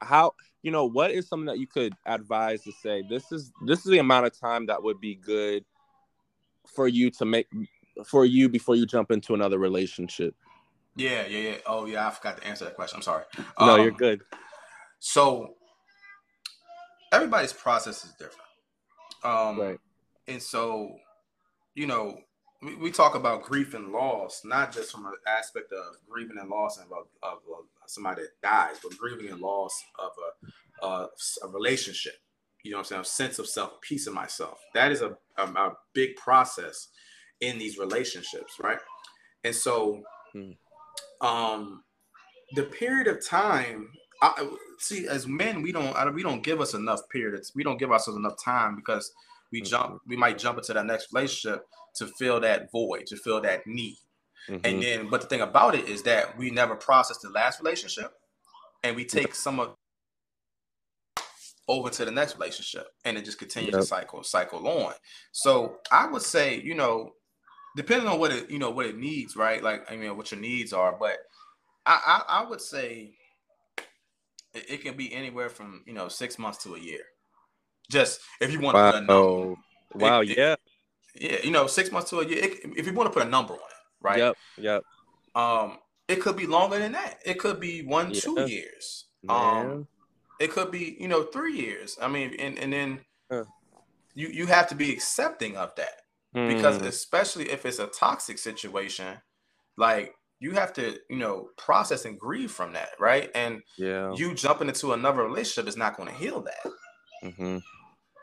how 0.00 0.32
you 0.62 0.70
know 0.70 0.84
what 0.84 1.10
is 1.10 1.28
something 1.28 1.46
that 1.46 1.58
you 1.58 1.66
could 1.66 1.92
advise 2.06 2.62
to 2.62 2.72
say 2.82 3.02
this 3.08 3.32
is 3.32 3.52
this 3.66 3.80
is 3.80 3.86
the 3.86 3.98
amount 3.98 4.26
of 4.26 4.38
time 4.38 4.66
that 4.66 4.82
would 4.82 5.00
be 5.00 5.14
good 5.14 5.64
for 6.66 6.86
you 6.86 7.10
to 7.10 7.24
make 7.24 7.48
for 8.04 8.24
you 8.24 8.48
before 8.48 8.76
you 8.76 8.86
jump 8.86 9.10
into 9.10 9.34
another 9.34 9.58
relationship 9.58 10.34
Yeah, 10.94 11.26
yeah, 11.26 11.50
yeah. 11.50 11.56
Oh, 11.66 11.86
yeah. 11.86 12.06
I 12.06 12.10
forgot 12.10 12.38
to 12.38 12.46
answer 12.46 12.64
that 12.64 12.74
question. 12.74 12.96
I'm 12.96 13.02
sorry. 13.02 13.24
no 13.60 13.76
you're 13.76 13.90
Um, 13.90 13.96
good 13.96 14.22
So 15.00 15.54
everybody's 17.12 17.52
process 17.52 18.04
is 18.04 18.12
different. 18.12 18.48
Um, 19.24 19.60
right 19.60 19.78
And 20.28 20.42
so, 20.42 20.96
you 21.74 21.86
know, 21.86 22.18
we, 22.62 22.76
we 22.76 22.90
talk 22.90 23.14
about 23.14 23.44
grief 23.44 23.74
and 23.74 23.92
loss, 23.92 24.42
not 24.44 24.72
just 24.72 24.92
from 24.92 25.06
an 25.06 25.14
aspect 25.26 25.72
of 25.72 25.96
grieving 26.08 26.38
and 26.38 26.48
loss 26.50 26.78
of, 26.78 26.86
a, 26.90 27.26
of 27.26 27.38
a, 27.38 27.88
somebody 27.88 28.22
that 28.22 28.40
dies, 28.42 28.76
but 28.82 28.96
grieving 28.98 29.30
and 29.30 29.40
loss 29.40 29.82
of 29.98 30.12
a, 30.82 30.86
a, 30.86 31.08
a 31.44 31.48
relationship. 31.48 32.14
You 32.64 32.72
know 32.72 32.78
what 32.78 32.86
I'm 32.86 32.88
saying? 32.88 33.00
A 33.02 33.04
sense 33.04 33.38
of 33.38 33.48
self, 33.48 33.72
a 33.74 33.80
piece 33.80 34.06
of 34.06 34.14
myself. 34.14 34.58
That 34.74 34.92
is 34.92 35.00
a, 35.02 35.16
a, 35.38 35.42
a 35.44 35.76
big 35.94 36.16
process 36.16 36.88
in 37.40 37.58
these 37.58 37.78
relationships, 37.78 38.54
right? 38.60 38.78
And 39.44 39.54
so, 39.54 40.02
Hmm. 40.34 40.50
um, 41.22 41.84
the 42.54 42.64
period 42.64 43.06
of 43.06 43.24
time 43.24 43.88
I, 44.22 44.48
see 44.78 45.06
as 45.06 45.26
men 45.26 45.62
we 45.62 45.72
don't 45.72 45.94
I, 45.96 46.08
we 46.10 46.22
don't 46.22 46.42
give 46.42 46.60
us 46.60 46.74
enough 46.74 47.00
periods. 47.10 47.52
We 47.54 47.62
don't 47.62 47.78
give 47.78 47.92
ourselves 47.92 48.18
enough 48.18 48.42
time 48.42 48.76
because 48.76 49.12
we 49.52 49.60
jump 49.60 50.00
we 50.06 50.16
might 50.16 50.38
jump 50.38 50.58
into 50.58 50.72
that 50.72 50.86
next 50.86 51.12
relationship 51.12 51.66
to 51.96 52.06
fill 52.18 52.40
that 52.40 52.70
void 52.70 53.06
to 53.06 53.16
fill 53.16 53.40
that 53.42 53.66
need. 53.66 53.96
Mhm. 54.48 54.60
and 54.64 54.82
then 54.82 55.08
but 55.10 55.20
the 55.20 55.26
thing 55.26 55.42
about 55.42 55.74
it 55.74 55.88
is 55.88 56.02
that 56.04 56.36
we 56.38 56.50
never 56.50 56.74
process 56.74 57.18
the 57.18 57.28
last 57.28 57.60
relationship 57.60 58.12
and 58.82 58.96
we 58.96 59.04
take 59.04 59.34
some 59.34 59.60
of 59.60 59.74
over 61.68 61.90
to 61.90 62.04
the 62.04 62.10
next 62.10 62.34
relationship 62.36 62.88
and 63.04 63.18
it 63.18 63.24
just 63.26 63.38
continues 63.38 63.74
to 63.74 63.82
cycle 63.82 64.22
cycle 64.22 64.66
on. 64.66 64.94
So 65.32 65.78
i 65.90 66.06
would 66.06 66.22
say 66.22 66.60
you 66.60 66.74
know 66.74 67.12
depending 67.76 68.08
on 68.08 68.18
what 68.18 68.32
it 68.32 68.50
you 68.50 68.58
know 68.58 68.70
what 68.70 68.86
it 68.86 68.96
needs 68.96 69.36
right? 69.36 69.62
Like 69.62 69.90
i 69.90 69.96
mean 69.96 70.16
what 70.16 70.30
your 70.32 70.40
needs 70.40 70.72
are 70.72 70.96
but 70.98 71.18
i 71.84 72.00
i, 72.28 72.40
I 72.40 72.48
would 72.48 72.60
say 72.62 73.17
it, 74.54 74.70
it 74.70 74.82
can 74.82 74.96
be 74.96 75.12
anywhere 75.12 75.48
from 75.48 75.82
you 75.86 75.92
know 75.92 76.08
six 76.08 76.38
months 76.38 76.62
to 76.64 76.74
a 76.74 76.78
year. 76.78 77.00
Just 77.90 78.20
if 78.40 78.52
you 78.52 78.60
want 78.60 78.76
to 78.76 78.82
put 78.92 78.94
a 78.94 79.00
number. 79.00 79.14
Wow 79.14 79.56
wow 79.94 80.20
It- 80.20 80.30
it- 80.30 80.38
yeah. 80.38 80.56
Yeah 81.14 81.38
you 81.42 81.50
know 81.50 81.66
six 81.66 81.90
months 81.90 82.10
to 82.10 82.20
a 82.20 82.26
year 82.26 82.44
it, 82.44 82.52
if 82.76 82.86
you 82.86 82.92
want 82.92 83.08
to 83.12 83.12
put 83.18 83.26
a 83.26 83.30
number 83.30 83.54
on 83.54 83.58
it 83.58 83.82
right? 84.00 84.18
Yep 84.18 84.36
yep. 84.58 84.82
Um 85.34 85.78
it 86.06 86.20
could 86.22 86.36
be 86.36 86.46
longer 86.46 86.78
than 86.78 86.92
that. 86.92 87.18
It 87.24 87.38
could 87.38 87.60
be 87.60 87.82
one 87.84 88.10
Yeah. 88.12 88.20
two 88.20 88.40
years 88.42 89.06
um 89.28 89.88
it 90.38 90.52
could 90.52 90.70
be 90.70 90.96
you 91.00 91.08
know 91.08 91.24
three 91.24 91.56
years. 91.56 91.98
I 92.00 92.08
mean 92.08 92.34
and, 92.38 92.58
and 92.58 92.72
then 92.72 93.00
Huh. 93.30 93.44
you 94.14 94.28
you 94.28 94.46
have 94.46 94.68
to 94.68 94.74
be 94.74 94.92
accepting 94.92 95.56
of 95.56 95.74
that. 95.76 96.02
Because 96.34 96.76
Hmm. 96.78 96.84
especially 96.86 97.50
if 97.50 97.64
it's 97.66 97.78
a 97.80 97.88
toxic 97.88 98.38
situation 98.38 99.18
like 99.76 100.14
you 100.40 100.52
have 100.52 100.72
to 100.74 100.98
you 101.10 101.16
know 101.18 101.48
process 101.56 102.04
and 102.04 102.18
grieve 102.18 102.50
from 102.50 102.72
that 102.74 102.90
right? 103.00 103.30
And 103.34 103.62
yeah. 103.76 104.12
you 104.14 104.34
jumping 104.34 104.68
into 104.68 104.92
another 104.92 105.22
relationship 105.22 105.68
is 105.68 105.76
not 105.76 105.96
going 105.96 106.08
to 106.08 106.14
heal 106.14 106.42
that. 106.42 107.32
Hmm 107.36 107.58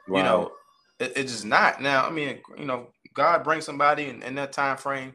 you 0.07 0.23
know 0.23 0.51
it, 0.99 1.13
it's 1.15 1.31
just 1.31 1.45
not. 1.45 1.81
Now 1.81 2.05
i 2.05 2.11
mean 2.11 2.39
you 2.57 2.65
know 2.65 2.87
god 3.13 3.43
brings 3.43 3.65
somebody 3.65 4.05
in, 4.09 4.21
in 4.23 4.35
that 4.35 4.51
time 4.53 4.77
frame 4.77 5.13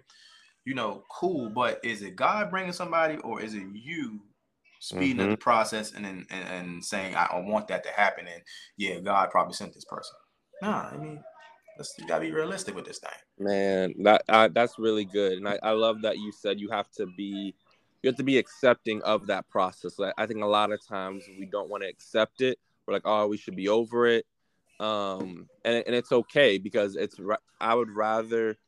you 0.65 0.75
know 0.75 1.05
cool 1.11 1.49
but 1.51 1.79
is 1.85 2.03
it 2.03 2.17
god 2.17 2.51
bringing 2.51 2.73
somebody 2.73 3.17
or 3.19 3.41
is 3.41 3.55
it 3.55 3.63
you 3.73 4.21
speeding 4.81 5.21
up 5.21 5.27
Mhm. 5.29 5.31
the 5.33 5.37
process 5.37 5.93
and 5.93 6.05
then 6.05 6.27
and, 6.31 6.49
and 6.49 6.85
saying 6.85 7.15
I, 7.15 7.27
I 7.33 7.41
want 7.41 7.69
that 7.69 7.85
to 7.85 7.91
happen 7.91 8.27
and 8.27 8.43
yeah 8.77 8.99
god 9.01 9.31
probably 9.31 9.53
sent 9.55 9.75
this 9.75 9.85
person. 9.85 10.17
Nah 10.63 10.89
i 10.93 10.97
mean 10.97 11.23
let's 11.81 11.99
you 11.99 12.07
gotta 12.07 12.21
be 12.21 12.31
realistic 12.31 12.75
with 12.75 12.85
this 12.85 12.99
thing 12.99 13.11
Man, 13.41 13.95
that 14.03 14.23
uh, 14.29 14.49
that's 14.53 14.79
really 14.79 15.07
good, 15.07 15.33
and 15.33 15.49
I, 15.49 15.59
I 15.63 15.71
love 15.71 16.03
that 16.03 16.19
you 16.19 16.31
said 16.31 16.61
you 16.61 16.69
have 16.69 16.91
to 16.93 17.07
be 17.07 17.55
you 18.03 18.09
have 18.09 18.17
to 18.17 18.23
be 18.23 18.37
accepting 18.37 19.01
of 19.03 19.27
that 19.29 19.49
process. 19.49 19.99
Like, 19.99 20.13
I 20.19 20.27
think 20.27 20.43
a 20.43 20.47
lot 20.47 20.73
of 20.73 20.87
times 20.87 21.25
we 21.39 21.47
don't 21.47 21.71
want 21.71 21.83
to 21.83 21.89
accept 21.89 22.43
it. 22.43 22.59
We're 22.87 22.95
like, 22.95 23.07
oh, 23.07 23.29
we 23.29 23.39
should 23.39 23.57
be 23.57 23.69
over 23.69 24.07
it, 24.07 24.27
um, 24.79 25.49
and 25.65 25.83
and 25.87 25.95
it's 25.95 26.13
okay 26.13 26.59
because 26.59 26.97
it's. 26.97 27.17
I 27.63 27.75
would 27.75 27.91
rather 27.91 28.59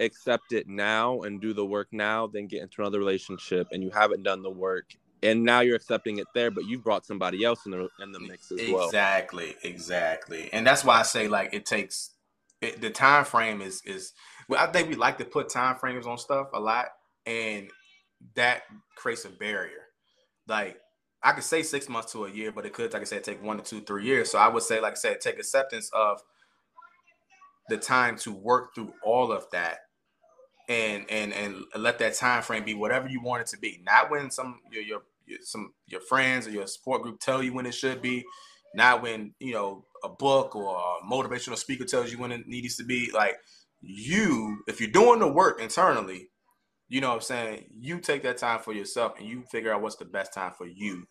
accept 0.00 0.52
it 0.52 0.68
now 0.68 1.22
and 1.22 1.40
do 1.40 1.52
the 1.52 1.66
work 1.66 1.88
now 1.90 2.28
than 2.28 2.46
get 2.46 2.62
into 2.62 2.82
another 2.82 2.98
relationship 2.98 3.68
and 3.70 3.82
you 3.82 3.90
haven't 3.90 4.24
done 4.24 4.42
the 4.42 4.50
work 4.50 4.96
and 5.22 5.44
now 5.44 5.60
you're 5.60 5.76
accepting 5.76 6.18
it 6.18 6.26
there, 6.34 6.50
but 6.50 6.64
you've 6.64 6.82
brought 6.82 7.06
somebody 7.06 7.44
else 7.44 7.64
in 7.64 7.70
the 7.70 7.88
in 8.00 8.12
the 8.12 8.20
mix 8.20 8.50
as 8.52 8.60
well. 8.68 8.86
Exactly, 8.86 9.54
exactly, 9.62 10.50
and 10.52 10.66
that's 10.66 10.84
why 10.84 10.98
I 10.98 11.02
say 11.02 11.28
like 11.28 11.54
it 11.54 11.64
takes 11.64 12.13
it, 12.60 12.80
the 12.80 12.90
time 12.90 13.24
frame 13.24 13.60
is 13.60 13.82
is. 13.84 14.12
Well, 14.48 14.60
I 14.60 14.70
think 14.70 14.88
we 14.88 14.94
like 14.94 15.18
to 15.18 15.24
put 15.24 15.48
time 15.48 15.76
frames 15.76 16.06
on 16.06 16.18
stuff 16.18 16.48
a 16.52 16.60
lot, 16.60 16.86
and 17.26 17.68
that 18.34 18.62
creates 18.96 19.24
a 19.24 19.30
barrier. 19.30 19.86
Like 20.46 20.78
I 21.22 21.32
could 21.32 21.44
say 21.44 21.62
six 21.62 21.88
months 21.88 22.12
to 22.12 22.26
a 22.26 22.30
year, 22.30 22.52
but 22.52 22.66
it 22.66 22.74
could, 22.74 22.92
like 22.92 23.02
I 23.02 23.06
said, 23.06 23.24
take 23.24 23.42
one 23.42 23.56
to 23.56 23.62
two, 23.62 23.80
three 23.80 24.04
years. 24.04 24.30
So 24.30 24.38
I 24.38 24.48
would 24.48 24.62
say, 24.62 24.80
like 24.80 24.92
I 24.92 24.96
said, 24.96 25.20
take 25.20 25.38
acceptance 25.38 25.90
of 25.94 26.20
the 27.68 27.78
time 27.78 28.16
to 28.18 28.32
work 28.32 28.74
through 28.74 28.92
all 29.02 29.32
of 29.32 29.46
that 29.52 29.78
and 30.68 31.04
and 31.10 31.32
and 31.32 31.64
let 31.76 31.98
that 31.98 32.14
time 32.14 32.42
frame 32.42 32.64
be 32.64 32.74
whatever 32.74 33.08
you 33.08 33.20
want 33.20 33.42
it 33.42 33.46
to 33.46 33.58
be 33.58 33.82
not 33.84 34.10
when 34.10 34.30
some 34.30 34.60
your 34.70 34.82
your, 34.82 35.02
your 35.26 35.38
some 35.42 35.72
your 35.86 36.00
friends 36.00 36.46
or 36.46 36.50
your 36.50 36.66
support 36.66 37.02
group 37.02 37.20
tell 37.20 37.42
you 37.42 37.52
when 37.52 37.66
it 37.66 37.74
should 37.74 38.00
be 38.00 38.24
not 38.74 39.02
when 39.02 39.34
you 39.40 39.52
know 39.52 39.84
a 40.04 40.08
book 40.08 40.54
or 40.54 40.76
a 40.76 41.04
motivational 41.12 41.56
speaker 41.56 41.84
tells 41.84 42.12
you 42.12 42.18
when 42.18 42.30
it 42.32 42.46
needs 42.46 42.76
to 42.76 42.84
be 42.84 43.10
like 43.12 43.36
you 43.80 44.58
if 44.68 44.80
you're 44.80 44.90
doing 44.90 45.18
the 45.20 45.28
work 45.28 45.60
internally 45.60 46.28
you 46.88 47.00
know 47.00 47.08
what 47.08 47.14
i'm 47.16 47.20
saying 47.20 47.64
you 47.70 47.98
take 47.98 48.22
that 48.22 48.38
time 48.38 48.60
for 48.60 48.72
yourself 48.72 49.18
and 49.18 49.28
you 49.28 49.42
figure 49.50 49.72
out 49.72 49.82
what's 49.82 49.96
the 49.96 50.04
best 50.04 50.32
time 50.32 50.52
for 50.56 50.66
you 50.66 51.04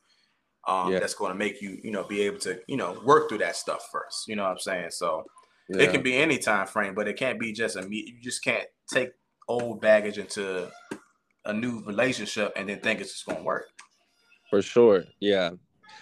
um, 0.68 0.92
Yeah. 0.92 1.00
that's 1.00 1.14
going 1.14 1.32
to 1.32 1.38
make 1.38 1.62
you 1.62 1.78
you 1.84 1.92
know 1.92 2.04
be 2.04 2.22
able 2.22 2.40
to 2.40 2.60
you 2.68 2.78
know 2.78 3.00
work 3.06 3.28
through 3.30 3.40
that 3.40 3.56
stuff 3.56 3.90
first 3.92 4.28
you 4.28 4.36
know 4.36 4.44
what 4.44 4.52
i'm 4.52 4.60
saying 4.60 4.92
so 4.92 5.24
Yeah. 5.70 5.84
it 5.84 5.92
can 5.92 6.04
be 6.04 6.16
any 6.18 6.38
time 6.40 6.68
frame, 6.68 6.94
but 6.96 7.08
it 7.08 7.16
can't 7.18 7.40
be 7.40 7.54
just 7.54 7.78
immediate. 7.78 8.16
You 8.16 8.22
just 8.22 8.44
can't 8.44 8.68
take 8.94 9.10
old 9.48 9.80
baggage 9.82 10.18
into 10.18 10.70
a 11.46 11.54
new 11.54 11.82
relationship 11.86 12.52
and 12.58 12.68
then 12.68 12.80
think 12.82 13.00
it's 13.02 13.14
just 13.14 13.26
gonna 13.26 13.44
work. 13.44 13.66
For 14.50 14.62
sure. 14.62 15.06
Yeah. 15.22 15.52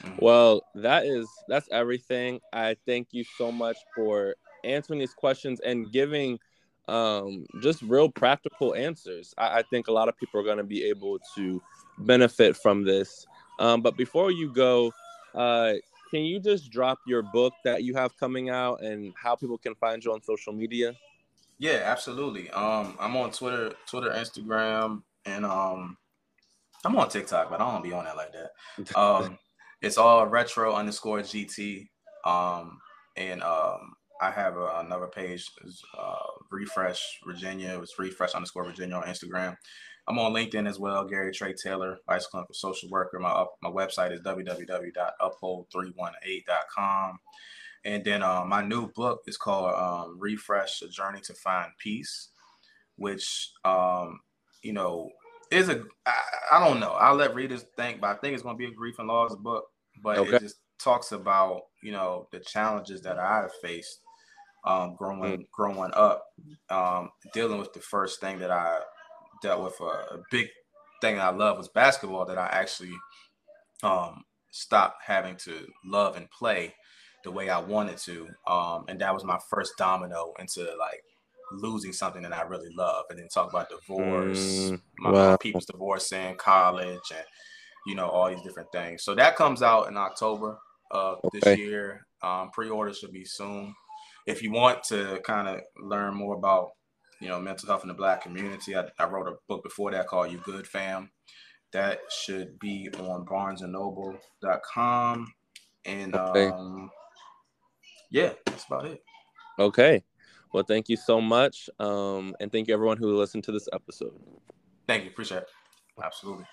Mhm. 0.04 0.22
Well, 0.22 0.64
that 0.76 1.06
is 1.06 1.28
that's 1.48 1.68
everything. 1.72 2.40
I 2.54 2.76
thank 2.86 3.10
you 3.12 3.24
so 3.38 3.52
much 3.52 3.78
for 3.96 4.36
answering 4.64 5.00
these 5.00 5.14
questions 5.14 5.60
and 5.62 5.92
giving 5.92 6.40
um 6.88 7.46
just 7.62 7.82
real 7.84 8.10
practical 8.10 8.76
answers. 8.76 9.34
I, 9.38 9.60
I 9.60 9.64
think 9.64 9.88
a 9.88 9.92
lot 9.92 10.10
of 10.10 10.18
people 10.18 10.42
are 10.42 10.44
gonna 10.44 10.64
be 10.64 10.84
able 10.86 11.20
to 11.36 11.62
benefit 12.00 12.58
from 12.58 12.84
this. 12.84 13.26
Um, 13.60 13.82
but 13.82 13.96
before 13.98 14.32
you 14.32 14.52
go, 14.54 14.92
uh 15.34 15.74
can 16.12 16.24
you 16.26 16.42
just 16.42 16.70
drop 16.70 17.00
your 17.08 17.22
book 17.22 17.54
that 17.64 17.84
you 17.84 17.96
have 17.96 18.18
coming 18.18 18.50
out 18.50 18.84
and 18.84 19.14
how 19.16 19.34
people 19.36 19.58
can 19.58 19.74
find 19.76 20.04
you 20.04 20.12
on 20.12 20.22
social 20.22 20.52
media? 20.52 20.94
Yeah, 21.58 21.84
absolutely. 21.86 22.50
Um, 22.50 22.98
I'm 23.00 23.16
on 23.16 23.32
Twitter, 23.32 23.74
Twitter, 23.86 24.10
Instagram, 24.10 25.04
and 25.26 25.46
um, 25.46 25.96
I'm 26.84 26.98
on 26.98 27.08
TikTok, 27.08 27.50
but 27.50 27.62
I 27.62 27.72
don't 27.72 27.84
be 27.84 27.94
on 27.94 28.04
that 28.06 28.18
like 28.18 28.34
that. 28.34 28.52
Um, 28.98 29.38
it's 29.82 29.98
all 29.98 30.28
retro 30.28 30.74
underscore 30.74 31.20
GT. 31.20 31.88
Um, 32.26 32.80
and 33.18 33.42
um, 33.42 33.94
I 34.22 34.32
have 34.32 34.58
a, 34.58 34.84
another 34.86 35.08
page, 35.08 35.50
uh, 35.98 36.16
Refresh 36.52 37.20
Virginia. 37.26 37.80
It's 37.82 37.98
Refresh 37.98 38.34
underscore 38.34 38.66
Virginia 38.66 38.96
on 38.96 39.04
Instagram. 39.04 39.56
I'm 40.08 40.20
on 40.20 40.34
LinkedIn 40.34 40.68
as 40.68 40.80
well, 40.80 41.06
Gary 41.06 41.32
Trey 41.32 41.54
Taylor, 41.54 41.98
Vice 42.08 42.26
Clinical 42.28 42.54
Social 42.54 42.90
Worker. 42.90 43.18
My 43.20 43.46
my 43.62 43.70
website 43.70 44.12
is 44.12 44.20
www.uphold318.com. 44.22 47.20
And 47.84 48.04
then 48.04 48.22
uh, 48.22 48.46
my 48.46 48.62
new 48.62 48.92
book 48.92 49.22
is 49.28 49.38
called 49.38 49.74
um, 49.74 50.18
Refresh: 50.20 50.84
A 50.84 50.88
Journey 50.88 51.20
to 51.22 51.34
Find 51.34 51.72
Peace, 51.80 52.30
which 52.96 53.52
um, 53.64 54.20
you 54.62 54.74
know 54.74 55.10
is 55.52 55.70
a 55.70 55.84
I, 56.06 56.14
I 56.54 56.68
don't 56.68 56.80
know. 56.80 56.92
I'll 56.92 57.16
let 57.16 57.36
readers 57.36 57.66
think, 57.76 58.02
but 58.02 58.12
I 58.12 58.20
think 58.20 58.34
it's 58.34 58.44
going 58.44 58.56
to 58.56 58.60
be 58.60 58.72
a 58.72 58.76
grief 58.76 59.00
and 59.00 59.08
loss 59.08 59.36
book. 59.36 59.66
But 60.04 60.18
okay. 60.20 60.36
it 60.36 60.42
just 60.42 60.58
talks 60.80 61.12
about 61.12 61.64
you 61.84 61.92
know 61.92 62.28
the 62.32 62.40
challenges 62.40 63.02
that 63.02 63.20
I 63.20 63.42
have 63.42 63.52
faced 63.62 64.00
um, 64.66 64.96
growing 64.96 65.40
mm. 65.40 65.46
growing 65.52 65.92
up, 65.94 66.26
um, 66.70 67.10
dealing 67.34 67.60
with 67.60 67.74
the 67.74 67.80
first 67.80 68.20
thing 68.20 68.40
that 68.40 68.52
I 68.52 68.80
dealt 69.42 69.64
with 69.64 69.80
a, 69.80 70.16
a 70.16 70.22
big 70.30 70.48
thing 71.02 71.20
I 71.20 71.30
love 71.30 71.58
was 71.58 71.68
basketball 71.70 72.26
that 72.26 72.38
I 72.38 72.48
actually 72.48 72.94
um, 73.84 74.24
stopped 74.52 75.02
having 75.06 75.36
to 75.38 75.68
love 75.86 76.16
and 76.16 76.30
play 76.30 76.76
the 77.24 77.32
way 77.32 77.50
I 77.50 77.60
wanted 77.60 77.98
to. 77.98 78.28
Um, 78.48 78.86
and 78.88 79.00
that 79.02 79.14
was 79.14 79.24
my 79.24 79.40
first 79.50 79.74
domino 79.78 80.34
into 80.40 80.62
like 80.80 81.04
losing 81.52 81.94
something 81.94 82.22
that 82.22 82.34
I 82.34 82.44
really 82.44 82.70
love. 82.76 83.06
And 83.10 83.20
then 83.20 83.28
talk 83.28 83.50
about 83.50 83.70
divorce, 83.70 84.40
mm, 84.40 84.82
my, 85.00 85.12
wow. 85.12 85.38
people's 85.38 85.66
divorcing, 85.66 86.36
college, 86.36 87.00
and 87.14 87.26
you 87.86 87.96
know 87.96 88.08
all 88.08 88.30
these 88.30 88.44
different 88.44 88.72
things. 88.72 89.04
So 89.04 89.16
that 89.16 89.36
comes 89.36 89.62
out 89.62 89.88
in 89.88 89.98
October 89.98 90.58
of 90.92 91.20
okay. 91.24 91.40
this 91.40 91.60
year. 91.60 92.06
Um, 92.24 92.52
pre-order 92.52 92.94
should 92.94 93.12
be 93.12 93.26
soon. 93.26 93.74
If 94.28 94.44
you 94.44 94.52
want 94.52 94.84
to 94.86 95.20
kind 95.24 95.48
of 95.48 95.62
learn 95.82 96.14
more 96.14 96.36
about 96.36 96.70
you 97.22 97.30
know, 97.30 97.40
mental 97.40 97.70
health 97.70 97.84
in 97.84 97.88
the 97.88 97.94
black 97.94 98.24
community. 98.24 98.76
I, 98.76 98.86
I 99.00 99.06
wrote 99.06 99.28
a 99.28 99.36
book 99.48 99.64
before 99.64 99.92
that 99.92 100.08
called 100.08 100.32
You 100.32 100.40
Good 100.40 100.68
Fam. 100.68 101.12
That 101.72 102.00
should 102.10 102.60
be 102.60 102.90
on 103.00 103.26
barnesandnoble.com. 103.26 105.34
And 105.86 106.16
okay. 106.16 106.48
um, 106.48 106.92
yeah, 108.10 108.34
that's 108.46 108.66
about 108.66 108.86
it. 108.86 109.02
Okay. 109.58 110.04
Well, 110.52 110.64
thank 110.64 110.90
you 110.90 110.98
so 110.98 111.22
much. 111.22 111.70
Um, 111.80 112.36
and 112.42 112.52
thank 112.52 112.68
you 112.68 112.74
everyone 112.74 112.98
who 112.98 113.16
listened 113.16 113.46
to 113.46 113.54
this 113.54 113.70
episode. 113.72 114.20
Thank 114.88 115.06
you. 115.06 115.12
Appreciate 115.12 115.44
it. 115.44 115.48
Absolutely. 116.04 116.46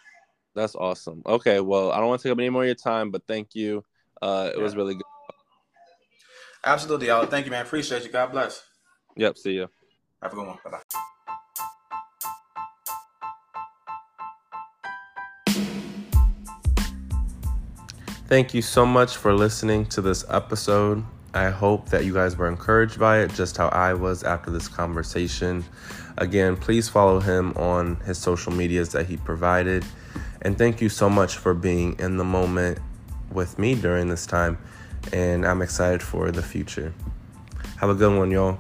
That's 0.59 0.75
awesome. 0.75 1.23
Okay. 1.25 1.61
Well, 1.61 1.93
I 1.93 1.99
don't 1.99 2.09
want 2.09 2.21
to 2.21 2.27
take 2.27 2.33
up 2.33 2.39
any 2.41 2.51
more 2.51 2.63
of 2.63 2.67
your 2.67 2.75
time, 2.75 3.13
but 3.13 3.23
thank 3.29 3.55
you. 3.55 3.85
Uh, 4.21 4.51
it 4.53 4.57
yeah. 4.57 4.63
was 4.65 4.75
really 4.75 4.95
good. 4.95 5.05
Absolutely, 6.65 7.07
y'all. 7.07 7.27
Thank 7.27 7.47
you, 7.47 7.53
man. 7.53 7.65
Appreciate 7.65 8.03
you. 8.03 8.11
God 8.11 8.33
bless. 8.33 8.65
Yep. 9.17 9.39
See 9.39 9.53
you. 9.53 9.69
Have 10.21 10.33
a 10.33 10.35
good 10.35 10.49
one. 10.49 10.59
Bye 10.65 10.71
bye. 10.71 10.83
Thank 18.27 18.53
you 18.53 18.61
so 18.61 18.85
much 18.85 19.17
for 19.17 19.33
listening 19.33 19.87
to 19.87 20.01
this 20.03 20.25
episode. 20.29 21.05
I 21.35 21.51
hope 21.51 21.89
that 21.91 22.05
you 22.05 22.13
guys 22.13 22.37
were 22.37 22.49
encouraged 22.49 22.99
by 22.99 23.21
it, 23.21 23.33
just 23.35 23.57
how 23.57 23.69
I 23.69 23.95
was 23.95 24.25
after 24.25 24.51
this 24.51 24.67
conversation. 24.67 25.65
Again, 26.17 26.57
please 26.57 26.89
follow 26.89 27.21
him 27.21 27.53
on 27.57 27.95
his 28.01 28.19
social 28.19 28.53
medias 28.53 28.89
that 28.89 29.07
he 29.07 29.17
provided. 29.19 29.85
And 30.43 30.57
thank 30.57 30.81
you 30.81 30.89
so 30.89 31.11
much 31.11 31.37
for 31.37 31.55
being 31.55 31.99
in 31.99 32.17
the 32.17 32.25
moment 32.25 32.79
with 33.33 33.59
me 33.59 33.75
during 33.75 34.09
this 34.09 34.27
time. 34.27 34.59
And 35.13 35.47
I'm 35.47 35.63
excited 35.63 36.03
for 36.03 36.31
the 36.31 36.43
future. 36.43 36.93
Have 37.79 37.91
a 37.91 37.95
good 37.95 38.17
one, 38.17 38.31
y'all. 38.31 38.59